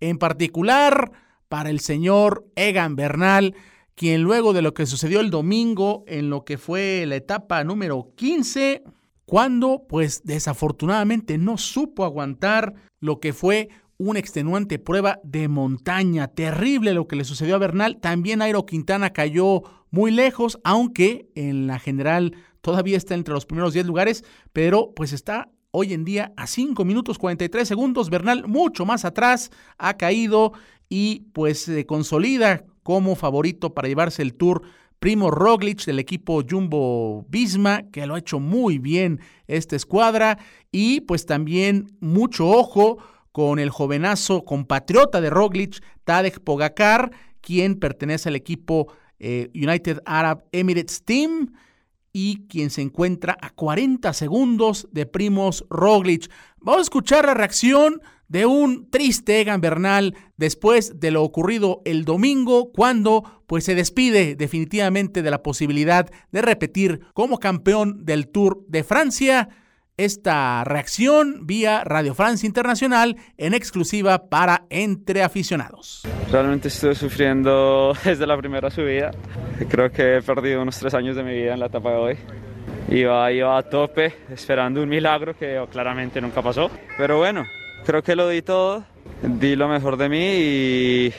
en 0.00 0.18
particular 0.18 1.12
para 1.48 1.70
el 1.70 1.80
señor 1.80 2.44
Egan 2.56 2.96
Bernal 2.96 3.54
quien 4.00 4.22
luego 4.22 4.54
de 4.54 4.62
lo 4.62 4.72
que 4.72 4.86
sucedió 4.86 5.20
el 5.20 5.28
domingo 5.28 6.04
en 6.06 6.30
lo 6.30 6.46
que 6.46 6.56
fue 6.56 7.04
la 7.06 7.16
etapa 7.16 7.62
número 7.64 8.14
15, 8.16 8.82
cuando 9.26 9.84
pues 9.86 10.22
desafortunadamente 10.24 11.36
no 11.36 11.58
supo 11.58 12.06
aguantar 12.06 12.72
lo 12.98 13.20
que 13.20 13.34
fue 13.34 13.68
una 13.98 14.18
extenuante 14.18 14.78
prueba 14.78 15.20
de 15.22 15.48
montaña. 15.48 16.28
Terrible 16.28 16.94
lo 16.94 17.06
que 17.06 17.16
le 17.16 17.24
sucedió 17.24 17.56
a 17.56 17.58
Bernal. 17.58 17.98
También 18.00 18.40
Airo 18.40 18.64
Quintana 18.64 19.12
cayó 19.12 19.64
muy 19.90 20.10
lejos, 20.10 20.58
aunque 20.64 21.28
en 21.34 21.66
la 21.66 21.78
general 21.78 22.34
todavía 22.62 22.96
está 22.96 23.12
entre 23.12 23.34
los 23.34 23.44
primeros 23.44 23.74
10 23.74 23.84
lugares, 23.84 24.24
pero 24.54 24.94
pues 24.96 25.12
está 25.12 25.50
hoy 25.72 25.92
en 25.92 26.06
día 26.06 26.32
a 26.38 26.46
5 26.46 26.86
minutos 26.86 27.18
43 27.18 27.68
segundos. 27.68 28.08
Bernal 28.08 28.48
mucho 28.48 28.86
más 28.86 29.04
atrás 29.04 29.50
ha 29.76 29.98
caído 29.98 30.54
y 30.88 31.26
pues 31.34 31.58
se 31.64 31.84
consolida 31.84 32.64
como 32.82 33.16
favorito 33.16 33.74
para 33.74 33.88
llevarse 33.88 34.22
el 34.22 34.34
Tour 34.34 34.62
Primo 35.00 35.30
Roglic 35.30 35.84
del 35.86 35.98
equipo 35.98 36.42
Jumbo 36.48 37.24
Visma, 37.30 37.84
que 37.90 38.06
lo 38.06 38.14
ha 38.14 38.18
hecho 38.18 38.38
muy 38.38 38.78
bien 38.78 39.20
esta 39.46 39.74
escuadra, 39.74 40.38
y 40.70 41.00
pues 41.00 41.24
también 41.24 41.96
mucho 42.00 42.46
ojo 42.48 42.98
con 43.32 43.58
el 43.58 43.70
jovenazo 43.70 44.44
compatriota 44.44 45.20
de 45.22 45.30
Roglic, 45.30 45.82
Tadej 46.04 46.40
Pogacar, 46.40 47.12
quien 47.40 47.76
pertenece 47.76 48.28
al 48.28 48.36
equipo 48.36 48.92
eh, 49.18 49.50
United 49.54 50.00
Arab 50.04 50.44
Emirates 50.52 51.02
Team 51.02 51.52
y 52.12 52.46
quien 52.48 52.70
se 52.70 52.82
encuentra 52.82 53.38
a 53.40 53.50
40 53.50 54.12
segundos 54.12 54.88
de 54.92 55.06
Primos 55.06 55.64
Roglic. 55.70 56.30
Vamos 56.58 56.80
a 56.80 56.82
escuchar 56.82 57.24
la 57.24 57.34
reacción 57.34 58.00
de 58.30 58.46
un 58.46 58.88
triste 58.90 59.40
Egan 59.40 59.60
Bernal 59.60 60.14
después 60.36 61.00
de 61.00 61.10
lo 61.10 61.24
ocurrido 61.24 61.82
el 61.84 62.04
domingo 62.04 62.70
cuando 62.72 63.42
pues 63.46 63.64
se 63.64 63.74
despide 63.74 64.36
definitivamente 64.36 65.22
de 65.22 65.30
la 65.32 65.42
posibilidad 65.42 66.08
de 66.30 66.40
repetir 66.40 67.00
como 67.12 67.38
campeón 67.38 68.04
del 68.04 68.28
Tour 68.28 68.64
de 68.68 68.84
Francia. 68.84 69.48
Esta 69.96 70.62
reacción 70.64 71.44
vía 71.44 71.82
Radio 71.84 72.14
Francia 72.14 72.46
Internacional 72.46 73.16
en 73.36 73.52
exclusiva 73.52 74.30
para 74.30 74.64
entre 74.70 75.24
aficionados. 75.24 76.02
Realmente 76.30 76.68
estoy 76.68 76.94
sufriendo 76.94 77.94
desde 78.04 78.26
la 78.28 78.36
primera 78.38 78.70
subida. 78.70 79.10
Creo 79.68 79.90
que 79.90 80.18
he 80.18 80.22
perdido 80.22 80.62
unos 80.62 80.78
tres 80.78 80.94
años 80.94 81.16
de 81.16 81.24
mi 81.24 81.34
vida 81.34 81.54
en 81.54 81.60
la 81.60 81.66
etapa 81.66 81.90
de 81.90 81.96
hoy. 81.96 82.16
Iba, 82.88 83.30
iba 83.32 83.58
a 83.58 83.62
tope 83.64 84.14
esperando 84.30 84.82
un 84.82 84.88
milagro 84.88 85.36
que 85.36 85.62
claramente 85.70 86.20
nunca 86.20 86.40
pasó. 86.40 86.70
Pero 86.96 87.18
bueno, 87.18 87.44
creo 87.84 88.02
que 88.02 88.16
lo 88.16 88.28
di 88.28 88.42
todo, 88.42 88.84
di 89.22 89.56
lo 89.56 89.68
mejor 89.68 89.96
de 89.96 90.08
mí 90.08 90.18
y, 90.18 91.14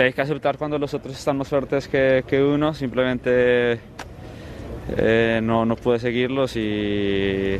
hay 0.00 0.12
que 0.12 0.22
aceptar 0.22 0.56
cuando 0.56 0.78
los 0.78 0.94
otros 0.94 1.16
están 1.16 1.36
más 1.36 1.48
fuertes 1.48 1.86
que, 1.86 2.24
que 2.26 2.42
uno, 2.42 2.72
simplemente 2.72 3.78
eh, 4.96 5.40
no, 5.42 5.64
no 5.64 5.76
pude 5.76 5.98
seguirlos 5.98 6.56
y, 6.56 7.58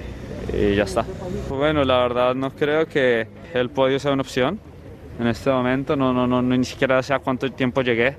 ya 0.53 0.85
está. 0.85 1.05
Bueno, 1.49 1.85
la 1.85 1.99
verdad 1.99 2.35
no 2.35 2.51
creo 2.51 2.87
que 2.87 3.27
el 3.55 3.71
podio 3.71 3.99
sea 3.99 4.13
una 4.13 4.23
opción 4.23 4.59
en 5.21 5.27
este 5.27 5.51
momento, 5.51 5.95
no, 5.95 6.13
no, 6.13 6.27
no, 6.27 6.43
ni 6.43 6.65
siquiera 6.65 7.03
sé 7.03 7.15
a 7.15 7.19
cuánto 7.21 7.51
tiempo 7.53 7.83
llegué. 7.83 8.17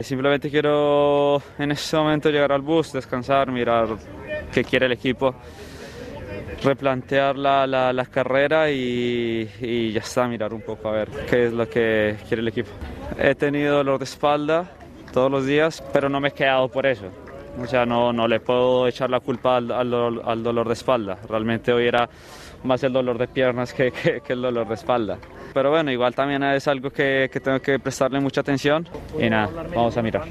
Simplemente 0.00 0.50
quiero 0.50 1.42
en 1.58 1.72
este 1.72 1.96
momento 1.96 2.30
llegar 2.30 2.52
al 2.52 2.62
bus, 2.62 2.92
descansar, 2.92 3.52
mirar 3.52 3.88
qué 4.50 4.64
quiere 4.64 4.86
el 4.86 4.92
equipo 4.92 5.34
replantear 6.62 7.36
la, 7.36 7.66
la, 7.66 8.06
carrera 8.06 8.70
y, 8.70 9.48
y, 9.60 9.92
ya 9.92 10.00
está, 10.00 10.28
mirar 10.28 10.52
un 10.52 10.62
poco 10.62 10.88
a 10.88 10.92
ver 10.92 11.08
qué 11.28 11.46
es 11.46 11.52
lo 11.52 11.68
que 11.68 12.16
quiere 12.28 12.42
el 12.42 12.48
equipo. 12.48 12.70
He 13.18 13.34
tenido 13.34 13.76
dolor 13.76 13.98
de 13.98 14.04
espalda 14.04 14.70
todos 15.12 15.30
los 15.30 15.46
días, 15.46 15.82
pero 15.92 16.08
no 16.08 16.20
me 16.20 16.28
he 16.28 16.32
quedado 16.32 16.68
por 16.68 16.86
eso. 16.86 17.06
O 17.58 17.66
sea, 17.66 17.84
no, 17.84 18.12
no 18.12 18.28
le 18.28 18.40
puedo 18.40 18.86
echar 18.86 19.10
la 19.10 19.20
culpa 19.20 19.56
al, 19.56 19.70
al, 19.72 20.42
dolor 20.42 20.66
de 20.66 20.74
espalda. 20.74 21.18
Realmente 21.28 21.72
hoy 21.72 21.86
era 21.86 22.08
más 22.62 22.82
el 22.84 22.92
dolor 22.92 23.18
de 23.18 23.26
piernas 23.26 23.72
que, 23.72 23.90
que, 23.90 24.20
que, 24.20 24.32
el 24.32 24.42
dolor 24.42 24.68
de 24.68 24.74
espalda. 24.74 25.18
Pero 25.52 25.70
bueno, 25.70 25.90
igual 25.90 26.14
también 26.14 26.42
es 26.44 26.68
algo 26.68 26.90
que, 26.90 27.28
que 27.32 27.40
tengo 27.40 27.60
que 27.60 27.78
prestarle 27.78 28.20
mucha 28.20 28.42
atención 28.42 28.88
y 29.18 29.28
nada, 29.28 29.48
vamos 29.74 29.96
a 29.96 30.02
mirar. 30.02 30.28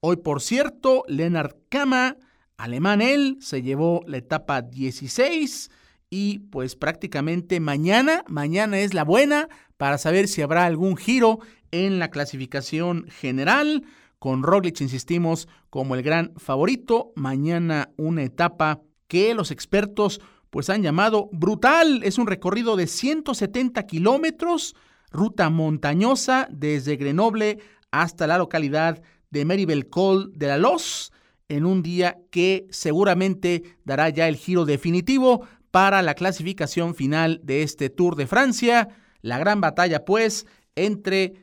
Hoy, 0.00 0.16
por 0.16 0.40
cierto, 0.40 1.04
Lennart 1.08 1.56
Kama 1.68 2.16
alemán 2.56 3.02
él, 3.02 3.38
se 3.40 3.62
llevó 3.62 4.02
la 4.06 4.18
etapa 4.18 4.62
16 4.62 5.70
y 6.10 6.40
pues 6.50 6.76
prácticamente 6.76 7.60
mañana, 7.60 8.24
mañana 8.28 8.78
es 8.78 8.94
la 8.94 9.04
buena 9.04 9.48
para 9.76 9.98
saber 9.98 10.28
si 10.28 10.42
habrá 10.42 10.64
algún 10.64 10.96
giro 10.96 11.40
en 11.70 11.98
la 11.98 12.10
clasificación 12.10 13.06
general. 13.08 13.84
Con 14.18 14.42
Roglic, 14.42 14.80
insistimos, 14.80 15.48
como 15.70 15.96
el 15.96 16.02
gran 16.02 16.32
favorito. 16.36 17.12
Mañana 17.16 17.90
una 17.96 18.22
etapa 18.22 18.80
que 19.08 19.34
los 19.34 19.50
expertos 19.50 20.20
pues 20.50 20.70
han 20.70 20.82
llamado 20.82 21.28
brutal. 21.32 22.02
Es 22.04 22.16
un 22.16 22.28
recorrido 22.28 22.76
de 22.76 22.86
170 22.86 23.84
kilómetros, 23.86 24.76
ruta 25.10 25.50
montañosa 25.50 26.46
desde 26.50 26.96
Grenoble 26.96 27.58
hasta 27.90 28.26
la 28.26 28.38
localidad 28.38 29.02
de 29.30 29.44
Meribel 29.44 29.88
Col 29.90 30.32
de 30.32 30.46
la 30.46 30.58
Los 30.58 31.12
en 31.48 31.66
un 31.66 31.82
día 31.82 32.18
que 32.30 32.66
seguramente 32.70 33.62
dará 33.84 34.08
ya 34.08 34.28
el 34.28 34.36
giro 34.36 34.64
definitivo 34.64 35.46
para 35.70 36.02
la 36.02 36.14
clasificación 36.14 36.94
final 36.94 37.40
de 37.42 37.62
este 37.62 37.90
Tour 37.90 38.16
de 38.16 38.26
Francia. 38.26 38.88
La 39.22 39.38
gran 39.38 39.60
batalla, 39.60 40.04
pues, 40.04 40.46
entre 40.74 41.34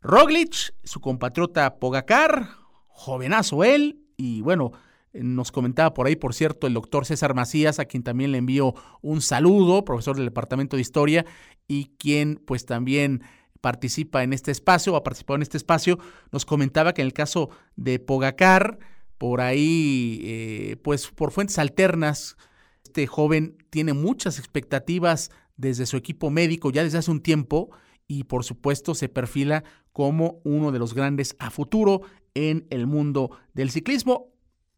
Roglic, 0.00 0.74
su 0.84 1.00
compatriota 1.00 1.76
Pogacar, 1.76 2.50
jovenazo 2.88 3.64
él, 3.64 4.00
y 4.16 4.40
bueno, 4.42 4.72
nos 5.12 5.52
comentaba 5.52 5.94
por 5.94 6.06
ahí, 6.06 6.16
por 6.16 6.34
cierto, 6.34 6.66
el 6.66 6.74
doctor 6.74 7.06
César 7.06 7.34
Macías, 7.34 7.78
a 7.78 7.86
quien 7.86 8.02
también 8.02 8.32
le 8.32 8.38
envío 8.38 8.74
un 9.00 9.22
saludo, 9.22 9.84
profesor 9.84 10.16
del 10.16 10.26
Departamento 10.26 10.76
de 10.76 10.82
Historia, 10.82 11.24
y 11.66 11.92
quien 11.98 12.42
pues 12.46 12.66
también 12.66 13.22
participa 13.60 14.22
en 14.22 14.32
este 14.32 14.50
espacio, 14.50 14.92
o 14.92 14.96
ha 14.96 15.02
participado 15.02 15.36
en 15.36 15.42
este 15.42 15.56
espacio, 15.56 15.98
nos 16.30 16.44
comentaba 16.44 16.92
que 16.92 17.02
en 17.02 17.06
el 17.06 17.12
caso 17.12 17.50
de 17.76 17.98
Pogacar, 17.98 18.78
por 19.18 19.40
ahí, 19.40 20.20
eh, 20.22 20.76
pues 20.82 21.08
por 21.08 21.32
fuentes 21.32 21.58
alternas, 21.58 22.36
este 22.84 23.06
joven 23.06 23.56
tiene 23.70 23.92
muchas 23.92 24.38
expectativas 24.38 25.30
desde 25.56 25.86
su 25.86 25.96
equipo 25.96 26.30
médico 26.30 26.70
ya 26.70 26.84
desde 26.84 26.98
hace 26.98 27.10
un 27.10 27.20
tiempo 27.20 27.70
y 28.06 28.24
por 28.24 28.44
supuesto 28.44 28.94
se 28.94 29.08
perfila 29.08 29.64
como 29.92 30.40
uno 30.44 30.72
de 30.72 30.78
los 30.78 30.94
grandes 30.94 31.36
a 31.38 31.50
futuro 31.50 32.00
en 32.34 32.66
el 32.70 32.86
mundo 32.86 33.32
del 33.52 33.70
ciclismo. 33.70 34.32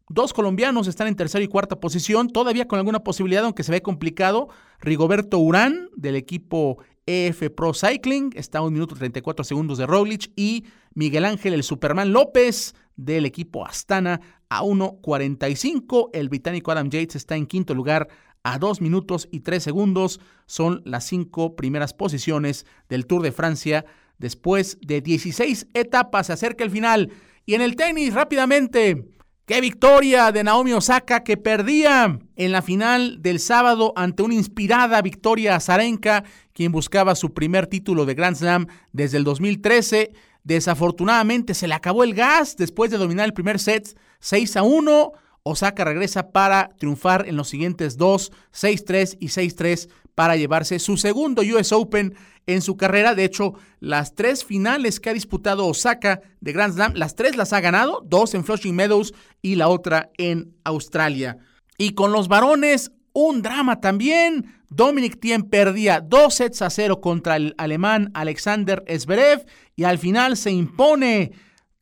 Dos 0.09 0.33
colombianos 0.33 0.87
están 0.87 1.07
en 1.07 1.15
tercera 1.15 1.41
y 1.41 1.47
cuarta 1.47 1.79
posición, 1.79 2.27
todavía 2.27 2.67
con 2.67 2.79
alguna 2.79 3.01
posibilidad, 3.01 3.45
aunque 3.45 3.63
se 3.63 3.71
ve 3.71 3.81
complicado. 3.81 4.49
Rigoberto 4.81 5.39
Urán, 5.39 5.87
del 5.95 6.17
equipo 6.17 6.79
EF 7.05 7.49
Pro 7.55 7.73
Cycling, 7.73 8.31
está 8.35 8.57
a 8.59 8.61
un 8.61 8.73
minuto 8.73 8.95
34 8.95 9.45
segundos 9.45 9.77
de 9.77 9.85
Roglic. 9.87 10.33
Y 10.35 10.65
Miguel 10.95 11.23
Ángel, 11.23 11.53
el 11.53 11.63
Superman 11.63 12.11
López, 12.11 12.75
del 13.05 13.25
equipo 13.25 13.65
Astana 13.65 14.21
a 14.49 14.63
1.45. 14.63 16.09
El 16.13 16.29
británico 16.29 16.71
Adam 16.71 16.89
Yates 16.89 17.15
está 17.15 17.35
en 17.35 17.47
quinto 17.47 17.73
lugar 17.73 18.07
a 18.43 18.57
2 18.57 18.81
minutos 18.81 19.27
y 19.31 19.41
3 19.41 19.63
segundos. 19.63 20.19
Son 20.45 20.81
las 20.85 21.05
cinco 21.05 21.55
primeras 21.55 21.93
posiciones 21.93 22.65
del 22.89 23.05
Tour 23.05 23.21
de 23.21 23.31
Francia 23.31 23.85
Después 24.21 24.77
de 24.85 25.01
16 25.01 25.65
etapas 25.73 26.27
se 26.27 26.33
acerca 26.33 26.63
el 26.63 26.69
final. 26.69 27.11
Y 27.43 27.55
en 27.55 27.61
el 27.61 27.75
tenis, 27.75 28.13
rápidamente, 28.13 29.07
qué 29.47 29.59
victoria 29.61 30.31
de 30.31 30.43
Naomi 30.43 30.73
Osaka 30.73 31.23
que 31.23 31.37
perdía 31.37 32.19
en 32.35 32.51
la 32.51 32.61
final 32.61 33.23
del 33.23 33.39
sábado 33.39 33.93
ante 33.95 34.21
una 34.21 34.35
inspirada 34.35 35.01
Victoria 35.01 35.55
Azarenka, 35.55 36.23
quien 36.53 36.71
buscaba 36.71 37.15
su 37.15 37.33
primer 37.33 37.65
título 37.65 38.05
de 38.05 38.13
Grand 38.13 38.37
Slam 38.37 38.67
desde 38.91 39.17
el 39.17 39.23
2013. 39.23 40.11
Desafortunadamente 40.43 41.53
se 41.53 41.67
le 41.67 41.73
acabó 41.73 42.03
el 42.03 42.13
gas 42.13 42.57
después 42.57 42.91
de 42.91 42.97
dominar 42.97 43.25
el 43.25 43.33
primer 43.33 43.59
set 43.59 43.97
6 44.19 44.57
a 44.57 44.63
1. 44.63 45.11
Osaka 45.43 45.83
regresa 45.83 46.31
para 46.31 46.69
triunfar 46.77 47.27
en 47.27 47.35
los 47.35 47.49
siguientes 47.49 47.97
dos, 47.97 48.31
6-3 48.53 49.17
y 49.19 49.27
6-3 49.27 49.89
para 50.13 50.35
llevarse 50.35 50.77
su 50.77 50.97
segundo 50.97 51.41
US 51.41 51.71
Open 51.71 52.15
en 52.45 52.61
su 52.61 52.77
carrera. 52.77 53.15
De 53.15 53.23
hecho, 53.23 53.53
las 53.79 54.13
tres 54.13 54.45
finales 54.45 54.99
que 54.99 55.09
ha 55.09 55.13
disputado 55.13 55.65
Osaka 55.65 56.21
de 56.41 56.53
Grand 56.53 56.73
Slam, 56.73 56.93
las 56.95 57.15
tres 57.15 57.37
las 57.37 57.53
ha 57.53 57.59
ganado, 57.59 58.03
dos 58.05 58.33
en 58.35 58.43
Flushing 58.43 58.75
Meadows 58.75 59.13
y 59.41 59.55
la 59.55 59.67
otra 59.67 60.11
en 60.17 60.53
Australia. 60.63 61.37
Y 61.77 61.93
con 61.93 62.11
los 62.11 62.27
varones, 62.27 62.91
un 63.13 63.41
drama 63.41 63.81
también. 63.81 64.60
Dominic 64.73 65.19
Thiem 65.19 65.43
perdía 65.43 65.99
dos 65.99 66.35
sets 66.35 66.61
a 66.61 66.69
cero 66.69 67.01
contra 67.01 67.35
el 67.35 67.53
alemán 67.57 68.09
Alexander 68.13 68.85
Zverev 68.87 69.45
y 69.75 69.83
al 69.83 69.99
final 69.99 70.37
se 70.37 70.51
impone. 70.51 71.33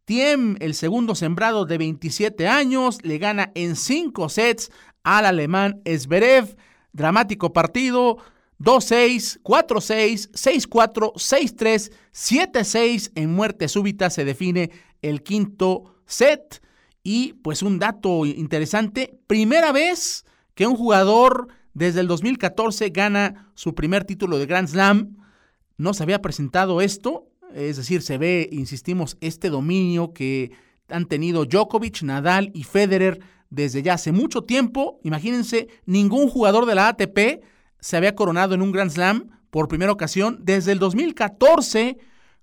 Thiem, 0.06 0.56
el 0.60 0.74
segundo 0.74 1.14
sembrado 1.14 1.66
de 1.66 1.78
27 1.78 2.48
años, 2.48 2.98
le 3.04 3.20
gana 3.20 3.52
en 3.54 3.76
cinco 3.76 4.28
sets 4.28 4.72
al 5.04 5.28
alemán 5.28 5.84
Zverev. 5.86 6.58
Dramático 6.92 7.54
partido. 7.54 8.18
2-6, 8.60 9.40
4-6, 9.42 10.32
6-4, 10.32 11.14
6-3, 11.14 11.92
7-6 12.12 13.12
en 13.16 13.32
muerte 13.32 13.70
súbita 13.70 14.10
se 14.10 14.26
define 14.26 14.72
el 15.02 15.22
quinto 15.22 15.96
set. 16.08 16.62
Y 17.04 17.34
pues 17.34 17.62
un 17.62 17.78
dato 17.78 18.26
interesante, 18.26 19.18
primera 19.28 19.72
vez 19.72 20.26
que 20.56 20.68
un 20.68 20.76
jugador 20.76 21.48
desde 21.80 22.02
el 22.02 22.08
2014 22.08 22.90
gana 22.90 23.50
su 23.56 23.74
primer 23.74 24.04
título 24.04 24.38
de 24.38 24.46
Grand 24.46 24.68
Slam. 24.68 25.16
No 25.78 25.94
se 25.94 26.04
había 26.04 26.22
presentado 26.22 26.82
esto, 26.82 27.30
es 27.56 27.78
decir, 27.78 28.02
se 28.02 28.18
ve, 28.18 28.50
insistimos, 28.52 29.16
este 29.22 29.50
dominio 29.50 30.14
que 30.14 30.52
han 30.90 31.06
tenido 31.06 31.46
Djokovic, 31.46 32.02
Nadal 32.02 32.52
y 32.54 32.64
Federer 32.64 33.22
desde 33.50 33.82
ya 33.82 33.94
hace 33.94 34.12
mucho 34.12 34.44
tiempo. 34.44 35.00
Imagínense, 35.06 35.70
ningún 35.86 36.28
jugador 36.28 36.66
de 36.66 36.76
la 36.76 36.90
ATP 36.90 37.46
se 37.80 37.96
había 37.96 38.14
coronado 38.14 38.54
en 38.54 38.62
un 38.62 38.74
Grand 38.74 38.92
Slam 38.92 39.30
por 39.50 39.70
primera 39.70 39.94
ocasión 39.94 40.40
desde 40.42 40.74
el 40.74 40.80
2014, 40.80 41.98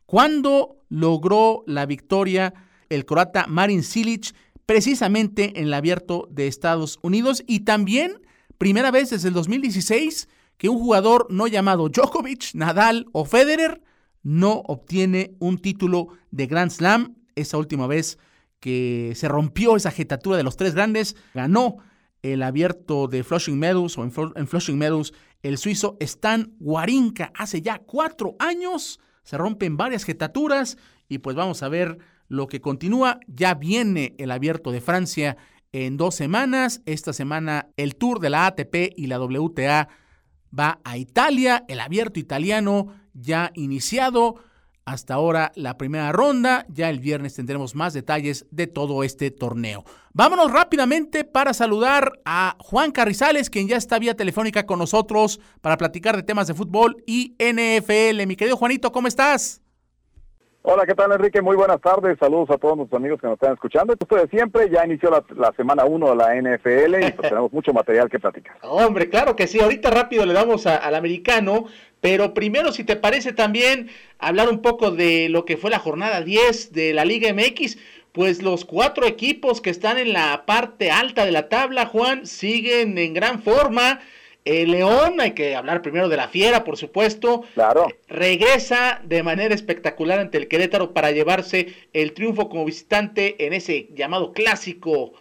cuando 0.07 0.79
logró 0.89 1.63
la 1.67 1.85
victoria 1.85 2.55
el 2.89 3.05
croata 3.05 3.47
Marin 3.49 3.83
Cilic 3.83 4.35
precisamente 4.65 5.59
en 5.61 5.67
el 5.67 5.75
abierto 5.75 6.27
de 6.31 6.47
Estados 6.47 6.99
Unidos 7.03 7.45
y 7.47 7.61
también 7.61 8.23
primera 8.59 8.91
vez 8.91 9.11
desde 9.11 9.29
el 9.29 9.35
2016 9.35 10.29
que 10.57 10.69
un 10.69 10.79
jugador 10.79 11.27
no 11.31 11.47
llamado 11.47 11.89
Djokovic, 11.89 12.55
Nadal 12.55 13.07
o 13.13 13.25
Federer 13.25 13.83
no 14.23 14.63
obtiene 14.67 15.37
un 15.39 15.59
título 15.59 16.09
de 16.31 16.47
Grand 16.47 16.71
Slam. 16.71 17.17
Esa 17.35 17.59
última 17.59 17.87
vez 17.87 18.19
que 18.61 19.13
se 19.15 19.29
rompió 19.29 19.77
esa 19.77 19.91
jetatura 19.91 20.37
de 20.37 20.43
los 20.43 20.57
tres 20.57 20.75
grandes, 20.75 21.15
ganó 21.35 21.77
el 22.23 22.43
abierto 22.43 23.07
de 23.07 23.23
Flushing 23.23 23.59
Meadows 23.59 23.99
o 23.99 24.03
en, 24.03 24.49
Flushing 24.49 24.79
Meadows, 24.79 25.13
el 25.43 25.59
suizo 25.59 25.97
Stan 26.01 26.53
Warinka 26.59 27.31
hace 27.35 27.63
ya 27.63 27.79
cuatro 27.79 28.35
años. 28.39 28.99
Se 29.23 29.37
rompen 29.37 29.77
varias 29.77 30.05
jetaturas 30.05 30.77
y 31.09 31.19
pues 31.19 31.37
vamos 31.37 31.63
a 31.63 31.69
ver 31.69 31.99
lo 32.29 32.49
que 32.49 32.61
continúa. 32.61 33.21
Ya 33.29 33.55
viene 33.55 34.15
el 34.19 34.31
abierto 34.31 34.73
de 34.73 34.81
Francia 34.81 35.37
en 35.73 35.97
dos 35.97 36.15
semanas. 36.15 36.83
Esta 36.87 37.13
semana 37.13 37.69
el 37.77 37.97
tour 37.97 38.21
de 38.21 38.31
la 38.31 38.47
ATP 38.47 38.93
y 38.97 39.07
la 39.07 39.21
WTA 39.21 39.89
va 40.59 40.81
a 40.85 40.97
Italia. 40.97 41.65
El 41.69 41.81
abierto 41.81 42.21
italiano 42.21 42.89
ya 43.15 43.51
iniciado. 43.55 44.37
Hasta 44.85 45.15
ahora 45.15 45.51
la 45.57 45.77
primera 45.77 46.13
ronda, 46.13 46.65
ya 46.69 46.89
el 46.91 47.01
viernes 47.01 47.35
tendremos 47.35 47.75
más 47.75 47.93
detalles 47.93 48.47
de 48.53 48.69
todo 48.69 49.03
este 49.03 49.33
torneo. 49.33 49.85
Vámonos 50.13 50.53
rápidamente 50.53 51.25
para 51.25 51.53
saludar 51.55 52.21
a 52.25 52.57
Juan 52.61 52.93
Carrizales, 52.93 53.51
quien 53.51 53.67
ya 53.67 53.79
está 53.79 53.99
vía 53.99 54.15
telefónica 54.15 54.65
con 54.65 54.79
nosotros 54.79 55.41
para 55.61 55.77
platicar 55.77 56.15
de 56.15 56.23
temas 56.23 56.47
de 56.47 56.55
fútbol 56.55 57.03
y 57.05 57.35
NFL. 57.41 58.25
Mi 58.29 58.37
querido 58.37 58.57
Juanito, 58.57 58.93
¿cómo 58.93 59.09
estás? 59.09 59.61
Hola, 60.69 60.85
¿qué 60.85 60.97
tal 60.97 61.13
Enrique? 61.13 61.41
Muy 61.41 61.55
buenas 61.55 61.81
tardes. 61.81 62.19
Saludos 62.19 62.51
a 62.51 62.59
todos 62.59 62.77
nuestros 62.77 62.99
amigos 62.99 63.21
que 63.21 63.29
nos 63.29 63.35
están 63.35 63.53
escuchando. 63.53 63.93
Esto 63.93 64.17
de 64.17 64.27
siempre, 64.27 64.69
ya 64.69 64.85
inició 64.85 65.11
la, 65.37 65.53
semana 65.53 65.85
1 65.85 66.11
de 66.11 66.17
la 66.17 66.35
NFL 66.35 67.07
y 67.07 67.13
pues 67.13 67.29
tenemos 67.31 67.53
mucho 67.53 67.73
material 67.73 68.11
que 68.11 68.19
platicar. 68.19 68.57
Hombre, 68.63 69.09
claro 69.09 69.37
que 69.37 69.47
sí. 69.47 69.61
Ahorita 69.61 69.93
rápido 69.93 70.27
le 70.27 70.33
damos 70.33 70.67
al 70.67 70.97
americano, 70.97 71.67
pero 72.01 72.35
primero, 72.35 72.73
si 72.73 72.83
te 72.83 72.97
parece 72.97 73.33
también 73.33 73.91
hablar 74.19 74.49
un 74.49 74.61
poco 74.61 74.91
de 74.91 75.29
lo 75.29 75.45
que 75.45 75.57
fue 75.57 75.71
la 75.71 75.79
jornada 75.79 76.23
10 76.23 76.73
de 76.73 76.95
la 76.95 77.05
Liga 77.05 77.33
MX, 77.33 77.79
pues 78.11 78.43
los 78.43 78.65
cuatro 78.65 79.07
equipos 79.07 79.61
que 79.61 79.71
están 79.71 79.99
en 79.99 80.13
la 80.13 80.47
parte 80.47 80.91
alta 80.91 81.25
de 81.25 81.31
la 81.31 81.49
tabla, 81.49 81.87
Juan, 81.87 82.27
siguen 82.27 82.99
en 82.99 83.15
gran 83.15 83.41
forma. 83.41 84.01
El 84.47 84.71
León, 84.71 85.21
hay 85.21 85.33
que 85.33 85.57
hablar 85.57 85.83
primero 85.83 86.09
de 86.09 86.17
la 86.17 86.29
Fiera, 86.29 86.63
por 86.63 86.77
supuesto. 86.77 87.43
Claro. 87.55 87.89
Regresa 88.07 89.01
de 89.03 89.25
manera 89.25 89.53
espectacular 89.53 90.21
ante 90.21 90.39
el 90.39 90.47
Querétaro 90.47 90.95
para 90.95 91.11
llevarse 91.11 91.75
el 91.93 92.13
triunfo 92.13 92.49
como 92.49 92.65
visitante 92.65 93.45
en 93.45 93.53
ese 93.53 93.89
llamado 93.93 94.33
clásico, 94.33 95.15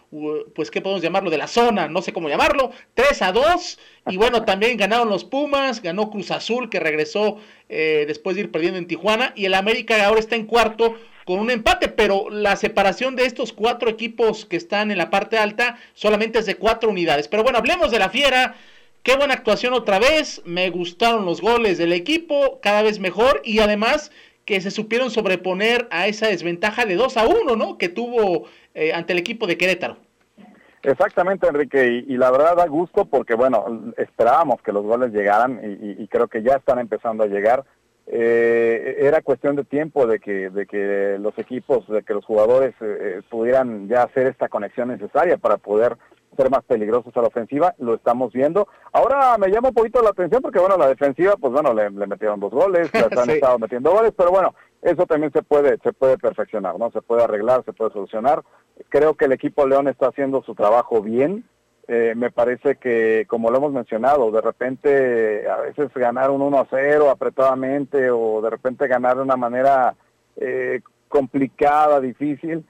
pues 0.54 0.70
qué 0.70 0.80
podemos 0.80 1.02
llamarlo, 1.02 1.30
de 1.30 1.38
la 1.38 1.48
zona, 1.48 1.88
no 1.88 2.02
sé 2.02 2.12
cómo 2.12 2.28
llamarlo, 2.28 2.70
3 2.94 3.22
a 3.22 3.32
2. 3.32 3.78
Y 4.10 4.16
bueno, 4.16 4.42
también 4.44 4.76
ganaron 4.76 5.08
los 5.08 5.24
Pumas, 5.24 5.82
ganó 5.82 6.08
Cruz 6.08 6.30
Azul, 6.30 6.70
que 6.70 6.78
regresó 6.78 7.38
eh, 7.68 8.04
después 8.06 8.36
de 8.36 8.42
ir 8.42 8.52
perdiendo 8.52 8.78
en 8.78 8.86
Tijuana. 8.86 9.32
Y 9.34 9.46
el 9.46 9.54
América 9.54 10.06
ahora 10.06 10.20
está 10.20 10.36
en 10.36 10.46
cuarto 10.46 10.94
con 11.24 11.40
un 11.40 11.50
empate, 11.50 11.88
pero 11.88 12.30
la 12.30 12.54
separación 12.54 13.16
de 13.16 13.26
estos 13.26 13.52
cuatro 13.52 13.90
equipos 13.90 14.46
que 14.46 14.56
están 14.56 14.92
en 14.92 14.98
la 14.98 15.10
parte 15.10 15.36
alta 15.36 15.80
solamente 15.94 16.38
es 16.38 16.46
de 16.46 16.54
cuatro 16.54 16.90
unidades. 16.90 17.26
Pero 17.26 17.42
bueno, 17.42 17.58
hablemos 17.58 17.90
de 17.90 17.98
la 17.98 18.08
Fiera. 18.08 18.54
Qué 19.06 19.14
buena 19.16 19.34
actuación 19.34 19.72
otra 19.72 20.00
vez, 20.00 20.42
me 20.44 20.68
gustaron 20.70 21.26
los 21.26 21.40
goles 21.40 21.78
del 21.78 21.92
equipo, 21.92 22.58
cada 22.60 22.82
vez 22.82 22.98
mejor 22.98 23.40
y 23.44 23.60
además 23.60 24.10
que 24.44 24.60
se 24.60 24.72
supieron 24.72 25.12
sobreponer 25.12 25.86
a 25.92 26.08
esa 26.08 26.26
desventaja 26.26 26.86
de 26.86 26.96
2 26.96 27.16
a 27.16 27.24
1, 27.28 27.54
¿no? 27.54 27.78
Que 27.78 27.88
tuvo 27.88 28.48
eh, 28.74 28.92
ante 28.92 29.12
el 29.12 29.20
equipo 29.20 29.46
de 29.46 29.56
Querétaro. 29.56 29.98
Exactamente, 30.82 31.46
Enrique, 31.46 32.04
y, 32.04 32.16
la 32.16 32.32
verdad 32.32 32.56
da 32.56 32.66
gusto 32.66 33.04
porque, 33.04 33.34
bueno, 33.34 33.92
esperábamos 33.96 34.60
que 34.60 34.72
los 34.72 34.82
goles 34.82 35.12
llegaran 35.12 35.60
y, 35.62 36.08
creo 36.08 36.26
que 36.26 36.42
ya 36.42 36.56
están 36.56 36.80
empezando 36.80 37.22
a 37.22 37.28
llegar. 37.28 37.64
Eh, 38.08 38.98
era 39.00 39.20
cuestión 39.20 39.56
de 39.56 39.64
tiempo 39.64 40.06
de 40.06 40.20
que, 40.20 40.50
de 40.50 40.66
que 40.66 41.18
los 41.18 41.36
equipos, 41.38 41.88
de 41.88 42.02
que 42.02 42.14
los 42.14 42.24
jugadores 42.24 42.74
eh, 42.80 43.20
pudieran 43.28 43.88
ya 43.88 44.04
hacer 44.04 44.28
esta 44.28 44.48
conexión 44.48 44.88
necesaria 44.88 45.36
para 45.38 45.56
poder 45.56 45.96
ser 46.36 46.50
más 46.50 46.62
peligrosos 46.64 47.16
a 47.16 47.22
la 47.22 47.28
ofensiva, 47.28 47.74
lo 47.78 47.94
estamos 47.94 48.32
viendo. 48.32 48.68
Ahora 48.92 49.36
me 49.38 49.48
llama 49.48 49.68
un 49.68 49.74
poquito 49.74 50.02
la 50.02 50.10
atención 50.10 50.42
porque, 50.42 50.58
bueno, 50.58 50.76
la 50.76 50.88
defensiva, 50.88 51.36
pues 51.36 51.52
bueno, 51.52 51.72
le, 51.72 51.90
metieron 51.90 52.38
dos 52.38 52.52
goles, 52.52 52.90
han 53.18 53.30
estado 53.30 53.58
metiendo 53.58 53.90
goles, 53.90 54.12
pero 54.16 54.30
bueno, 54.30 54.54
eso 54.82 55.06
también 55.06 55.32
se 55.32 55.42
puede, 55.42 55.78
se 55.82 55.92
puede 55.92 56.18
perfeccionar, 56.18 56.78
¿no? 56.78 56.90
Se 56.92 57.02
puede 57.02 57.24
arreglar, 57.24 57.64
se 57.64 57.72
puede 57.72 57.92
solucionar. 57.92 58.42
Creo 58.88 59.14
que 59.14 59.24
el 59.24 59.32
equipo 59.32 59.66
León 59.66 59.88
está 59.88 60.08
haciendo 60.08 60.42
su 60.42 60.54
trabajo 60.54 61.02
bien. 61.02 61.44
Eh, 61.88 62.14
me 62.16 62.32
parece 62.32 62.76
que, 62.76 63.26
como 63.28 63.50
lo 63.50 63.58
hemos 63.58 63.72
mencionado, 63.72 64.32
de 64.32 64.40
repente 64.40 65.48
a 65.48 65.58
veces 65.58 65.92
ganar 65.94 66.30
un 66.30 66.42
1 66.42 66.58
a 66.58 66.66
0 66.68 67.10
apretadamente 67.10 68.10
o 68.10 68.40
de 68.42 68.50
repente 68.50 68.88
ganar 68.88 69.16
de 69.16 69.22
una 69.22 69.36
manera 69.36 69.94
eh, 70.36 70.80
complicada, 71.08 72.00
difícil, 72.00 72.64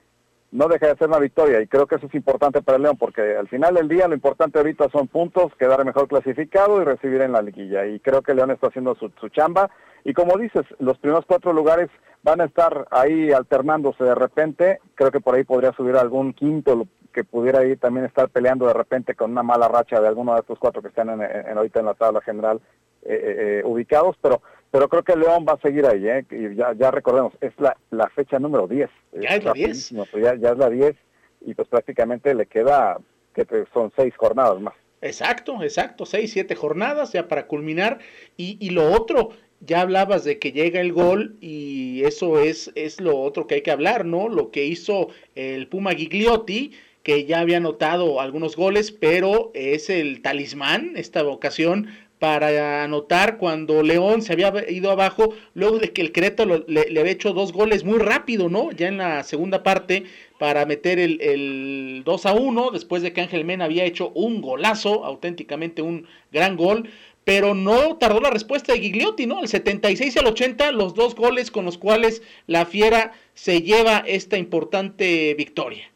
no 0.51 0.67
deja 0.67 0.87
de 0.87 0.97
ser 0.97 1.07
una 1.07 1.19
victoria. 1.19 1.61
Y 1.61 1.67
creo 1.67 1.87
que 1.87 1.95
eso 1.95 2.05
es 2.05 2.13
importante 2.13 2.61
para 2.61 2.77
el 2.77 2.83
León 2.83 2.97
porque 2.97 3.35
al 3.35 3.47
final 3.47 3.73
del 3.73 3.87
día 3.87 4.07
lo 4.07 4.13
importante 4.13 4.59
ahorita 4.59 4.89
son 4.89 5.07
puntos, 5.07 5.53
quedar 5.57 5.83
mejor 5.83 6.07
clasificado 6.07 6.79
y 6.81 6.85
recibir 6.85 7.21
en 7.21 7.31
la 7.31 7.41
liguilla. 7.41 7.87
Y 7.87 7.99
creo 7.99 8.21
que 8.21 8.35
León 8.35 8.51
está 8.51 8.67
haciendo 8.67 8.95
su, 8.95 9.09
chamba. 9.29 9.71
Y 10.03 10.13
como 10.13 10.37
dices, 10.37 10.63
los 10.79 10.97
primeros 10.99 11.25
cuatro 11.25 11.53
lugares 11.53 11.89
van 12.23 12.41
a 12.41 12.45
estar 12.45 12.87
ahí 12.91 13.31
alternándose 13.31 14.03
de 14.03 14.15
repente, 14.15 14.79
creo 14.95 15.11
que 15.11 15.19
por 15.19 15.35
ahí 15.35 15.43
podría 15.43 15.73
subir 15.73 15.95
algún 15.95 16.33
quinto 16.33 16.87
que 17.17 17.23
pudiera 17.23 17.61
ahí 17.61 17.75
también 17.75 18.05
estar 18.05 18.29
peleando 18.29 18.67
de 18.67 18.75
repente 18.75 19.15
con 19.15 19.31
una 19.31 19.41
mala 19.41 19.67
racha 19.67 19.99
de 19.99 20.07
alguno 20.07 20.35
de 20.35 20.41
estos 20.41 20.59
cuatro 20.59 20.83
que 20.83 20.89
están 20.89 21.09
en, 21.09 21.57
ahorita 21.57 21.79
en 21.79 21.87
la 21.87 21.95
tabla 21.95 22.21
general 22.21 22.61
eh, 23.01 23.09
eh, 23.11 23.35
eh, 23.39 23.61
ubicados, 23.65 24.15
pero 24.21 24.43
pero 24.69 24.87
creo 24.87 25.01
que 25.01 25.15
León 25.15 25.43
va 25.49 25.53
a 25.53 25.61
seguir 25.61 25.87
ahí, 25.87 26.07
¿eh? 26.07 26.23
Y 26.29 26.53
ya, 26.53 26.73
ya 26.73 26.91
recordemos, 26.91 27.33
es 27.41 27.53
la, 27.57 27.75
la 27.89 28.07
fecha 28.09 28.37
número 28.37 28.67
10. 28.67 28.87
Ya 29.13 29.29
es 29.29 29.43
la 29.43 29.53
10. 29.53 29.93
Pues 30.11 30.23
ya, 30.23 30.35
ya, 30.35 30.51
es 30.51 30.57
la 30.59 30.69
10 30.69 30.95
y 31.41 31.55
pues 31.55 31.67
prácticamente 31.67 32.35
le 32.35 32.45
queda, 32.45 32.99
que 33.33 33.47
son 33.73 33.91
seis 33.95 34.13
jornadas 34.15 34.61
más. 34.61 34.75
Exacto, 35.01 35.63
exacto, 35.63 36.05
seis, 36.05 36.33
siete 36.33 36.53
jornadas 36.53 37.13
ya 37.13 37.27
para 37.27 37.47
culminar. 37.47 37.97
Y, 38.35 38.57
y 38.59 38.69
lo 38.69 38.91
otro, 38.91 39.29
ya 39.59 39.81
hablabas 39.81 40.23
de 40.23 40.37
que 40.37 40.51
llega 40.51 40.81
el 40.81 40.93
gol 40.93 41.35
y 41.41 42.03
eso 42.03 42.39
es, 42.39 42.71
es 42.75 43.01
lo 43.01 43.17
otro 43.17 43.47
que 43.47 43.55
hay 43.55 43.61
que 43.61 43.71
hablar, 43.71 44.05
¿no? 44.05 44.29
Lo 44.29 44.51
que 44.51 44.65
hizo 44.65 45.09
el 45.33 45.67
Puma 45.67 45.93
Gigliotti, 45.93 46.73
que 47.07 47.23
ya 47.23 47.39
había 47.39 47.55
anotado 47.55 48.19
algunos 48.19 48.57
goles, 48.57 48.91
pero 48.91 49.51
es 49.53 49.89
el 49.89 50.21
talismán 50.21 50.91
esta 50.97 51.25
ocasión 51.25 51.87
para 52.19 52.83
anotar 52.83 53.37
cuando 53.37 53.81
León 53.81 54.21
se 54.21 54.33
había 54.33 54.51
ido 54.69 54.91
abajo, 54.91 55.33
luego 55.53 55.79
de 55.79 55.93
que 55.93 56.01
el 56.01 56.11
Querétaro 56.11 56.65
le, 56.67 56.81
había 56.81 57.13
hecho 57.13 57.31
dos 57.31 57.53
goles 57.53 57.85
muy 57.85 57.99
rápido, 57.99 58.49
¿no? 58.49 58.73
Ya 58.73 58.89
en 58.89 58.97
la 58.97 59.23
segunda 59.23 59.63
parte 59.63 60.03
para 60.37 60.65
meter 60.65 60.99
el, 60.99 61.21
el 61.21 62.01
2 62.03 62.25
a 62.25 62.33
1, 62.33 62.71
después 62.71 63.01
de 63.03 63.13
que 63.13 63.21
Ángel 63.21 63.45
Mena 63.45 63.63
había 63.63 63.85
hecho 63.85 64.11
un 64.13 64.41
golazo, 64.41 65.05
auténticamente 65.05 65.81
un 65.81 66.07
gran 66.33 66.57
gol, 66.57 66.89
pero 67.23 67.55
no 67.55 67.95
tardó 67.95 68.19
la 68.19 68.31
respuesta 68.31 68.73
de 68.73 68.81
Gigliotti, 68.81 69.27
¿no? 69.27 69.39
El 69.39 69.47
76 69.47 70.13
y 70.13 70.19
el 70.19 70.27
80, 70.27 70.73
los 70.73 70.93
dos 70.93 71.15
goles 71.15 71.51
con 71.51 71.63
los 71.63 71.77
cuales 71.77 72.21
la 72.47 72.65
Fiera 72.65 73.13
se 73.33 73.61
lleva 73.61 73.99
esta 74.05 74.37
importante 74.37 75.33
victoria. 75.35 75.89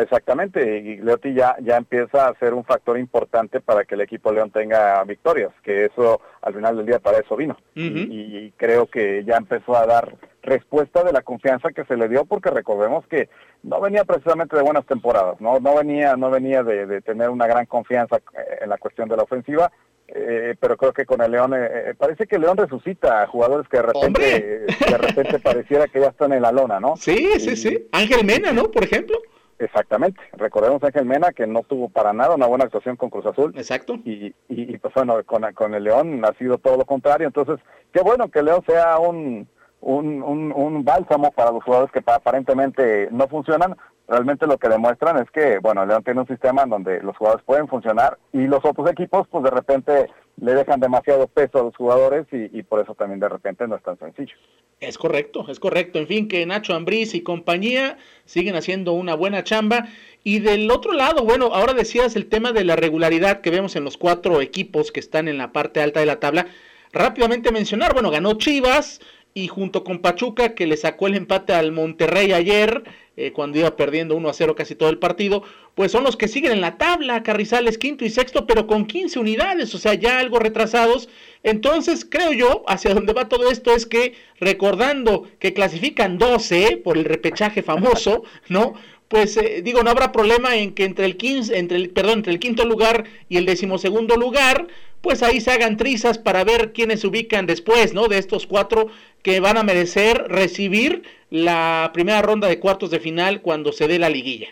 Exactamente, 0.00 0.82
Gigliotti 0.82 1.34
ya, 1.34 1.56
ya 1.60 1.76
empieza 1.76 2.28
a 2.28 2.34
ser 2.38 2.54
un 2.54 2.64
factor 2.64 2.98
importante 2.98 3.60
para 3.60 3.84
que 3.84 3.94
el 3.94 4.00
equipo 4.00 4.32
León 4.32 4.50
tenga 4.50 5.04
victorias, 5.04 5.52
que 5.62 5.84
eso 5.84 6.20
al 6.40 6.54
final 6.54 6.76
del 6.76 6.86
día 6.86 6.98
para 6.98 7.18
eso 7.18 7.36
vino. 7.36 7.56
y, 7.74 8.50
creo 8.56 8.86
que 8.86 9.24
ya 9.24 9.36
empezó 9.36 9.76
a 9.76 9.86
dar 9.86 10.16
respuesta 10.42 11.04
de 11.04 11.12
la 11.12 11.22
confianza 11.22 11.70
que 11.70 11.84
se 11.84 11.96
le 11.96 12.08
dio, 12.08 12.24
porque 12.24 12.50
recordemos 12.50 13.06
que 13.06 13.28
no 13.62 13.80
venía 13.80 14.04
precisamente 14.04 14.56
de 14.56 14.62
buenas 14.62 14.86
temporadas, 14.86 15.40
no, 15.40 15.60
no 15.60 15.76
venía, 15.76 16.16
no 16.16 16.30
venía 16.30 16.62
de 16.62 17.00
tener 17.02 17.30
una 17.30 17.46
gran 17.46 17.66
confianza 17.66 18.16
eh, 18.16 18.58
en 18.62 18.70
la 18.70 18.78
cuestión 18.78 19.08
de 19.08 19.16
la 19.16 19.22
ofensiva, 19.22 19.70
eh, 20.14 20.56
pero 20.60 20.76
creo 20.76 20.92
que 20.92 21.06
con 21.06 21.22
el 21.22 21.30
León, 21.30 21.54
eh, 21.54 21.58
eh, 21.60 21.94
parece 21.96 22.26
que 22.26 22.36
el 22.36 22.42
León 22.42 22.58
resucita 22.58 23.22
a 23.22 23.26
jugadores 23.26 23.66
que 23.66 23.78
de 23.78 23.82
repente, 23.82 24.66
de 24.90 24.98
repente 24.98 25.38
pareciera 25.38 25.88
que 25.88 26.00
ya 26.00 26.08
están 26.08 26.34
en 26.34 26.42
la 26.42 26.52
lona, 26.52 26.78
¿no? 26.78 26.96
Sí, 26.98 27.30
sí, 27.38 27.56
sí. 27.56 27.88
Ángel 27.92 28.26
Mena, 28.26 28.52
¿no? 28.52 28.70
Por 28.70 28.84
ejemplo. 28.84 29.16
Exactamente. 29.64 30.20
Recordemos 30.32 30.82
a 30.82 30.86
Ángel 30.86 31.06
Mena 31.06 31.32
que 31.32 31.46
no 31.46 31.62
tuvo 31.62 31.88
para 31.88 32.12
nada 32.12 32.34
una 32.34 32.46
buena 32.46 32.64
actuación 32.64 32.96
con 32.96 33.10
Cruz 33.10 33.26
Azul. 33.26 33.52
Exacto. 33.56 33.94
Y, 34.04 34.34
y, 34.48 34.78
pues 34.78 34.94
bueno, 34.94 35.22
con, 35.24 35.42
con 35.54 35.74
el 35.74 35.84
León 35.84 36.24
ha 36.24 36.32
sido 36.34 36.58
todo 36.58 36.76
lo 36.76 36.84
contrario. 36.84 37.26
Entonces, 37.26 37.58
qué 37.92 38.02
bueno 38.02 38.28
que 38.28 38.40
el 38.40 38.46
León 38.46 38.62
sea 38.66 38.98
un, 38.98 39.46
un, 39.82 40.22
un, 40.22 40.52
un 40.52 40.84
bálsamo 40.84 41.30
para 41.32 41.52
los 41.52 41.62
jugadores 41.62 41.92
que 41.92 42.02
aparentemente 42.06 43.08
no 43.10 43.28
funcionan, 43.28 43.76
realmente 44.08 44.46
lo 44.46 44.58
que 44.58 44.68
demuestran 44.68 45.18
es 45.18 45.30
que, 45.30 45.58
bueno, 45.58 45.84
León 45.84 46.02
tiene 46.04 46.20
un 46.20 46.26
sistema 46.26 46.62
en 46.62 46.70
donde 46.70 47.02
los 47.02 47.16
jugadores 47.16 47.44
pueden 47.44 47.68
funcionar 47.68 48.18
y 48.32 48.46
los 48.46 48.64
otros 48.64 48.90
equipos, 48.90 49.26
pues 49.28 49.44
de 49.44 49.50
repente 49.50 50.10
le 50.40 50.54
dejan 50.54 50.80
demasiado 50.80 51.26
peso 51.28 51.60
a 51.60 51.62
los 51.62 51.76
jugadores 51.76 52.26
y, 52.32 52.62
por 52.62 52.80
eso 52.80 52.94
también 52.94 53.20
de 53.20 53.28
repente 53.28 53.66
no 53.68 53.76
es 53.76 53.82
tan 53.82 53.98
sencillo. 53.98 54.34
Es 54.80 54.98
correcto, 54.98 55.44
es 55.48 55.60
correcto. 55.60 55.98
En 55.98 56.06
fin, 56.06 56.26
que 56.26 56.44
Nacho 56.46 56.74
Ambriz 56.74 57.14
y 57.14 57.22
compañía 57.22 57.98
siguen 58.24 58.56
haciendo 58.56 58.94
una 58.94 59.14
buena 59.14 59.44
chamba. 59.44 59.86
Y 60.24 60.40
del 60.40 60.70
otro 60.70 60.92
lado, 60.92 61.24
bueno, 61.24 61.50
ahora 61.52 61.74
decías 61.74 62.16
el 62.16 62.28
tema 62.28 62.52
de 62.52 62.64
la 62.64 62.76
regularidad 62.76 63.40
que 63.40 63.50
vemos 63.50 63.76
en 63.76 63.84
los 63.84 63.96
cuatro 63.96 64.40
equipos 64.40 64.90
que 64.90 65.00
están 65.00 65.28
en 65.28 65.38
la 65.38 65.52
parte 65.52 65.80
alta 65.80 66.00
de 66.00 66.06
la 66.06 66.18
tabla. 66.18 66.46
Rápidamente 66.92 67.52
mencionar, 67.52 67.92
bueno, 67.94 68.10
ganó 68.10 68.34
Chivas, 68.34 69.00
y 69.34 69.48
junto 69.48 69.84
con 69.84 70.00
Pachuca 70.00 70.54
que 70.54 70.66
le 70.66 70.76
sacó 70.76 71.06
el 71.06 71.16
empate 71.16 71.52
al 71.52 71.72
Monterrey 71.72 72.32
ayer 72.32 72.84
eh, 73.16 73.32
cuando 73.32 73.58
iba 73.58 73.76
perdiendo 73.76 74.16
1 74.16 74.28
a 74.28 74.32
0 74.32 74.54
casi 74.54 74.74
todo 74.74 74.88
el 74.88 74.98
partido, 74.98 75.42
pues 75.74 75.92
son 75.92 76.02
los 76.02 76.16
que 76.16 76.28
siguen 76.28 76.52
en 76.52 76.60
la 76.62 76.78
tabla, 76.78 77.22
Carrizales 77.22 77.76
quinto 77.76 78.06
y 78.06 78.10
sexto, 78.10 78.46
pero 78.46 78.66
con 78.66 78.86
15 78.86 79.18
unidades, 79.18 79.74
o 79.74 79.78
sea, 79.78 79.92
ya 79.92 80.18
algo 80.18 80.38
retrasados. 80.38 81.10
Entonces, 81.42 82.06
creo 82.08 82.32
yo, 82.32 82.62
hacia 82.66 82.94
donde 82.94 83.12
va 83.12 83.28
todo 83.28 83.50
esto 83.50 83.74
es 83.74 83.84
que 83.84 84.14
recordando 84.40 85.28
que 85.38 85.52
clasifican 85.52 86.16
12 86.16 86.78
por 86.78 86.96
el 86.96 87.04
repechaje 87.04 87.62
famoso, 87.62 88.24
¿no? 88.48 88.74
Pues 89.12 89.36
eh, 89.36 89.60
digo, 89.62 89.82
no 89.82 89.90
habrá 89.90 90.10
problema 90.10 90.56
en 90.56 90.72
que 90.72 90.86
entre 90.86 91.04
el 91.04 91.18
15, 91.18 91.58
entre 91.58 91.76
el, 91.76 91.90
perdón, 91.90 92.20
entre 92.20 92.32
el 92.32 92.40
quinto 92.40 92.64
lugar 92.64 93.04
y 93.28 93.36
el 93.36 93.44
decimosegundo 93.44 94.16
lugar, 94.16 94.68
pues 95.02 95.22
ahí 95.22 95.42
se 95.42 95.50
hagan 95.50 95.76
trizas 95.76 96.16
para 96.16 96.44
ver 96.44 96.72
quiénes 96.72 97.02
se 97.02 97.08
ubican 97.08 97.44
después, 97.44 97.92
¿no? 97.92 98.08
De 98.08 98.16
estos 98.16 98.46
cuatro 98.46 98.86
que 99.22 99.40
van 99.40 99.58
a 99.58 99.64
merecer 99.64 100.28
recibir 100.28 101.02
la 101.28 101.90
primera 101.92 102.22
ronda 102.22 102.48
de 102.48 102.58
cuartos 102.58 102.90
de 102.90 103.00
final 103.00 103.42
cuando 103.42 103.70
se 103.72 103.86
dé 103.86 103.98
la 103.98 104.08
liguilla. 104.08 104.48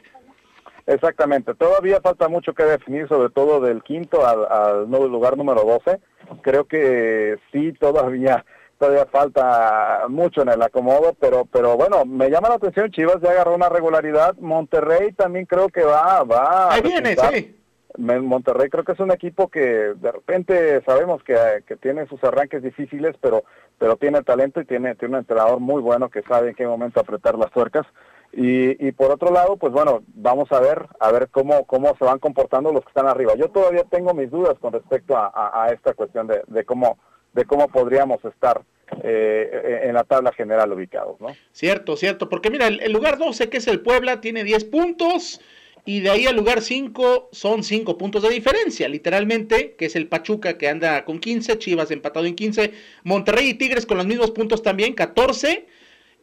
Exactamente, 0.86 1.54
todavía 1.54 2.02
falta 2.02 2.28
mucho 2.28 2.52
que 2.52 2.64
definir, 2.64 3.08
sobre 3.08 3.30
todo 3.30 3.62
del 3.62 3.82
quinto 3.82 4.26
al, 4.26 4.44
al 4.44 4.90
lugar 4.90 5.38
número 5.38 5.64
12. 5.64 6.00
Creo 6.42 6.66
que 6.66 7.38
sí, 7.50 7.72
todavía 7.72 8.44
todavía 8.80 9.04
falta 9.04 10.06
mucho 10.08 10.40
en 10.40 10.48
el 10.48 10.62
acomodo, 10.62 11.14
pero 11.20 11.44
pero 11.44 11.76
bueno, 11.76 12.06
me 12.06 12.30
llama 12.30 12.48
la 12.48 12.54
atención, 12.54 12.90
Chivas 12.90 13.20
ya 13.20 13.30
agarró 13.30 13.54
una 13.54 13.68
regularidad, 13.68 14.34
Monterrey 14.38 15.12
también 15.12 15.44
creo 15.44 15.68
que 15.68 15.84
va, 15.84 16.24
va. 16.24 16.72
Ahí 16.72 16.80
viene, 16.80 17.14
sí. 17.14 17.56
Monterrey 17.98 18.70
creo 18.70 18.84
que 18.84 18.92
es 18.92 19.00
un 19.00 19.10
equipo 19.10 19.48
que 19.48 19.60
de 19.60 20.12
repente 20.12 20.82
sabemos 20.86 21.22
que, 21.22 21.36
tiene 21.82 22.06
sus 22.06 22.24
arranques 22.24 22.62
difíciles, 22.62 23.14
pero 23.20 23.44
pero 23.78 23.96
tiene 23.96 24.22
talento 24.22 24.62
y 24.62 24.64
tiene, 24.64 24.94
tiene 24.94 25.14
un 25.14 25.20
entrenador 25.20 25.60
muy 25.60 25.82
bueno 25.82 26.08
que 26.08 26.22
sabe 26.22 26.50
en 26.50 26.54
qué 26.54 26.66
momento 26.66 27.00
apretar 27.00 27.36
las 27.36 27.50
tuercas. 27.50 27.86
Y, 28.32 28.86
y 28.86 28.92
por 28.92 29.10
otro 29.10 29.32
lado, 29.32 29.56
pues 29.56 29.72
bueno, 29.72 30.04
vamos 30.14 30.50
a 30.52 30.60
ver 30.60 30.86
a 31.00 31.10
ver 31.10 31.28
cómo 31.30 31.66
cómo 31.66 31.94
se 31.98 32.04
van 32.06 32.18
comportando 32.18 32.72
los 32.72 32.82
que 32.82 32.90
están 32.90 33.08
arriba. 33.08 33.34
Yo 33.34 33.50
todavía 33.50 33.84
tengo 33.84 34.14
mis 34.14 34.30
dudas 34.30 34.58
con 34.58 34.72
respecto 34.72 35.14
a, 35.18 35.68
esta 35.74 35.92
cuestión 35.92 36.28
de, 36.28 36.42
de 36.46 36.64
cómo 36.64 36.96
de 37.32 37.44
cómo 37.44 37.68
podríamos 37.68 38.24
estar 38.24 38.62
eh, 39.02 39.82
en 39.84 39.94
la 39.94 40.04
tabla 40.04 40.32
general 40.32 40.72
ubicados, 40.72 41.20
¿no? 41.20 41.28
Cierto, 41.52 41.96
cierto, 41.96 42.28
porque 42.28 42.50
mira, 42.50 42.66
el, 42.66 42.92
lugar 42.92 43.18
12 43.18 43.48
que 43.48 43.58
es 43.58 43.66
el 43.68 43.80
Puebla 43.80 44.20
tiene 44.20 44.44
10 44.44 44.64
puntos, 44.64 45.40
y 45.84 46.00
de 46.00 46.10
ahí 46.10 46.26
al 46.26 46.36
lugar 46.36 46.60
5 46.60 47.30
son 47.32 47.62
5 47.62 47.96
puntos 47.96 48.22
de 48.22 48.30
diferencia, 48.30 48.88
literalmente, 48.88 49.74
que 49.76 49.86
es 49.86 49.96
el 49.96 50.08
Pachuca 50.08 50.58
que 50.58 50.68
anda 50.68 51.04
con 51.04 51.20
15, 51.20 51.58
Chivas 51.58 51.90
empatado 51.90 52.26
en 52.26 52.34
15, 52.34 52.72
Monterrey 53.04 53.50
y 53.50 53.54
Tigres 53.54 53.86
con 53.86 53.96
los 53.96 54.06
mismos 54.06 54.32
puntos 54.32 54.62
también, 54.62 54.94
14, 54.94 55.66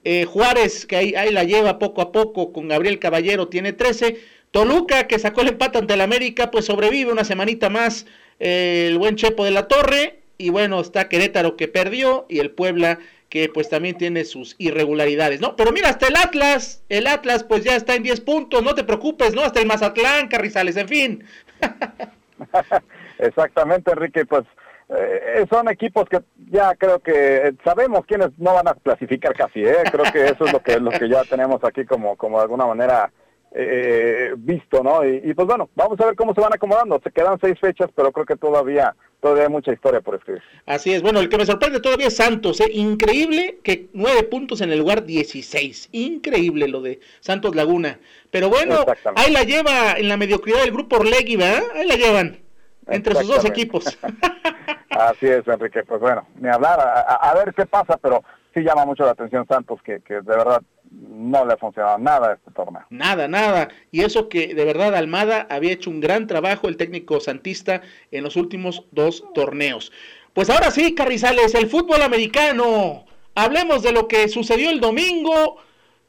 eh, 0.04 0.26
Juárez 0.26 0.86
que 0.86 0.96
ahí, 0.96 1.16
ahí, 1.16 1.32
la 1.32 1.44
lleva 1.44 1.80
poco 1.80 2.02
a 2.02 2.12
poco 2.12 2.54
con 2.54 2.68
Gabriel 2.68 3.00
Caballero 3.00 3.48
tiene 3.48 3.74
13, 3.74 4.20
Toluca 4.52 5.08
que 5.08 5.20
sacó 5.20 5.42
el 5.42 5.50
empate 5.50 5.80
ante 5.80 5.94
el 5.94 6.02
América, 6.02 6.52
pues 6.52 6.66
sobrevive 6.66 7.12
una 7.12 7.24
semanita 7.24 7.70
más 7.70 8.06
eh, 8.40 8.88
el 8.90 8.98
buen 8.98 9.16
Chepo 9.16 9.44
de 9.44 9.52
la 9.52 9.68
Torre, 9.68 10.20
y 10.38 10.50
bueno, 10.50 10.80
está 10.80 11.10
Querétaro 11.10 11.56
que 11.56 11.68
perdió 11.68 12.26
y 12.30 12.40
el 12.40 12.52
Puebla 12.52 13.00
que 13.30 13.50
pues 13.50 13.70
también 13.70 13.98
tiene 13.98 14.24
sus 14.24 14.56
irregularidades, 14.58 15.42
¿no? 15.42 15.56
Pero 15.56 15.72
mira, 15.72 15.90
hasta 15.90 16.08
el 16.08 16.16
Atlas, 16.16 16.84
el 16.90 17.08
Atlas 17.08 17.44
pues 17.44 17.64
ya 17.64 17.76
está 17.76 17.96
en 17.96 18.04
10 18.04 18.22
puntos, 18.22 18.64
no 18.64 18.74
te 18.74 18.84
preocupes, 18.84 19.36
¿no? 19.36 19.42
Hasta 19.42 19.60
el 19.60 19.68
Mazatlán, 19.68 20.28
Carrizales, 20.28 20.78
en 20.78 20.88
fin. 20.88 21.24
Exactamente, 23.20 23.92
Enrique, 23.92 24.26
pues 24.26 24.46
eh, 24.90 25.46
son 25.50 25.68
equipos 25.70 26.08
que 26.08 26.22
ya 26.50 26.74
creo 26.76 27.00
que 27.00 27.54
sabemos 27.66 28.06
quiénes 28.06 28.30
no 28.38 28.54
van 28.54 28.70
a 28.70 28.76
clasificar 28.76 29.34
casi, 29.34 29.64
¿eh? 29.66 29.84
Creo 29.92 30.06
que 30.12 30.26
eso 30.26 30.46
es 30.46 30.54
lo 30.54 30.62
que, 30.62 30.80
que 30.98 31.10
ya 31.10 31.24
tenemos 31.24 31.62
aquí 31.64 31.86
como, 31.86 32.16
como 32.16 32.38
de 32.38 32.44
alguna 32.44 32.66
manera 32.66 33.12
eh, 33.52 34.34
visto, 34.38 34.84
¿no? 34.84 35.06
Y, 35.06 35.34
pues 35.34 35.48
bueno, 35.48 35.70
vamos 35.76 36.00
a 36.00 36.06
ver 36.06 36.16
cómo 36.16 36.34
se 36.34 36.42
van 36.42 36.54
acomodando. 36.54 37.02
Se 37.04 37.12
quedan 37.12 37.40
seis 37.42 37.60
fechas, 37.60 37.90
pero 37.96 38.12
creo 38.12 38.26
que 38.26 38.36
todavía 38.36 38.96
todavía 39.20 39.44
hay 39.44 39.50
mucha 39.50 39.74
historia 39.74 40.02
por 40.02 40.16
escribir. 40.16 40.42
Así 40.66 40.94
es, 40.94 41.02
bueno, 41.02 41.20
el 41.20 41.30
que 41.30 41.38
me 41.38 41.46
sorprende 41.46 41.80
todavía 41.80 42.08
es 42.08 42.16
Santos, 42.16 42.60
¿eh? 42.62 42.70
increíble 42.72 43.60
que 43.64 43.90
nueve 43.94 44.24
puntos 44.24 44.62
en 44.62 44.72
el 44.72 44.80
lugar 44.80 45.06
16, 45.06 45.90
increíble 45.92 46.68
lo 46.68 46.82
de 46.82 47.00
Santos 47.20 47.56
Laguna, 47.56 48.00
pero 48.32 48.50
bueno, 48.50 48.86
ahí 49.16 49.32
la 49.32 49.44
lleva 49.44 49.94
en 49.94 50.10
la 50.10 50.18
mediocridad 50.18 50.62
del 50.62 50.72
grupo 50.72 50.98
Orlegui, 50.98 51.36
¿verdad? 51.36 51.64
Ahí 51.76 51.88
la 51.88 51.96
llevan, 51.96 52.40
entre 52.88 53.16
sus 53.16 53.28
dos 53.28 53.46
equipos. 53.46 53.98
Así 54.90 55.28
es, 55.28 55.48
Enrique, 55.48 55.84
pues 55.84 56.02
bueno, 56.02 56.28
ni 56.40 56.50
hablar, 56.50 56.80
a, 56.80 57.34
ver 57.36 57.54
qué 57.54 57.66
pasa, 57.66 57.98
pero 57.98 58.24
sí 58.54 58.62
llama 58.62 58.86
mucho 58.86 59.06
la 59.06 59.12
atención 59.12 59.46
Santos, 59.48 59.80
que, 59.84 60.00
que 60.02 60.16
de 60.16 60.22
verdad 60.22 60.62
no 61.00 61.46
le 61.46 61.54
ha 61.54 61.58
funcionado 61.58 61.98
nada 61.98 62.34
este 62.34 62.52
torneo. 62.52 62.84
Nada, 62.90 63.28
nada. 63.28 63.70
Y 63.92 64.02
eso 64.02 64.30
que 64.30 64.54
de 64.54 64.66
verdad 64.66 64.96
Almada 64.96 65.48
había 65.50 65.74
hecho 65.74 65.90
un 65.90 66.00
gran 66.00 66.28
trabajo, 66.28 66.68
el 66.68 66.78
técnico 66.78 67.20
santista, 67.20 67.82
en 68.12 68.24
los 68.24 68.36
últimos 68.36 68.86
dos 68.92 69.24
torneos. 69.34 69.92
Pues 70.34 70.50
ahora 70.50 70.72
sí, 70.72 70.96
Carrizales, 70.96 71.56
el 71.56 71.68
fútbol 71.68 72.02
americano. 72.02 73.06
Hablemos 73.36 73.84
de 73.84 73.92
lo 73.92 74.08
que 74.08 74.28
sucedió 74.28 74.70
el 74.70 74.80
domingo. 74.80 75.58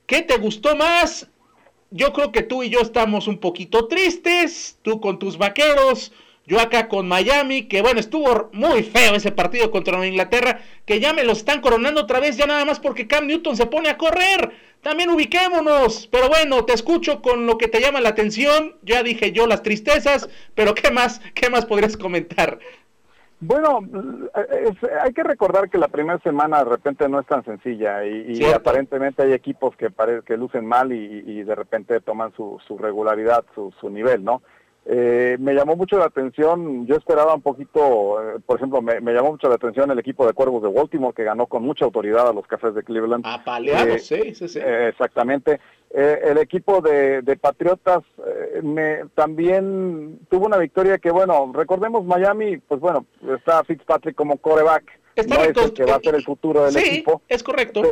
¿Qué 0.07 0.23
te 0.23 0.39
gustó 0.39 0.77
más? 0.77 1.29
Yo 1.91 2.13
creo 2.13 2.33
que 2.33 2.43
tú 2.43 2.63
y 2.63 2.71
yo 2.71 2.81
estamos 2.81 3.29
un 3.29 3.39
poquito 3.39 3.89
tristes. 3.89 4.79
Tú 4.83 5.01
con 5.01 5.19
tus 5.19 5.37
vaqueros. 5.37 6.13
Yo 6.49 6.59
acá 6.59 6.89
con 6.89 7.07
Miami, 7.07 7.69
que 7.69 7.83
bueno, 7.83 8.01
estuvo 8.01 8.49
muy 8.55 8.83
feo 8.83 9.15
ese 9.15 9.31
partido 9.31 9.71
contra 9.71 10.05
Inglaterra, 10.07 10.61
que 10.87 10.99
ya 10.99 11.13
me 11.13 11.23
lo 11.23 11.33
están 11.33 11.61
coronando 11.61 12.01
otra 12.01 12.21
vez, 12.21 12.39
ya 12.39 12.47
nada 12.47 12.65
más 12.65 12.81
porque 12.81 13.07
Cam 13.07 13.27
Newton 13.27 13.55
se 13.55 13.67
pone 13.67 13.91
a 13.91 13.99
correr. 13.99 14.51
También 14.81 15.11
ubiquémonos. 15.11 16.07
Pero 16.11 16.29
bueno, 16.31 16.65
te 16.65 16.73
escucho 16.73 17.21
con 17.21 17.45
lo 17.45 17.59
que 17.59 17.69
te 17.69 17.83
llama 17.83 18.01
la 18.01 18.09
atención. 18.09 18.77
Ya 18.81 19.03
dije 19.03 19.33
yo 19.33 19.47
las 19.47 19.63
tristezas, 19.63 20.31
pero 20.55 20.75
¿qué 20.75 20.91
más? 20.91 21.21
¿Qué 21.35 21.51
más 21.51 21.67
podrías 21.67 21.99
comentar? 21.99 22.59
Bueno, 23.41 23.81
hay 25.03 25.13
que 25.13 25.23
recordar 25.23 25.69
que 25.69 25.77
la 25.77 25.89
primera 25.89 26.19
semana 26.21 26.65
de 26.65 26.71
repente 26.71 27.11
no 27.11 27.21
es 27.21 27.27
tan 27.27 27.45
sencilla 27.45 28.07
y, 28.07 28.43
aparentemente 28.45 29.23
hay 29.23 29.33
equipos 29.35 29.77
que, 29.77 29.91
que 30.27 30.37
lucen 30.39 30.65
mal 30.65 30.93
y, 30.93 31.43
de 31.43 31.55
repente 31.55 32.01
toman 32.01 32.33
su, 32.35 32.59
su 32.67 32.79
regularidad, 32.79 33.45
su, 33.55 33.73
su 33.81 33.91
nivel, 33.91 34.25
¿no? 34.25 34.41
Eh, 34.91 35.37
me 35.39 35.53
llamó 35.53 35.77
mucho 35.77 35.99
la 35.99 36.07
atención, 36.07 36.87
yo 36.87 36.97
esperaba 36.97 37.35
un 37.35 37.43
poquito, 37.43 38.23
eh, 38.23 38.39
por 38.47 38.57
ejemplo, 38.57 38.81
me, 38.81 39.13
llamó 39.13 39.33
mucho 39.33 39.47
la 39.47 39.57
atención 39.57 39.91
el 39.91 39.99
equipo 39.99 40.27
de 40.27 40.33
Cuervos 40.33 40.63
de 40.63 40.71
Baltimore 40.71 41.13
que 41.15 41.25
ganó 41.25 41.47
con 41.47 41.63
mucha 41.63 41.85
autoridad 41.85 42.27
a 42.27 42.33
los 42.33 42.47
Cafés 42.47 42.75
de 42.75 42.83
Cleveland. 42.83 43.23
Apaleados, 43.27 43.87
eh, 43.87 43.99
sí, 43.99 44.35
sí, 44.35 44.49
sí. 44.49 44.59
exactamente. 44.61 45.61
el 45.91 46.39
equipo 46.39 46.81
de, 46.81 47.39
Patriotas 47.39 48.03
me, 48.63 49.05
también 49.15 50.21
tuvo 50.31 50.47
una 50.47 50.57
victoria 50.57 50.97
que, 50.97 51.11
bueno, 51.11 51.53
recordemos 51.55 52.07
Miami, 52.07 52.57
pues 52.57 52.81
bueno, 52.81 53.05
está 53.37 53.63
Fitzpatrick 53.65 54.17
como 54.17 54.39
coreback. 54.39 54.85
no 55.29 55.35
es 55.35 55.55
el 55.55 55.73
que 55.75 55.85
va 55.85 55.97
a 55.97 56.01
ser 56.01 56.15
el 56.15 56.25
futuro 56.25 56.65
del 56.65 56.75
equipo. 56.79 57.21
es 57.29 57.43
correcto. 57.43 57.83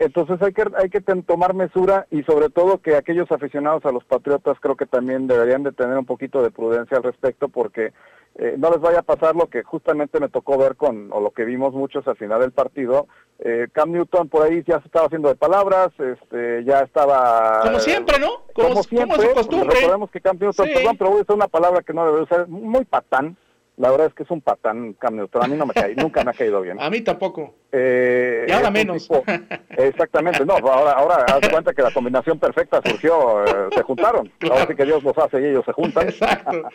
Entonces 0.00 0.40
hay 0.40 0.54
que 0.54 0.64
hay 0.78 0.88
que 0.88 1.02
tomar 1.02 1.52
mesura 1.52 2.06
y 2.10 2.22
sobre 2.22 2.48
todo 2.48 2.78
que 2.78 2.96
aquellos 2.96 3.30
aficionados 3.30 3.84
a 3.84 3.92
los 3.92 4.02
Patriotas 4.04 4.56
creo 4.58 4.74
que 4.74 4.86
también 4.86 5.26
deberían 5.26 5.62
de 5.62 5.72
tener 5.72 5.98
un 5.98 6.06
poquito 6.06 6.42
de 6.42 6.50
prudencia 6.50 6.96
al 6.96 7.02
respecto 7.02 7.50
porque 7.50 7.92
eh, 8.36 8.54
no 8.56 8.70
les 8.70 8.80
vaya 8.80 9.00
a 9.00 9.02
pasar 9.02 9.36
lo 9.36 9.50
que 9.50 9.62
justamente 9.62 10.18
me 10.18 10.30
tocó 10.30 10.56
ver 10.56 10.76
con 10.76 11.12
o 11.12 11.20
lo 11.20 11.32
que 11.32 11.44
vimos 11.44 11.74
muchos 11.74 12.08
al 12.08 12.16
final 12.16 12.40
del 12.40 12.52
partido. 12.52 13.08
Eh, 13.40 13.68
Cam 13.72 13.92
Newton 13.92 14.30
por 14.30 14.46
ahí 14.46 14.64
ya 14.66 14.80
se 14.80 14.86
estaba 14.86 15.04
haciendo 15.04 15.28
de 15.28 15.34
palabras, 15.34 15.90
este 15.98 16.64
ya 16.64 16.80
estaba 16.80 17.60
como 17.62 17.78
siempre, 17.78 18.18
¿no? 18.18 18.44
Como, 18.54 18.82
siempre. 18.82 19.18
Como 19.18 19.34
costumbre. 19.34 19.74
Recordemos 19.74 20.10
que 20.10 20.22
Cam 20.22 20.38
Newton, 20.40 20.66
perdón, 20.72 20.96
pero 20.96 21.10
voy 21.10 21.18
a 21.18 21.22
usar 21.24 21.36
una 21.36 21.48
palabra 21.48 21.82
que 21.82 21.92
no 21.92 22.06
debe 22.06 22.22
usar, 22.22 22.48
muy 22.48 22.86
patán 22.86 23.36
la 23.80 23.90
verdad 23.90 24.08
es 24.08 24.14
que 24.14 24.24
es 24.24 24.30
un 24.30 24.42
patán 24.42 24.92
Cam 24.92 25.16
Newton. 25.16 25.42
A 25.42 25.48
mí 25.48 25.56
no 25.56 25.64
me 25.64 25.72
cae, 25.72 25.94
nunca 25.94 26.22
me 26.22 26.32
ha 26.32 26.34
caído 26.34 26.60
bien. 26.60 26.78
A 26.80 26.90
mí 26.90 27.00
tampoco. 27.00 27.54
Eh, 27.72 28.44
y 28.46 28.52
ahora 28.52 28.70
menos. 28.70 29.08
exactamente. 29.70 30.44
No, 30.44 30.52
ahora, 30.54 30.92
ahora 30.92 31.24
haz 31.24 31.48
cuenta 31.48 31.72
que 31.72 31.80
la 31.80 31.90
combinación 31.90 32.38
perfecta 32.38 32.82
surgió, 32.84 33.42
eh, 33.42 33.68
se 33.74 33.82
juntaron. 33.82 34.30
Ahora 34.50 34.66
sí 34.66 34.74
que 34.74 34.84
Dios 34.84 35.02
los 35.02 35.16
hace 35.16 35.40
y 35.40 35.46
ellos 35.46 35.64
se 35.64 35.72
juntan. 35.72 36.08
Exacto. 36.08 36.68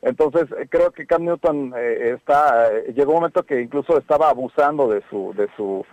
Entonces 0.00 0.44
eh, 0.58 0.66
creo 0.70 0.92
que 0.92 1.06
Cam 1.06 1.24
Newton 1.24 1.74
eh, 1.76 2.14
está, 2.16 2.70
llegó 2.94 3.12
un 3.12 3.16
momento 3.16 3.42
que 3.42 3.60
incluso 3.60 3.98
estaba 3.98 4.30
abusando 4.30 4.88
de 4.88 5.02
su, 5.10 5.34
de 5.36 5.48
su, 5.56 5.84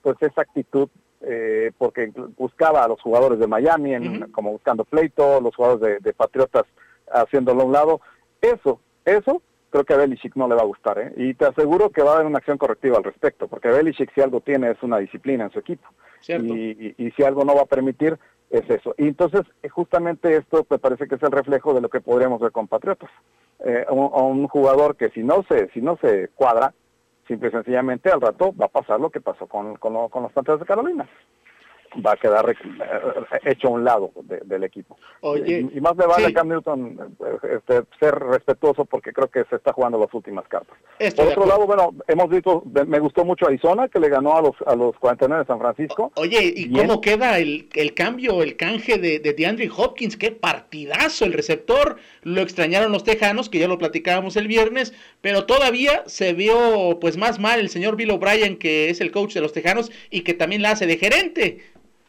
pues 0.00 0.16
esa 0.20 0.42
actitud 0.42 0.88
porque 1.76 2.12
buscaba 2.38 2.84
a 2.84 2.88
los 2.88 3.02
jugadores 3.02 3.40
de 3.40 3.48
Miami 3.48 3.92
en, 3.92 4.30
como 4.30 4.52
buscando 4.52 4.84
pleito, 4.84 5.40
los 5.40 5.54
jugadores 5.54 6.00
de 6.00 6.12
Patriotas 6.14 6.64
haciéndolo 7.12 7.62
a 7.62 7.64
un 7.64 7.72
lado. 7.72 8.00
Eso, 8.40 8.80
eso 9.04 9.42
creo 9.70 9.84
que 9.84 9.94
a 9.94 9.96
Belichick 9.96 10.34
no 10.36 10.48
le 10.48 10.54
va 10.54 10.62
a 10.62 10.66
gustar, 10.66 10.98
¿eh? 10.98 11.12
Y 11.16 11.34
te 11.34 11.46
aseguro 11.46 11.90
que 11.90 12.02
va 12.02 12.12
a 12.12 12.14
haber 12.14 12.26
una 12.26 12.38
acción 12.38 12.58
correctiva 12.58 12.96
al 12.96 13.04
respecto, 13.04 13.48
porque 13.48 13.68
Belichick 13.68 14.12
si 14.14 14.20
algo 14.20 14.40
tiene 14.40 14.70
es 14.70 14.82
una 14.82 14.98
disciplina 14.98 15.44
en 15.44 15.50
su 15.50 15.58
equipo. 15.58 15.88
Y, 16.26 16.94
y, 16.98 17.10
si 17.12 17.22
algo 17.22 17.44
no 17.44 17.54
va 17.54 17.62
a 17.62 17.66
permitir 17.66 18.18
es 18.50 18.68
eso. 18.68 18.94
Y 18.98 19.06
entonces 19.06 19.42
eh, 19.62 19.68
justamente 19.68 20.36
esto 20.36 20.66
me 20.68 20.78
parece 20.78 21.06
que 21.06 21.14
es 21.14 21.22
el 21.22 21.30
reflejo 21.30 21.74
de 21.74 21.80
lo 21.80 21.88
que 21.88 22.00
podríamos 22.00 22.40
ver 22.40 22.50
con 22.50 22.66
Patriotas. 22.66 23.10
Eh, 23.60 23.86
un, 23.90 24.10
un, 24.12 24.48
jugador 24.48 24.96
que 24.96 25.10
si 25.10 25.22
no 25.22 25.44
se 25.48 25.68
si 25.70 25.80
no 25.80 25.96
se 26.00 26.28
cuadra, 26.34 26.74
simple 27.26 27.48
y 27.48 27.52
sencillamente 27.52 28.10
al 28.10 28.20
rato 28.20 28.54
va 28.56 28.66
a 28.66 28.68
pasar 28.68 29.00
lo 29.00 29.10
que 29.10 29.20
pasó 29.20 29.46
con, 29.46 29.76
con, 29.76 30.08
con 30.08 30.22
los 30.22 30.32
Panteras 30.32 30.60
de 30.60 30.66
Carolina 30.66 31.08
va 32.04 32.12
a 32.12 32.16
quedar 32.16 32.50
eh, 32.50 33.40
hecho 33.44 33.68
a 33.68 33.70
un 33.72 33.84
lado 33.84 34.12
del 34.44 34.64
equipo. 34.64 34.96
y, 35.46 35.80
más 35.80 35.96
le 35.96 36.06
vale 36.06 36.26
a 36.26 36.32
Cam 36.32 36.48
Newton 36.48 37.16
este, 37.42 37.82
ser 37.98 38.14
respetuoso 38.18 38.84
porque 38.84 39.12
creo 39.12 39.28
que 39.28 39.44
se 39.44 39.56
está 39.56 39.72
jugando 39.72 39.98
las 39.98 40.12
últimas 40.12 40.46
cartas. 40.48 40.76
Por 41.16 41.26
otro 41.26 41.46
lado, 41.46 41.66
bueno, 41.66 41.94
hemos 42.06 42.28
visto, 42.28 42.62
me 42.86 42.98
gustó 42.98 43.24
mucho 43.24 43.46
Arizona 43.46 43.88
que 43.88 44.00
le 44.00 44.08
ganó 44.08 44.36
a 44.36 44.42
los 44.42 44.54
a 44.66 44.74
los 44.74 44.96
49 44.98 45.42
de 45.42 45.46
San 45.46 45.58
Francisco. 45.58 46.12
Oye, 46.16 46.52
¿y 46.54 46.72
cómo 46.72 47.00
queda 47.00 47.38
el, 47.38 47.68
el 47.74 47.94
cambio, 47.94 48.42
el 48.42 48.56
canje 48.56 48.98
de, 48.98 49.18
de 49.18 49.32
DeAndre 49.32 49.70
Hopkins? 49.74 50.16
Qué 50.16 50.30
partidazo 50.30 51.24
el 51.24 51.32
receptor. 51.32 51.96
Lo 52.22 52.40
extrañaron 52.40 52.92
los 52.92 53.04
tejanos, 53.04 53.48
que 53.48 53.58
ya 53.58 53.68
lo 53.68 53.78
platicábamos 53.78 54.36
el 54.36 54.48
viernes, 54.48 54.92
pero 55.20 55.46
todavía 55.46 56.02
se 56.06 56.32
vio 56.32 56.98
pues 57.00 57.16
más 57.16 57.38
mal 57.38 57.60
el 57.60 57.68
señor 57.68 57.96
Bill 57.96 58.10
O'Brien, 58.10 58.58
que 58.58 58.90
es 58.90 59.00
el 59.00 59.10
coach 59.10 59.34
de 59.34 59.40
los 59.40 59.52
tejanos 59.52 59.90
y 60.10 60.22
que 60.22 60.34
también 60.34 60.62
la 60.62 60.72
hace 60.72 60.86
de 60.86 60.96
gerente. 60.96 61.58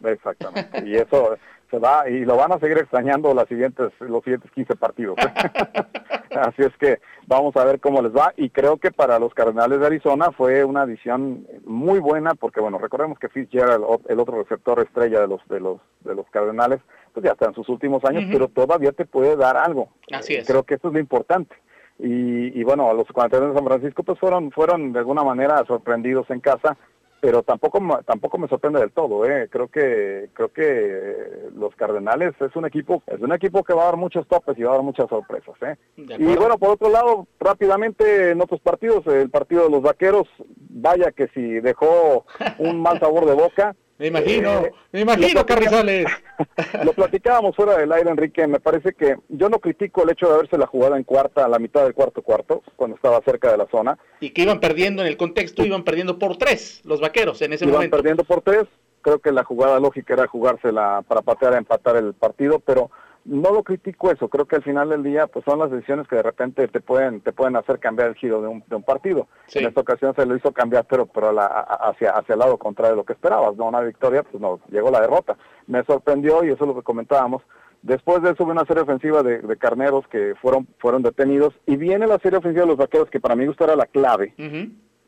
Exactamente. 0.03 0.83
Y 0.85 0.95
eso 0.95 1.37
se 1.69 1.77
va 1.77 2.09
y 2.09 2.25
lo 2.25 2.35
van 2.35 2.51
a 2.51 2.59
seguir 2.59 2.77
extrañando 2.77 3.33
las 3.33 3.47
siguientes, 3.47 3.91
los 3.99 4.23
siguientes 4.23 4.49
15 4.51 4.75
partidos. 4.75 5.15
Así 6.31 6.61
es 6.63 6.75
que 6.77 6.99
vamos 7.27 7.55
a 7.57 7.63
ver 7.63 7.79
cómo 7.79 8.01
les 8.01 8.11
va 8.15 8.33
y 8.37 8.49
creo 8.49 8.77
que 8.77 8.91
para 8.91 9.19
los 9.19 9.33
Cardenales 9.33 9.79
de 9.79 9.85
Arizona 9.85 10.31
fue 10.31 10.63
una 10.63 10.81
adición 10.81 11.45
muy 11.65 11.99
buena 11.99 12.33
porque 12.33 12.59
bueno, 12.59 12.77
recordemos 12.79 13.19
que 13.19 13.29
Fitzgerald, 13.29 13.83
el 14.07 14.19
otro 14.19 14.41
receptor 14.41 14.79
estrella 14.79 15.21
de 15.21 15.27
los 15.27 15.47
de 15.47 15.59
los 15.59 15.79
de 16.01 16.15
los 16.15 16.25
Cardenales, 16.29 16.79
pues 17.13 17.23
ya 17.25 17.31
está 17.31 17.47
en 17.47 17.53
sus 17.53 17.69
últimos 17.69 18.03
años, 18.05 18.25
pero 18.31 18.47
todavía 18.47 18.91
te 18.91 19.05
puede 19.05 19.35
dar 19.35 19.57
algo. 19.57 19.89
Así 20.11 20.35
es. 20.35 20.47
Creo 20.47 20.63
que 20.63 20.75
eso 20.75 20.87
es 20.87 20.93
lo 20.93 20.99
importante. 20.99 21.55
Y, 21.99 22.57
y 22.59 22.63
bueno, 22.63 22.93
los 22.93 23.07
Cardenales 23.07 23.53
de 23.53 23.59
San 23.59 23.67
Francisco 23.67 24.03
pues 24.03 24.19
fueron 24.19 24.51
fueron 24.51 24.93
de 24.93 24.99
alguna 24.99 25.23
manera 25.23 25.63
sorprendidos 25.65 26.29
en 26.29 26.39
casa 26.39 26.77
pero 27.19 27.43
tampoco 27.43 27.79
tampoco 28.05 28.37
me 28.37 28.47
sorprende 28.47 28.79
del 28.79 28.91
todo 28.91 29.25
eh. 29.25 29.47
Creo 29.49 29.67
que 29.67 30.29
creo 30.33 30.49
que 30.49 31.49
los 31.55 31.75
Cardenales 31.75 32.33
es 32.39 32.55
un 32.55 32.65
equipo 32.65 33.03
es 33.07 33.19
un 33.19 33.33
equipo 33.33 33.63
que 33.63 33.73
va 33.73 33.83
a 33.83 33.85
dar 33.85 33.97
muchos 33.97 34.27
topes 34.27 34.57
y 34.57 34.63
va 34.63 34.71
a 34.71 34.75
dar 34.75 34.83
muchas 34.83 35.09
sorpresas 35.09 35.55
eh. 35.61 35.75
Y 35.97 36.35
bueno 36.35 36.57
por 36.57 36.69
otro 36.69 36.89
lado 36.89 37.27
rápidamente 37.39 38.31
en 38.31 38.41
otros 38.41 38.61
partidos 38.61 39.05
el 39.07 39.29
partido 39.29 39.63
de 39.63 39.71
los 39.71 39.81
Vaqueros 39.81 40.27
vaya 40.69 41.11
que 41.11 41.27
si 41.29 41.41
dejó 41.59 42.25
un 42.59 42.81
mal 42.81 42.99
sabor 42.99 43.25
de 43.25 43.33
boca 43.33 43.75
me 43.99 44.07
imagino, 44.07 44.65
eh, 44.65 44.71
me 44.93 45.01
imagino, 45.01 45.45
Carrizales. 45.45 46.07
lo 46.85 46.93
platicábamos 46.93 47.53
fuera 47.55 47.77
del 47.77 47.91
aire, 47.91 48.09
Enrique. 48.09 48.47
Me 48.47 48.61
parece 48.61 48.93
que 48.93 49.17
yo 49.27 49.49
no 49.49 49.59
critico 49.59 50.03
el 50.03 50.11
hecho 50.11 50.27
de 50.29 50.35
haberse 50.35 50.57
la 50.57 50.67
jugada 50.67 50.95
en 50.95 51.03
cuarta, 51.03 51.43
a 51.43 51.49
la 51.49 51.59
mitad 51.59 51.83
del 51.83 51.93
cuarto 51.93 52.21
cuarto, 52.21 52.63
cuando 52.77 52.95
estaba 52.95 53.21
cerca 53.21 53.51
de 53.51 53.57
la 53.57 53.67
zona. 53.67 53.97
Y 54.21 54.29
que 54.29 54.43
iban 54.43 54.61
perdiendo 54.61 55.01
en 55.01 55.09
el 55.09 55.17
contexto, 55.17 55.65
iban 55.65 55.83
perdiendo 55.83 56.17
por 56.17 56.37
tres 56.37 56.81
los 56.85 57.01
vaqueros 57.01 57.41
en 57.41 57.51
ese 57.53 57.65
momento. 57.65 57.83
Iban 57.83 57.91
perdiendo 57.91 58.23
por 58.23 58.41
tres. 58.41 58.65
Creo 59.01 59.19
que 59.19 59.33
la 59.33 59.43
jugada 59.43 59.79
lógica 59.79 60.13
era 60.13 60.27
jugársela 60.27 61.03
para 61.07 61.21
patear 61.21 61.53
a 61.53 61.57
empatar 61.57 61.97
el 61.97 62.13
partido, 62.13 62.59
pero 62.59 62.89
no 63.25 63.51
lo 63.51 63.63
critico 63.63 64.11
eso, 64.11 64.27
creo 64.27 64.45
que 64.45 64.55
al 64.55 64.63
final 64.63 64.89
del 64.89 65.03
día 65.03 65.27
pues 65.27 65.45
son 65.45 65.59
las 65.59 65.69
decisiones 65.69 66.07
que 66.07 66.15
de 66.15 66.23
repente 66.23 66.67
te 66.67 66.79
pueden 66.79 67.21
te 67.21 67.31
pueden 67.31 67.55
hacer 67.55 67.79
cambiar 67.79 68.09
el 68.09 68.15
giro 68.15 68.41
de 68.41 68.47
un, 68.47 68.63
de 68.67 68.75
un 68.75 68.83
partido. 68.83 69.27
En 69.53 69.67
esta 69.67 69.81
ocasión 69.81 70.15
se 70.15 70.25
lo 70.25 70.35
hizo 70.35 70.51
cambiar 70.51 70.85
pero 70.85 71.05
pero 71.05 71.31
la, 71.31 71.45
hacia 71.45 72.11
hacia 72.11 72.33
el 72.33 72.39
lado 72.39 72.57
contrario 72.57 72.91
de 72.91 72.97
lo 72.97 73.05
que 73.05 73.13
esperabas, 73.13 73.55
no 73.55 73.67
una 73.67 73.81
victoria, 73.81 74.23
pues 74.23 74.41
no, 74.41 74.59
llegó 74.69 74.89
la 74.89 75.01
derrota. 75.01 75.37
Me 75.67 75.83
sorprendió 75.83 76.43
y 76.43 76.47
eso 76.49 76.63
es 76.63 76.67
lo 76.67 76.75
que 76.75 76.81
comentábamos. 76.81 77.43
Después 77.81 78.21
de 78.21 78.31
eso 78.31 78.43
hubo 78.43 78.51
una 78.51 78.65
serie 78.65 78.83
ofensiva 78.83 79.23
de, 79.23 79.57
carneros 79.57 80.07
que 80.07 80.35
fueron 80.41 80.67
fueron 80.79 81.01
detenidos 81.01 81.53
y 81.65 81.75
viene 81.75 82.07
la 82.07 82.19
serie 82.19 82.39
ofensiva 82.39 82.63
de 82.63 82.69
los 82.69 82.77
vaqueros 82.77 83.09
que 83.09 83.19
para 83.19 83.35
mí 83.35 83.45
gusto 83.45 83.63
era 83.63 83.75
la 83.75 83.85
clave. 83.85 84.33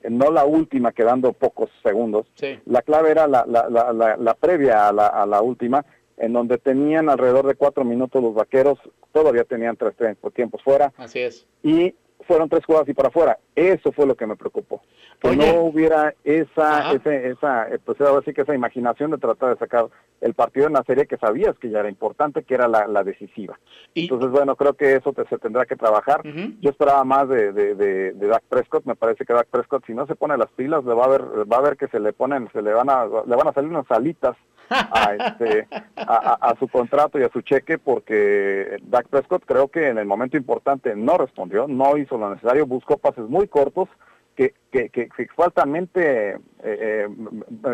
no 0.09 0.31
la 0.31 0.45
última 0.45 0.91
quedando 0.91 1.33
pocos 1.33 1.69
segundos. 1.83 2.27
La 2.65 2.81
clave 2.81 3.11
era 3.11 3.27
la, 3.27 3.45
la, 3.47 3.69
la, 3.69 4.17
la 4.17 4.33
previa 4.35 4.87
a 4.87 4.93
la, 4.93 5.07
a 5.07 5.25
la 5.25 5.41
última 5.41 5.85
en 6.21 6.33
donde 6.33 6.59
tenían 6.59 7.09
alrededor 7.09 7.47
de 7.47 7.55
cuatro 7.55 7.83
minutos 7.83 8.21
los 8.21 8.35
vaqueros, 8.35 8.77
todavía 9.11 9.43
tenían 9.43 9.75
tres 9.75 9.95
tiempos 10.35 10.61
fuera. 10.63 10.93
Así 10.95 11.19
es. 11.19 11.47
Y 11.63 11.95
fueron 12.27 12.49
tres 12.49 12.65
jugadas 12.65 12.87
y 12.89 12.93
para 12.93 13.09
afuera. 13.09 13.37
Eso 13.55 13.91
fue 13.91 14.05
lo 14.05 14.15
que 14.15 14.27
me 14.27 14.35
preocupó. 14.35 14.81
Que 15.19 15.35
no 15.35 15.61
hubiera 15.61 16.15
esa, 16.23 16.93
esa, 16.93 17.69
eh, 17.69 17.79
pues 17.83 18.01
así 18.01 18.33
que 18.33 18.41
esa 18.41 18.55
imaginación 18.55 19.11
de 19.11 19.17
tratar 19.17 19.49
de 19.49 19.59
sacar 19.59 19.87
el 20.19 20.33
partido 20.33 20.67
en 20.67 20.73
la 20.73 20.83
serie 20.83 21.05
que 21.05 21.17
sabías 21.17 21.57
que 21.59 21.69
ya 21.69 21.79
era 21.79 21.89
importante, 21.89 22.43
que 22.43 22.53
era 22.53 22.67
la, 22.67 23.03
decisiva. 23.03 23.59
Entonces, 23.95 24.29
bueno, 24.29 24.55
creo 24.55 24.73
que 24.73 24.95
eso 24.95 25.13
se 25.27 25.37
tendrá 25.39 25.65
que 25.65 25.75
trabajar. 25.75 26.21
Yo 26.61 26.69
esperaba 26.69 27.03
más 27.03 27.27
de, 27.29 27.51
de, 27.51 27.75
de, 27.75 28.13
de, 28.13 28.27
Dak 28.27 28.43
Prescott. 28.47 28.85
Me 28.85 28.95
parece 28.95 29.25
que 29.25 29.33
Dak 29.33 29.47
Prescott, 29.47 29.85
si 29.85 29.93
no 29.93 30.05
se 30.05 30.15
pone 30.15 30.37
las 30.37 30.49
pilas, 30.51 30.83
le 30.85 30.93
va 30.93 31.05
a 31.05 31.09
ver, 31.09 31.21
va 31.51 31.57
a 31.57 31.61
ver 31.61 31.77
que 31.77 31.87
se 31.87 31.99
le 31.99 32.13
ponen, 32.13 32.49
se 32.53 32.61
le 32.61 32.73
van 32.73 32.89
a, 32.89 33.05
le 33.05 33.35
van 33.35 33.47
a 33.47 33.53
salir 33.53 33.69
unas 33.71 33.89
alitas 33.89 34.37
a, 34.71 35.13
este, 35.19 35.67
a, 35.95 36.55
su 36.59 36.67
contrato 36.67 37.19
y 37.19 37.23
a 37.23 37.29
su 37.29 37.41
cheque 37.41 37.77
porque 37.77 38.77
Dak 38.83 39.07
Prescott 39.07 39.43
creo 39.45 39.67
que 39.67 39.87
en 39.87 39.97
el 39.97 40.05
momento 40.05 40.37
importante 40.37 40.95
no 40.95 41.17
respondió, 41.17 41.67
no 41.67 41.97
hizo 41.97 42.17
lo 42.21 42.29
necesario, 42.31 42.65
buscó 42.65 42.97
pases 42.97 43.27
muy 43.27 43.47
cortos 43.47 43.89
que, 44.35 44.53
que, 44.71 44.89
que, 44.89 45.27
faltamente 45.35 46.31
eh, 46.31 46.37
eh, 46.63 47.07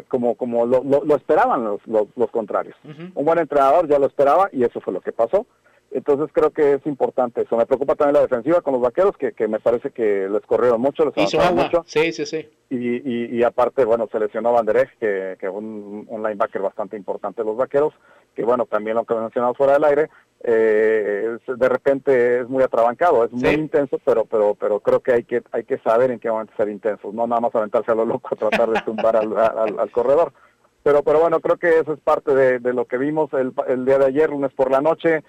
como, 0.07 0.35
como 0.35 0.65
lo, 0.65 0.83
lo, 0.83 1.15
esperaban 1.15 1.63
los, 1.63 1.81
los, 1.85 2.31
contrarios. 2.31 2.75
Un 2.83 3.25
buen 3.25 3.39
entrenador 3.39 3.87
ya 3.87 3.99
lo 3.99 4.07
esperaba 4.07 4.49
y 4.51 4.63
eso 4.63 4.81
fue 4.81 4.93
lo 4.93 5.01
que 5.01 5.11
pasó. 5.11 5.45
Entonces 5.91 6.29
creo 6.33 6.51
que 6.51 6.73
es 6.73 6.85
importante 6.85 7.41
eso. 7.41 7.55
Me 7.55 7.65
preocupa 7.65 7.95
también 7.95 8.15
la 8.15 8.21
defensiva 8.21 8.61
con 8.61 8.73
los 8.73 8.81
vaqueros, 8.81 9.15
que, 9.17 9.31
que 9.31 9.47
me 9.47 9.59
parece 9.59 9.91
que 9.91 10.27
les 10.29 10.41
corrieron 10.41 10.81
mucho, 10.81 11.05
les 11.05 11.17
Hizo 11.17 11.39
mucho. 11.53 11.83
Sí, 11.87 12.11
sí, 12.11 12.25
sí. 12.25 12.49
Y, 12.69 13.37
y, 13.37 13.43
aparte, 13.43 13.85
bueno, 13.85 14.09
seleccionó 14.11 14.49
lesionó 14.49 14.53
Banderej, 14.53 14.89
que, 14.99 15.37
que 15.39 15.47
un, 15.47 16.05
un 16.09 16.23
linebacker 16.23 16.61
bastante 16.61 16.97
importante 16.97 17.41
de 17.41 17.47
los 17.47 17.55
vaqueros, 17.55 17.93
que 18.37 18.45
bueno, 18.45 18.67
también 18.67 18.95
lo 18.95 19.03
que 19.03 19.15
mencionamos 19.15 19.57
fuera 19.57 19.73
del 19.73 19.83
aire, 19.85 20.09
eh, 20.43 21.37
de 21.47 21.69
repente 21.69 22.41
es 22.41 22.47
muy 22.47 22.61
atrabancado, 22.61 23.25
es 23.25 23.31
muy 23.31 23.49
intenso, 23.49 23.99
pero 24.05 24.25
pero 24.25 24.53
pero 24.53 24.79
creo 24.79 24.99
que 24.99 25.11
hay 25.11 25.23
que 25.23 25.41
hay 25.51 25.63
que 25.63 25.79
saber 25.79 26.11
en 26.11 26.19
qué 26.19 26.29
momento 26.29 26.53
ser 26.55 26.69
intensos, 26.69 27.11
no 27.15 27.25
nada 27.25 27.41
más 27.41 27.55
aventarse 27.55 27.91
a 27.91 27.95
lo 27.95 28.05
loco, 28.05 28.35
tratar 28.35 28.69
de 28.69 28.81
tumbar 28.81 29.15
al, 29.15 29.91
corredor. 29.91 30.33
Pero 30.83 31.01
pero 31.01 31.19
bueno, 31.19 31.39
creo 31.39 31.57
que 31.57 31.79
eso 31.79 31.93
es 31.93 31.99
parte 31.99 32.35
de, 32.35 32.73
lo 32.73 32.85
que 32.85 32.99
vimos 32.99 33.33
el, 33.33 33.53
el 33.67 33.85
día 33.85 33.97
de 33.97 34.05
ayer, 34.05 34.29
lunes 34.29 34.53
por 34.53 34.69
la 34.69 34.81
noche. 34.81 35.23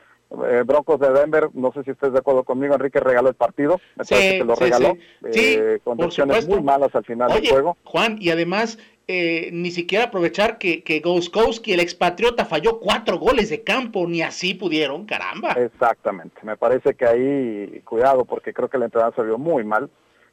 Eh, 0.45 0.63
Broncos 0.67 1.01
de 1.01 1.11
Denver, 1.11 1.49
no 1.55 1.73
sé 1.73 1.83
si 1.85 1.93
estés 1.93 2.13
de 2.13 2.19
acuerdo 2.19 2.45
conmigo, 2.45 2.75
Enrique 2.75 3.01
regaló 3.01 3.31
el 3.31 3.35
partido, 3.35 3.81
me 3.97 4.05
parece 4.05 4.39
que 4.39 4.45
lo 4.45 4.55
regaló, 4.55 4.99
eh, 5.25 5.79
condiciones 5.83 6.47
muy 6.47 6.61
malas 6.61 6.95
al 6.95 7.07
final 7.07 7.33
del 7.33 7.49
juego. 7.49 7.79
Juan, 7.85 8.19
y 8.21 8.29
además 8.29 8.79
eh, 9.11 9.49
ni 9.53 9.71
siquiera 9.71 10.05
aprovechar 10.05 10.59
que, 10.59 10.83
que 10.83 11.01
Goskowski, 11.01 11.73
el 11.73 11.81
expatriota, 11.81 12.45
falló 12.45 12.79
cuatro 12.79 13.19
goles 13.19 13.49
de 13.49 13.65
campo, 13.65 14.07
ni 14.07 14.21
así 14.21 14.53
pudieron, 14.53 15.07
caramba. 15.07 15.53
Exactamente, 15.53 16.39
me 16.43 16.59
parece 16.59 16.95
que 16.95 17.07
ahí, 17.07 17.81
cuidado, 17.87 18.27
porque 18.27 18.53
creo 18.53 18.69
que 18.69 18.77
el 18.77 18.83
entrenador 18.83 19.15
se 19.17 19.23
vio 19.23 19.39
muy 19.39 19.65
mal. 19.65 19.89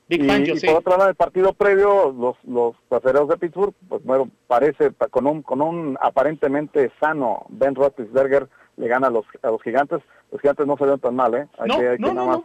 y, 0.10 0.18
por 0.66 0.76
otro 0.76 0.98
lado, 0.98 1.10
el 1.10 1.16
partido 1.16 1.54
previo, 1.54 2.12
los, 2.12 2.36
los 2.44 2.76
pasajeros 2.90 3.30
de 3.30 3.38
Pittsburgh, 3.38 3.74
pues 3.88 4.04
bueno, 4.04 4.30
parece 4.48 4.92
con 5.10 5.26
un, 5.26 5.42
con 5.42 5.62
un 5.62 5.98
aparentemente 6.02 6.92
sano 7.00 7.46
Ben 7.48 7.76
Roethlisberger, 7.76 8.50
le 8.76 8.88
gana 8.90 9.08
a 9.08 9.10
los, 9.10 9.26
a 9.42 9.52
los 9.52 9.62
gigantes. 9.64 10.02
Los 10.34 10.42
gigantes 10.42 10.68
no 10.68 10.76
se 10.76 10.84
vieron 10.84 11.00
tan 11.00 11.16
mal, 11.16 11.34
¿eh? 11.34 11.48
Hay 11.58 11.70
que, 11.70 11.88
hay 11.88 11.98
que 11.98 12.04
nada 12.04 12.26
más 12.26 12.40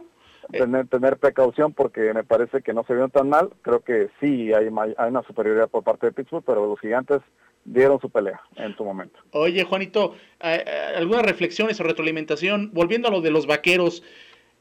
tener, 0.51 0.87
tener 0.87 1.17
precaución 1.17 1.73
porque 1.73 2.13
me 2.13 2.23
parece 2.23 2.61
que 2.61 2.73
no 2.73 2.83
se 2.83 2.93
vieron 2.93 3.11
tan 3.11 3.29
mal. 3.29 3.49
Creo 3.61 3.81
que 3.81 4.09
sí 4.19 4.53
hay, 4.53 4.69
hay 4.97 5.09
una 5.09 5.23
superioridad 5.23 5.69
por 5.69 5.83
parte 5.83 6.07
de 6.07 6.11
Pittsburgh, 6.13 6.43
pero 6.45 6.65
los 6.65 6.79
gigantes 6.79 7.21
dieron 7.63 7.99
su 7.99 8.09
pelea 8.09 8.41
en 8.55 8.75
su 8.75 8.83
momento. 8.83 9.19
Oye, 9.31 9.63
Juanito, 9.63 10.15
algunas 10.39 11.23
reflexiones 11.23 11.79
o 11.79 11.83
retroalimentación, 11.83 12.71
volviendo 12.73 13.07
a 13.07 13.11
lo 13.11 13.21
de 13.21 13.31
los 13.31 13.45
vaqueros. 13.45 14.03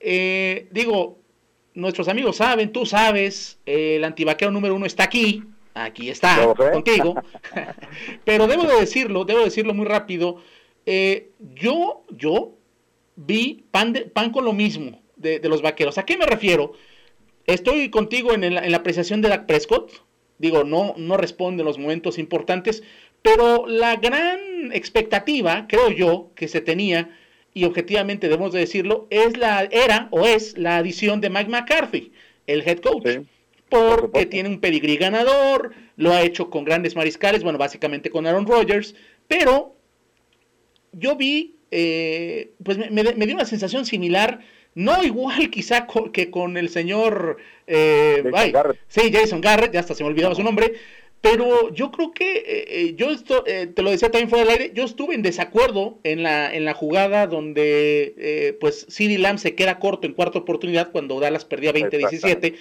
Eh, 0.00 0.68
digo, 0.70 1.18
nuestros 1.74 2.08
amigos 2.08 2.36
saben, 2.36 2.72
tú 2.72 2.86
sabes, 2.86 3.58
el 3.66 4.04
antivaquero 4.04 4.50
número 4.50 4.74
uno 4.74 4.86
está 4.86 5.04
aquí, 5.04 5.44
aquí 5.74 6.10
está, 6.10 6.54
contigo. 6.54 7.14
Pero 8.24 8.46
debo 8.46 8.64
de 8.64 8.80
decirlo, 8.80 9.24
debo 9.24 9.44
decirlo 9.44 9.74
muy 9.74 9.86
rápido. 9.86 10.42
Eh, 10.86 11.30
yo, 11.54 12.04
yo 12.10 12.52
vi 13.16 13.64
pan, 13.70 13.94
pan 14.12 14.30
con 14.30 14.44
lo 14.44 14.52
mismo 14.52 15.00
de, 15.20 15.40
los 15.48 15.62
vaqueros. 15.62 15.98
¿A 15.98 16.04
qué 16.04 16.16
me 16.16 16.26
refiero? 16.26 16.72
Estoy 17.46 17.90
contigo 17.90 18.32
en, 18.34 18.54
la 18.54 18.76
apreciación 18.76 19.20
de 19.22 19.28
Dak 19.28 19.46
Prescott. 19.46 19.92
Digo, 20.38 20.64
no, 20.64 20.94
no 20.96 21.16
responde 21.16 21.62
en 21.62 21.66
los 21.66 21.78
momentos 21.78 22.18
importantes, 22.18 22.82
pero 23.22 23.66
la 23.66 23.96
gran 23.96 24.72
expectativa, 24.72 25.66
creo 25.68 25.90
yo, 25.90 26.30
que 26.34 26.48
se 26.48 26.60
tenía, 26.60 27.10
y 27.52 27.64
objetivamente 27.64 28.28
debemos 28.28 28.52
de 28.52 28.60
decirlo, 28.60 29.06
es 29.10 29.36
la, 29.36 29.64
era 29.70 30.08
o 30.10 30.24
es 30.24 30.56
la 30.56 30.78
adición 30.78 31.20
de 31.20 31.30
Mike 31.30 31.50
McCarthy, 31.50 32.12
el 32.46 32.66
head 32.66 32.78
coach. 32.78 33.06
porque 33.68 34.26
tiene 34.26 34.48
un 34.48 34.60
pedigrí 34.60 34.96
ganador, 34.96 35.72
lo 35.96 36.12
ha 36.12 36.22
hecho 36.22 36.50
con 36.50 36.64
grandes 36.64 36.96
mariscales, 36.96 37.42
bueno, 37.44 37.58
básicamente 37.58 38.10
con 38.10 38.26
Aaron 38.26 38.46
Rodgers, 38.46 38.94
pero 39.28 39.76
yo 40.92 41.16
vi, 41.16 41.56
eh, 41.70 42.52
pues 42.64 42.78
me, 42.78 43.02
dio 43.02 43.34
una 43.34 43.44
sensación 43.44 43.86
similar, 43.86 44.40
no 44.74 45.02
igual 45.02 45.50
quizá 45.50 45.86
que 46.12 46.30
con 46.30 46.56
el 46.56 46.68
señor, 46.68 47.38
eh, 47.66 48.22
Jason 48.24 48.52
Garrett. 48.52 48.80
sí, 48.88 49.10
Jason 49.12 49.40
Garrett, 49.40 49.72
ya 49.72 49.80
hasta 49.80 49.94
se 49.94 50.02
me 50.02 50.10
olvidaba 50.10 50.34
su 50.34 50.42
nombre, 50.42 50.74
pero 51.20 51.72
yo 51.74 51.90
creo 51.90 52.12
que, 52.12 52.38
eh, 52.38 52.44
eh, 52.46 52.94
yo 52.96 53.10
esto, 53.10 53.44
te 53.44 53.82
lo 53.82 53.90
decía 53.90 54.10
también 54.10 54.30
fuera 54.30 54.44
del 54.44 54.52
aire, 54.52 54.72
yo 54.74 54.84
estuve 54.84 55.14
en 55.14 55.22
desacuerdo 55.22 55.98
en 56.02 56.22
la, 56.22 56.54
en 56.54 56.64
la 56.64 56.72
jugada 56.72 57.26
donde 57.26 58.56
pues 58.58 58.86
CD 58.88 59.18
Lamb 59.18 59.38
se 59.38 59.54
queda 59.54 59.78
corto 59.78 60.06
en 60.06 60.14
cuarta 60.14 60.38
oportunidad 60.38 60.92
cuando 60.92 61.20
Dallas 61.20 61.44
perdía 61.44 61.74
20-17. 61.74 62.54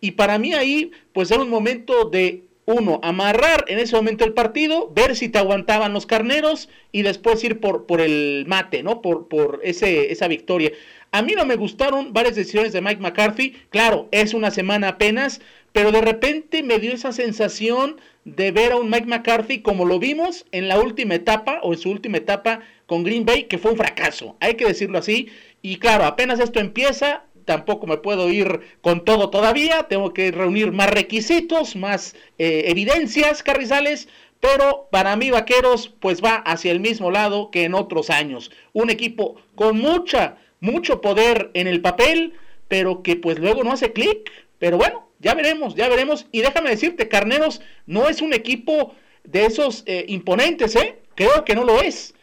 Y 0.00 0.12
para 0.12 0.38
mí 0.38 0.52
ahí, 0.52 0.92
pues 1.12 1.30
era 1.30 1.42
un 1.42 1.50
momento 1.50 2.04
de 2.04 2.44
uno, 2.66 2.98
amarrar 3.02 3.64
en 3.68 3.78
ese 3.78 3.94
momento 3.94 4.24
el 4.24 4.32
partido, 4.32 4.90
ver 4.94 5.16
si 5.16 5.28
te 5.28 5.38
aguantaban 5.38 5.92
los 5.92 6.06
carneros 6.06 6.68
y 6.92 7.02
después 7.02 7.44
ir 7.44 7.60
por, 7.60 7.86
por 7.86 8.00
el 8.00 8.44
mate, 8.46 8.82
¿no? 8.82 9.02
Por, 9.02 9.28
por 9.28 9.60
ese, 9.62 10.12
esa 10.12 10.28
victoria. 10.28 10.72
A 11.14 11.22
mí 11.22 11.34
no 11.36 11.46
me 11.46 11.54
gustaron 11.54 12.12
varias 12.12 12.34
decisiones 12.34 12.72
de 12.72 12.80
Mike 12.80 13.00
McCarthy. 13.00 13.52
Claro, 13.70 14.08
es 14.10 14.34
una 14.34 14.50
semana 14.50 14.88
apenas, 14.88 15.40
pero 15.70 15.92
de 15.92 16.00
repente 16.00 16.64
me 16.64 16.80
dio 16.80 16.92
esa 16.92 17.12
sensación 17.12 18.00
de 18.24 18.50
ver 18.50 18.72
a 18.72 18.78
un 18.78 18.90
Mike 18.90 19.06
McCarthy 19.06 19.62
como 19.62 19.84
lo 19.84 20.00
vimos 20.00 20.44
en 20.50 20.66
la 20.66 20.80
última 20.80 21.14
etapa 21.14 21.60
o 21.62 21.72
en 21.72 21.78
su 21.78 21.88
última 21.88 22.16
etapa 22.16 22.62
con 22.86 23.04
Green 23.04 23.24
Bay, 23.24 23.44
que 23.44 23.58
fue 23.58 23.70
un 23.70 23.76
fracaso, 23.76 24.36
hay 24.40 24.54
que 24.54 24.66
decirlo 24.66 24.98
así. 24.98 25.28
Y 25.62 25.76
claro, 25.76 26.04
apenas 26.04 26.40
esto 26.40 26.58
empieza, 26.58 27.22
tampoco 27.44 27.86
me 27.86 27.98
puedo 27.98 28.28
ir 28.28 28.62
con 28.80 29.04
todo 29.04 29.30
todavía, 29.30 29.84
tengo 29.84 30.12
que 30.12 30.32
reunir 30.32 30.72
más 30.72 30.90
requisitos, 30.90 31.76
más 31.76 32.16
eh, 32.38 32.64
evidencias, 32.66 33.44
Carrizales, 33.44 34.08
pero 34.40 34.88
para 34.90 35.14
mí 35.14 35.30
Vaqueros 35.30 35.94
pues 36.00 36.22
va 36.24 36.34
hacia 36.38 36.72
el 36.72 36.80
mismo 36.80 37.12
lado 37.12 37.52
que 37.52 37.62
en 37.62 37.74
otros 37.74 38.10
años. 38.10 38.50
Un 38.72 38.90
equipo 38.90 39.36
con 39.54 39.78
mucha, 39.78 40.38
mucho 40.64 41.00
poder 41.00 41.50
en 41.54 41.66
el 41.66 41.82
papel, 41.82 42.34
pero 42.68 43.02
que 43.02 43.16
pues 43.16 43.38
luego 43.38 43.62
no 43.62 43.72
hace 43.72 43.92
clic. 43.92 44.30
Pero 44.58 44.78
bueno, 44.78 45.06
ya 45.20 45.34
veremos, 45.34 45.74
ya 45.74 45.88
veremos. 45.88 46.26
Y 46.32 46.40
déjame 46.40 46.70
decirte, 46.70 47.08
Carneros 47.08 47.60
no 47.86 48.08
es 48.08 48.22
un 48.22 48.32
equipo 48.32 48.94
de 49.24 49.44
esos 49.44 49.84
eh, 49.86 50.04
imponentes, 50.08 50.74
¿eh? 50.76 50.98
Creo 51.14 51.44
que 51.44 51.54
no 51.54 51.64
lo 51.64 51.80
es. 51.80 52.14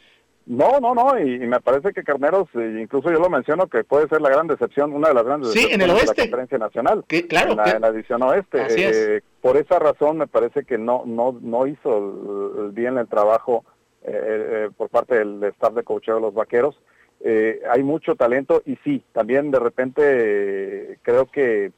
No, 0.48 0.80
no, 0.80 0.96
no, 0.96 1.20
y, 1.20 1.40
me 1.40 1.62
parece 1.62 1.94
que 1.94 2.04
Carneros, 2.04 2.50
eh, 2.56 2.80
incluso 2.82 3.12
yo 3.12 3.20
lo 3.20 3.30
menciono, 3.30 3.68
que 3.68 3.84
puede 3.84 4.08
ser 4.08 4.22
la 4.22 4.30
gran 4.30 4.48
decepción, 4.48 4.92
una 4.92 5.10
de 5.10 5.14
las 5.14 5.24
grandes 5.24 5.52
sí, 5.52 5.68
en 5.70 5.82
el 5.82 5.92
oeste. 5.92 6.14
de 6.14 6.18
la 6.18 6.24
conferencia 6.24 6.58
nacional. 6.58 7.04
Que, 7.08 7.28
claro. 7.28 7.52
En 7.52 7.82
la, 7.82 7.88
edición 7.90 8.24
oeste. 8.24 8.66
Eh, 8.70 9.22
por 9.40 9.56
esa 9.58 9.78
razón 9.78 10.18
me 10.18 10.28
parece 10.28 10.66
que 10.66 10.80
no, 10.80 11.04
no, 11.06 11.38
no 11.40 11.68
hizo 11.68 12.70
bien 12.74 12.98
el 12.98 13.08
trabajo 13.08 13.64
eh, 14.04 14.70
por 14.76 14.90
parte 14.90 15.16
del 15.16 15.44
staff 15.44 15.74
de 15.74 15.84
coacheo 15.84 16.16
de 16.16 16.22
los 16.22 16.34
vaqueros. 16.34 16.76
Hay 17.24 17.84
mucho 17.84 18.16
talento 18.16 18.62
y 18.66 18.78
sí, 18.78 19.04
también 19.14 19.52
de 19.52 19.60
repente 19.60 21.00
creo 21.04 21.28
que 21.28 21.72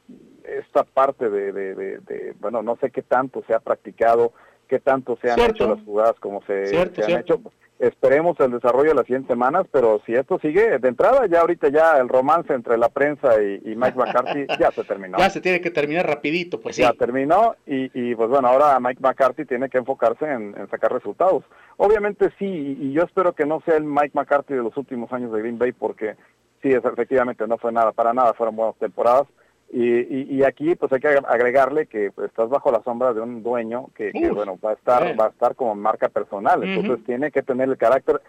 esta 0.44 0.84
parte 0.84 1.30
de, 1.30 1.52
de, 1.52 2.34
bueno, 2.40 2.62
no 2.62 2.76
sé 2.76 2.90
qué 2.90 3.02
tanto 3.02 3.42
se 3.46 3.54
ha 3.54 3.60
practicado, 3.60 4.32
qué 4.68 4.78
tanto 4.78 5.18
se 5.20 5.30
han 5.30 5.40
hecho 5.40 5.68
las 5.74 5.84
jugadas 5.84 6.18
como 6.20 6.42
se, 6.42 6.66
se 6.66 6.78
han 6.78 7.20
hecho 7.20 7.40
esperemos 7.78 8.38
el 8.40 8.52
desarrollo 8.52 8.90
de 8.90 8.94
las 8.94 9.06
siguientes 9.06 9.28
semanas, 9.28 9.66
pero 9.70 10.00
si 10.06 10.14
esto 10.14 10.38
sigue, 10.38 10.78
de 10.78 10.88
entrada 10.88 11.26
ya 11.26 11.40
ahorita 11.40 11.68
ya 11.68 11.98
el 11.98 12.08
romance 12.08 12.52
entre 12.52 12.78
la 12.78 12.88
prensa 12.88 13.42
y, 13.42 13.74
Mike 13.74 13.98
McCarthy 13.98 14.46
ya 14.60 14.70
se 14.70 14.84
terminó. 14.84 15.18
Ya 15.18 15.30
se 15.30 15.40
tiene 15.40 15.60
que 15.60 15.70
terminar 15.70 16.06
rapidito, 16.06 16.60
pues 16.60 16.76
sí. 16.76 16.82
Ya 16.82 16.92
terminó 16.92 17.56
y, 17.66 17.90
y 17.94 18.14
pues 18.14 18.28
bueno, 18.28 18.48
ahora 18.48 18.78
Mike 18.80 19.00
McCarthy 19.02 19.44
tiene 19.44 19.68
que 19.68 19.78
enfocarse 19.78 20.24
en, 20.30 20.54
sacar 20.70 20.92
resultados. 20.92 21.44
Obviamente 21.76 22.30
sí, 22.38 22.76
y, 22.80 22.92
yo 22.92 23.02
espero 23.02 23.34
que 23.34 23.46
no 23.46 23.60
sea 23.64 23.76
el 23.76 23.84
Mike 23.84 24.12
McCarthy 24.14 24.54
de 24.54 24.62
los 24.62 24.76
últimos 24.76 25.12
años 25.12 25.32
de 25.32 25.40
Green 25.40 25.58
Bay, 25.58 25.72
porque 25.72 26.16
sí, 26.62 26.70
efectivamente 26.70 27.46
no 27.46 27.58
fue 27.58 27.72
nada, 27.72 27.92
para 27.92 28.12
nada, 28.12 28.34
fueron 28.34 28.56
buenas 28.56 28.76
temporadas, 28.76 29.26
y, 29.70 30.36
y, 30.36 30.44
aquí 30.44 30.74
pues 30.76 30.92
hay 30.92 31.00
que 31.00 31.08
agregarle 31.08 31.86
que 31.86 32.12
pues, 32.12 32.28
estás 32.28 32.48
bajo 32.48 32.70
la 32.70 32.82
sombra 32.82 33.12
de 33.12 33.20
un 33.20 33.42
dueño 33.42 33.90
que, 33.94 34.12
bueno 34.32 34.58
va 34.64 34.70
a 34.70 34.74
estar 34.74 35.18
va 35.18 35.26
a 35.26 35.30
estar 35.30 35.56
como 35.56 35.74
marca 35.74 36.08
personal. 36.08 36.62
Entonces 36.62 37.04
tiene 37.04 37.30
que 37.30 37.42
tener 37.42 37.68
el 37.68 37.76
carácter 37.76 38.20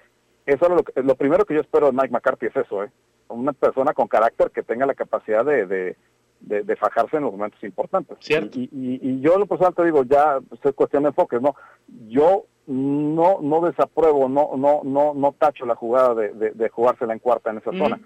eso 0.46 0.66
es 0.66 0.72
lo, 0.72 1.04
lo, 1.04 1.16
primero 1.16 1.46
que 1.46 1.56
yo 1.56 1.62
espero 1.62 1.88
de 1.88 1.94
Mike 1.94 2.10
McCarthy 2.10 2.48
es 2.48 2.56
eso 2.56 2.84
eh 2.84 2.90
una 3.28 3.54
persona 3.54 3.94
con 3.94 4.08
carácter 4.08 4.52
que 4.52 4.64
tenga 4.64 4.86
la 4.86 4.94
capacidad 4.94 5.44
de, 5.46 5.66
de, 5.66 5.96
de, 6.42 6.76
fajarse 6.76 7.18
en 7.18 7.24
los 7.24 7.32
momentos 7.32 7.64
importantes. 7.64 8.18
Y, 8.30 8.36
y, 8.36 9.00
y, 9.02 9.20
yo 9.20 9.38
lo 9.38 9.48
personal 9.48 9.74
te 9.74 9.84
digo 9.86 10.04
ya 10.04 10.40
pues, 10.48 10.62
es 10.64 10.74
cuestión 10.74 11.04
de 11.04 11.10
enfoques 11.10 11.42
no 11.42 11.56
yo 12.08 12.46
no 12.68 13.40
no 13.42 13.62
desapruebo, 13.62 14.28
no 14.28 14.52
no 14.58 14.82
no 14.84 15.14
no 15.14 15.32
tacho 15.34 15.66
la 15.66 15.76
jugada 15.76 16.16
de, 16.16 16.52
de, 16.52 16.70
jugársela 16.70 17.14
en 17.14 17.20
cuarta 17.20 17.52
en 17.52 17.58
esa 17.58 17.72
zona. 17.72 18.00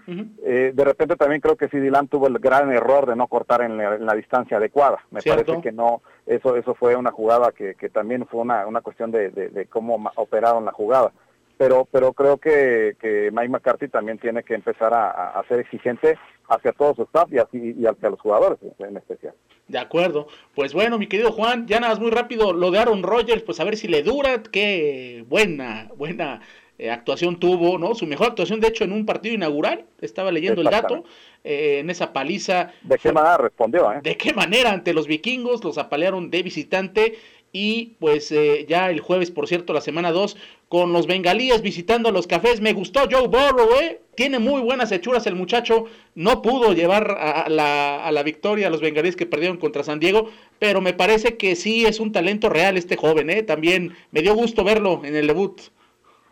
Eh, 0.44 0.72
de 0.74 0.84
repente 0.84 1.16
también 1.16 1.40
creo 1.40 1.56
que 1.56 1.70
CD 1.70 1.90
tuvo 2.10 2.28
el 2.28 2.40
gran 2.40 2.72
error 2.72 3.06
de 3.06 3.16
no 3.16 3.28
cortar 3.28 3.62
en 3.62 3.78
la, 3.78 4.14
distancia 4.16 4.58
adecuada. 4.58 5.00
Me 5.12 5.22
parece 5.22 5.62
que 5.62 5.72
no, 5.72 6.02
eso 6.26 6.56
eso 6.56 6.76
fue 6.76 6.96
una 6.96 7.12
jugada 7.12 7.52
que, 7.52 7.76
que 7.76 7.90
también 7.90 8.26
fue 8.28 8.42
una, 8.42 8.68
una 8.68 8.82
cuestión 8.82 9.12
de, 9.12 9.30
de, 9.30 9.66
cómo 9.68 10.12
operaron 10.16 10.66
la 10.66 10.72
jugada. 10.74 11.12
Pero 11.58 11.88
pero 11.90 12.14
creo 12.14 12.38
que, 12.38 12.96
que 13.00 13.32
Mike 13.32 13.50
McCarthy 13.50 13.88
también 13.88 14.18
tiene 14.18 14.44
que 14.44 14.56
empezar 14.56 14.94
a, 14.94 15.40
a 15.40 15.44
ser 15.48 15.60
exigente 15.60 16.18
hacia 16.50 16.74
todo 16.74 16.96
su 16.96 17.04
staff 17.04 17.32
y, 17.32 17.38
así, 17.38 17.76
y 17.78 17.86
hacia 17.86 18.10
los 18.10 18.20
jugadores 18.20 18.58
en 18.80 18.98
especial. 18.98 19.34
De 19.68 19.78
acuerdo. 19.78 20.28
Pues 20.56 20.74
bueno, 20.74 20.98
mi 20.98 21.08
querido 21.08 21.32
Juan, 21.32 21.68
ya 21.68 21.80
nada 21.80 21.94
más 21.94 22.02
muy 22.02 22.10
rápido, 22.10 22.54
lo 22.54 22.72
de 22.72 22.80
Aaron 22.80 23.04
Rodgers, 23.04 23.44
pues 23.44 23.60
a 23.60 23.64
ver 23.64 23.78
si 23.78 23.88
le 23.88 24.02
dura, 24.02 24.42
qué 24.52 25.24
buena, 25.28 25.90
buena 25.96 26.42
eh, 26.80 26.90
actuación 26.90 27.40
tuvo, 27.40 27.78
¿no? 27.78 27.94
Su 27.94 28.08
mejor 28.08 28.28
actuación, 28.28 28.62
de 28.62 28.70
hecho, 28.70 28.84
en 28.84 28.94
un 28.94 29.06
partido 29.06 29.36
inaugural, 29.36 29.86
estaba 30.02 30.32
leyendo 30.32 30.62
el 30.62 30.70
dato, 30.70 31.04
eh, 31.44 31.80
en 31.80 31.90
esa 31.90 32.14
paliza. 32.14 32.72
¿De 32.82 32.98
qué 32.98 33.12
manera 33.12 33.38
respondió? 33.38 33.92
Eh? 33.92 34.00
¿De 34.02 34.18
qué 34.18 34.34
manera 34.34 34.72
ante 34.72 34.94
los 34.94 35.06
vikingos 35.06 35.64
los 35.64 35.78
apalearon 35.78 36.32
de 36.32 36.42
visitante? 36.42 37.20
Y 37.52 37.96
pues 38.00 38.32
eh, 38.32 38.66
ya 38.68 38.90
el 38.90 39.00
jueves, 39.00 39.32
por 39.32 39.48
cierto, 39.48 39.74
la 39.74 39.82
semana 39.82 40.12
2, 40.12 40.38
con 40.68 40.94
los 40.94 41.08
bengalíes 41.08 41.62
visitando 41.62 42.12
los 42.12 42.28
cafés. 42.28 42.62
Me 42.62 42.74
gustó 42.74 43.02
Joe 43.10 43.28
Burrow, 43.28 43.70
¿eh? 43.82 44.02
Tiene 44.16 44.40
muy 44.40 44.62
buenas 44.62 44.92
hechuras 44.92 45.26
el 45.26 45.36
muchacho. 45.36 45.86
No 46.14 46.42
pudo 46.42 46.74
llevar 46.74 47.18
a 47.20 47.50
la, 47.50 48.06
a 48.06 48.12
la 48.12 48.24
victoria 48.24 48.68
a 48.68 48.70
los 48.70 48.82
bengalíes 48.82 49.16
que 49.16 49.26
perdieron 49.26 49.58
contra 49.58 49.84
San 49.84 50.00
Diego, 50.00 50.30
pero 50.60 50.82
me 50.82 50.94
parece 50.94 51.38
que 51.38 51.56
sí 51.56 51.86
es 51.86 52.00
un 52.00 52.12
talento 52.12 52.50
real 52.50 52.78
este 52.78 52.98
joven, 52.98 53.30
¿eh? 53.30 53.44
También 53.44 53.96
me 54.12 54.22
dio 54.22 54.36
gusto 54.36 54.64
verlo 54.64 55.02
en 55.04 55.16
el 55.16 55.28
debut. 55.28 55.60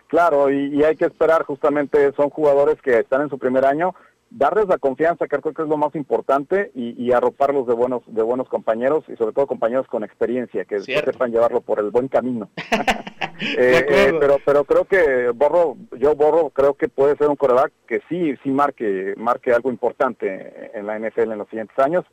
Claro, 0.08 0.52
y, 0.52 0.74
y 0.74 0.84
hay 0.84 0.96
que 0.96 1.06
esperar 1.06 1.44
justamente, 1.44 2.14
son 2.14 2.30
jugadores 2.30 2.82
que 2.82 3.00
están 3.00 3.24
en 3.24 3.30
su 3.30 3.38
primer 3.38 3.66
año, 3.66 3.94
darles 4.30 4.68
la 4.68 4.78
confianza, 4.78 5.28
que 5.28 5.38
creo 5.38 5.54
que 5.54 5.62
es 5.64 5.68
lo 5.68 5.78
más 5.78 5.96
importante, 5.96 6.72
y, 6.76 7.02
y 7.02 7.12
arroparlos 7.12 7.68
de 7.68 7.74
buenos, 7.74 8.04
de 8.08 8.22
buenos 8.22 8.48
compañeros, 8.50 9.04
y 9.08 9.16
sobre 9.16 9.34
todo 9.34 9.48
compañeros 9.48 9.88
con 9.88 10.04
experiencia, 10.04 10.66
que 10.66 10.80
Cierto. 10.80 11.12
sepan 11.12 11.32
llevarlo 11.32 11.62
por 11.62 11.80
el 11.80 11.92
buen 11.92 12.08
camino. 12.08 12.50
Eh, 13.40 13.86
eh, 13.88 14.14
pero, 14.20 14.38
pero 14.44 14.64
creo 14.64 14.86
que 14.86 15.30
Borro, 15.30 15.78
yo 16.00 16.16
Borro 16.16 16.50
creo 16.50 16.74
que 16.74 16.90
puede 16.90 17.16
ser 17.18 17.28
un 17.28 17.36
coreback 17.36 17.72
que 17.88 18.02
sí, 18.10 18.36
sí 18.42 18.50
marque, 18.50 19.14
marque 19.16 19.54
algo 19.54 19.70
importante 19.70 20.72
en 20.74 20.88
la 20.88 20.98
NFL 20.98 21.32
en 21.34 21.38
los 21.38 21.48
siguientes 21.48 21.78
años. 21.78 22.04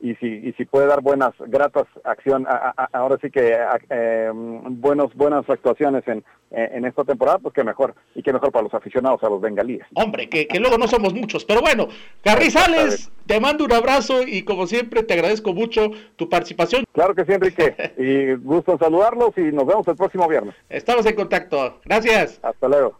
Y 0.00 0.14
si, 0.16 0.26
y 0.26 0.52
si 0.54 0.64
puede 0.66 0.86
dar 0.86 1.00
buenas, 1.00 1.32
gratas 1.38 1.86
acción, 2.04 2.46
a- 2.46 2.74
a- 2.76 2.88
ahora 2.92 3.16
sí 3.22 3.30
que 3.30 3.54
a- 3.54 3.78
eh, 3.88 4.30
buenos, 4.34 5.14
buenas 5.14 5.48
actuaciones 5.48 6.06
en, 6.06 6.22
en 6.50 6.84
esta 6.84 7.04
temporada, 7.04 7.38
pues 7.38 7.54
que 7.54 7.64
mejor, 7.64 7.94
y 8.14 8.22
que 8.22 8.32
mejor 8.32 8.52
para 8.52 8.64
los 8.64 8.74
aficionados 8.74 9.22
a 9.24 9.28
los 9.28 9.40
bengalíes. 9.40 9.84
Hombre, 9.94 10.28
que, 10.28 10.46
que 10.46 10.60
luego 10.60 10.76
no 10.78 10.86
somos 10.88 11.14
muchos, 11.14 11.44
pero 11.44 11.60
bueno, 11.62 11.88
Carrizales, 12.22 13.10
te 13.26 13.40
mando 13.40 13.64
un 13.64 13.72
abrazo 13.72 14.22
y 14.26 14.42
como 14.44 14.66
siempre 14.66 15.02
te 15.02 15.14
agradezco 15.14 15.52
mucho 15.54 15.90
tu 16.16 16.28
participación. 16.28 16.84
Claro 16.92 17.14
que 17.14 17.24
sí, 17.24 17.32
Enrique, 17.32 17.74
y 17.98 18.34
gusto 18.44 18.72
en 18.72 18.78
saludarlos 18.78 19.30
y 19.36 19.40
nos 19.52 19.66
vemos 19.66 19.86
el 19.88 19.96
próximo 19.96 20.28
viernes. 20.28 20.54
Estamos 20.68 21.06
en 21.06 21.14
contacto. 21.14 21.80
Gracias. 21.84 22.40
Hasta 22.42 22.68
luego. 22.68 22.98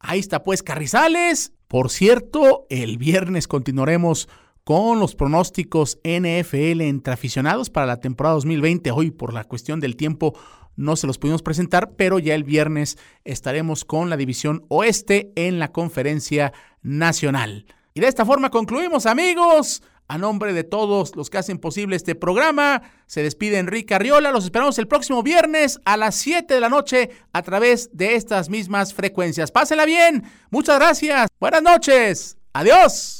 Ahí 0.00 0.18
está 0.20 0.42
pues 0.44 0.62
Carrizales. 0.62 1.52
Por 1.66 1.90
cierto, 1.90 2.66
el 2.70 2.96
viernes 2.98 3.46
continuaremos 3.48 4.28
con 4.68 5.00
los 5.00 5.14
pronósticos 5.14 5.98
NFL 6.04 6.82
entre 6.82 7.14
aficionados 7.14 7.70
para 7.70 7.86
la 7.86 8.00
temporada 8.00 8.34
2020. 8.34 8.90
Hoy 8.90 9.10
por 9.10 9.32
la 9.32 9.44
cuestión 9.44 9.80
del 9.80 9.96
tiempo 9.96 10.38
no 10.76 10.94
se 10.94 11.06
los 11.06 11.16
pudimos 11.16 11.40
presentar, 11.40 11.92
pero 11.96 12.18
ya 12.18 12.34
el 12.34 12.44
viernes 12.44 12.98
estaremos 13.24 13.86
con 13.86 14.10
la 14.10 14.18
división 14.18 14.66
oeste 14.68 15.32
en 15.36 15.58
la 15.58 15.72
conferencia 15.72 16.52
nacional. 16.82 17.64
Y 17.94 18.00
de 18.00 18.08
esta 18.08 18.26
forma 18.26 18.50
concluimos 18.50 19.06
amigos. 19.06 19.82
A 20.06 20.18
nombre 20.18 20.52
de 20.52 20.64
todos 20.64 21.16
los 21.16 21.30
que 21.30 21.38
hacen 21.38 21.56
posible 21.56 21.96
este 21.96 22.14
programa, 22.14 22.82
se 23.06 23.22
despide 23.22 23.56
Enrique 23.56 23.94
Arriola. 23.94 24.32
Los 24.32 24.44
esperamos 24.44 24.78
el 24.78 24.86
próximo 24.86 25.22
viernes 25.22 25.80
a 25.86 25.96
las 25.96 26.14
7 26.16 26.52
de 26.52 26.60
la 26.60 26.68
noche 26.68 27.08
a 27.32 27.40
través 27.40 27.88
de 27.94 28.16
estas 28.16 28.50
mismas 28.50 28.92
frecuencias. 28.92 29.50
Pásenla 29.50 29.86
bien. 29.86 30.24
Muchas 30.50 30.78
gracias. 30.78 31.28
Buenas 31.40 31.62
noches. 31.62 32.36
Adiós. 32.52 33.17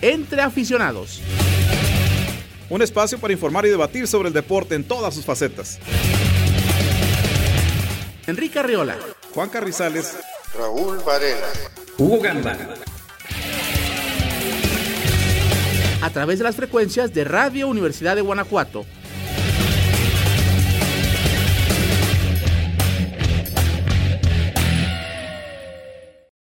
Entre 0.00 0.40
aficionados. 0.40 1.20
Un 2.70 2.82
espacio 2.82 3.18
para 3.18 3.32
informar 3.32 3.66
y 3.66 3.70
debatir 3.70 4.06
sobre 4.06 4.28
el 4.28 4.34
deporte 4.34 4.74
en 4.74 4.84
todas 4.84 5.14
sus 5.14 5.24
facetas. 5.24 5.78
Enrique 8.26 8.58
Arriola. 8.58 8.96
Juan 9.34 9.48
Carrizales. 9.48 10.16
Raúl 10.56 10.98
Varela. 11.04 11.46
Hugo 11.98 12.20
Gamba. 12.20 12.56
A 16.00 16.10
través 16.10 16.38
de 16.38 16.44
las 16.44 16.56
frecuencias 16.56 17.12
de 17.12 17.24
Radio 17.24 17.66
Universidad 17.68 18.14
de 18.14 18.22
Guanajuato 18.22 18.86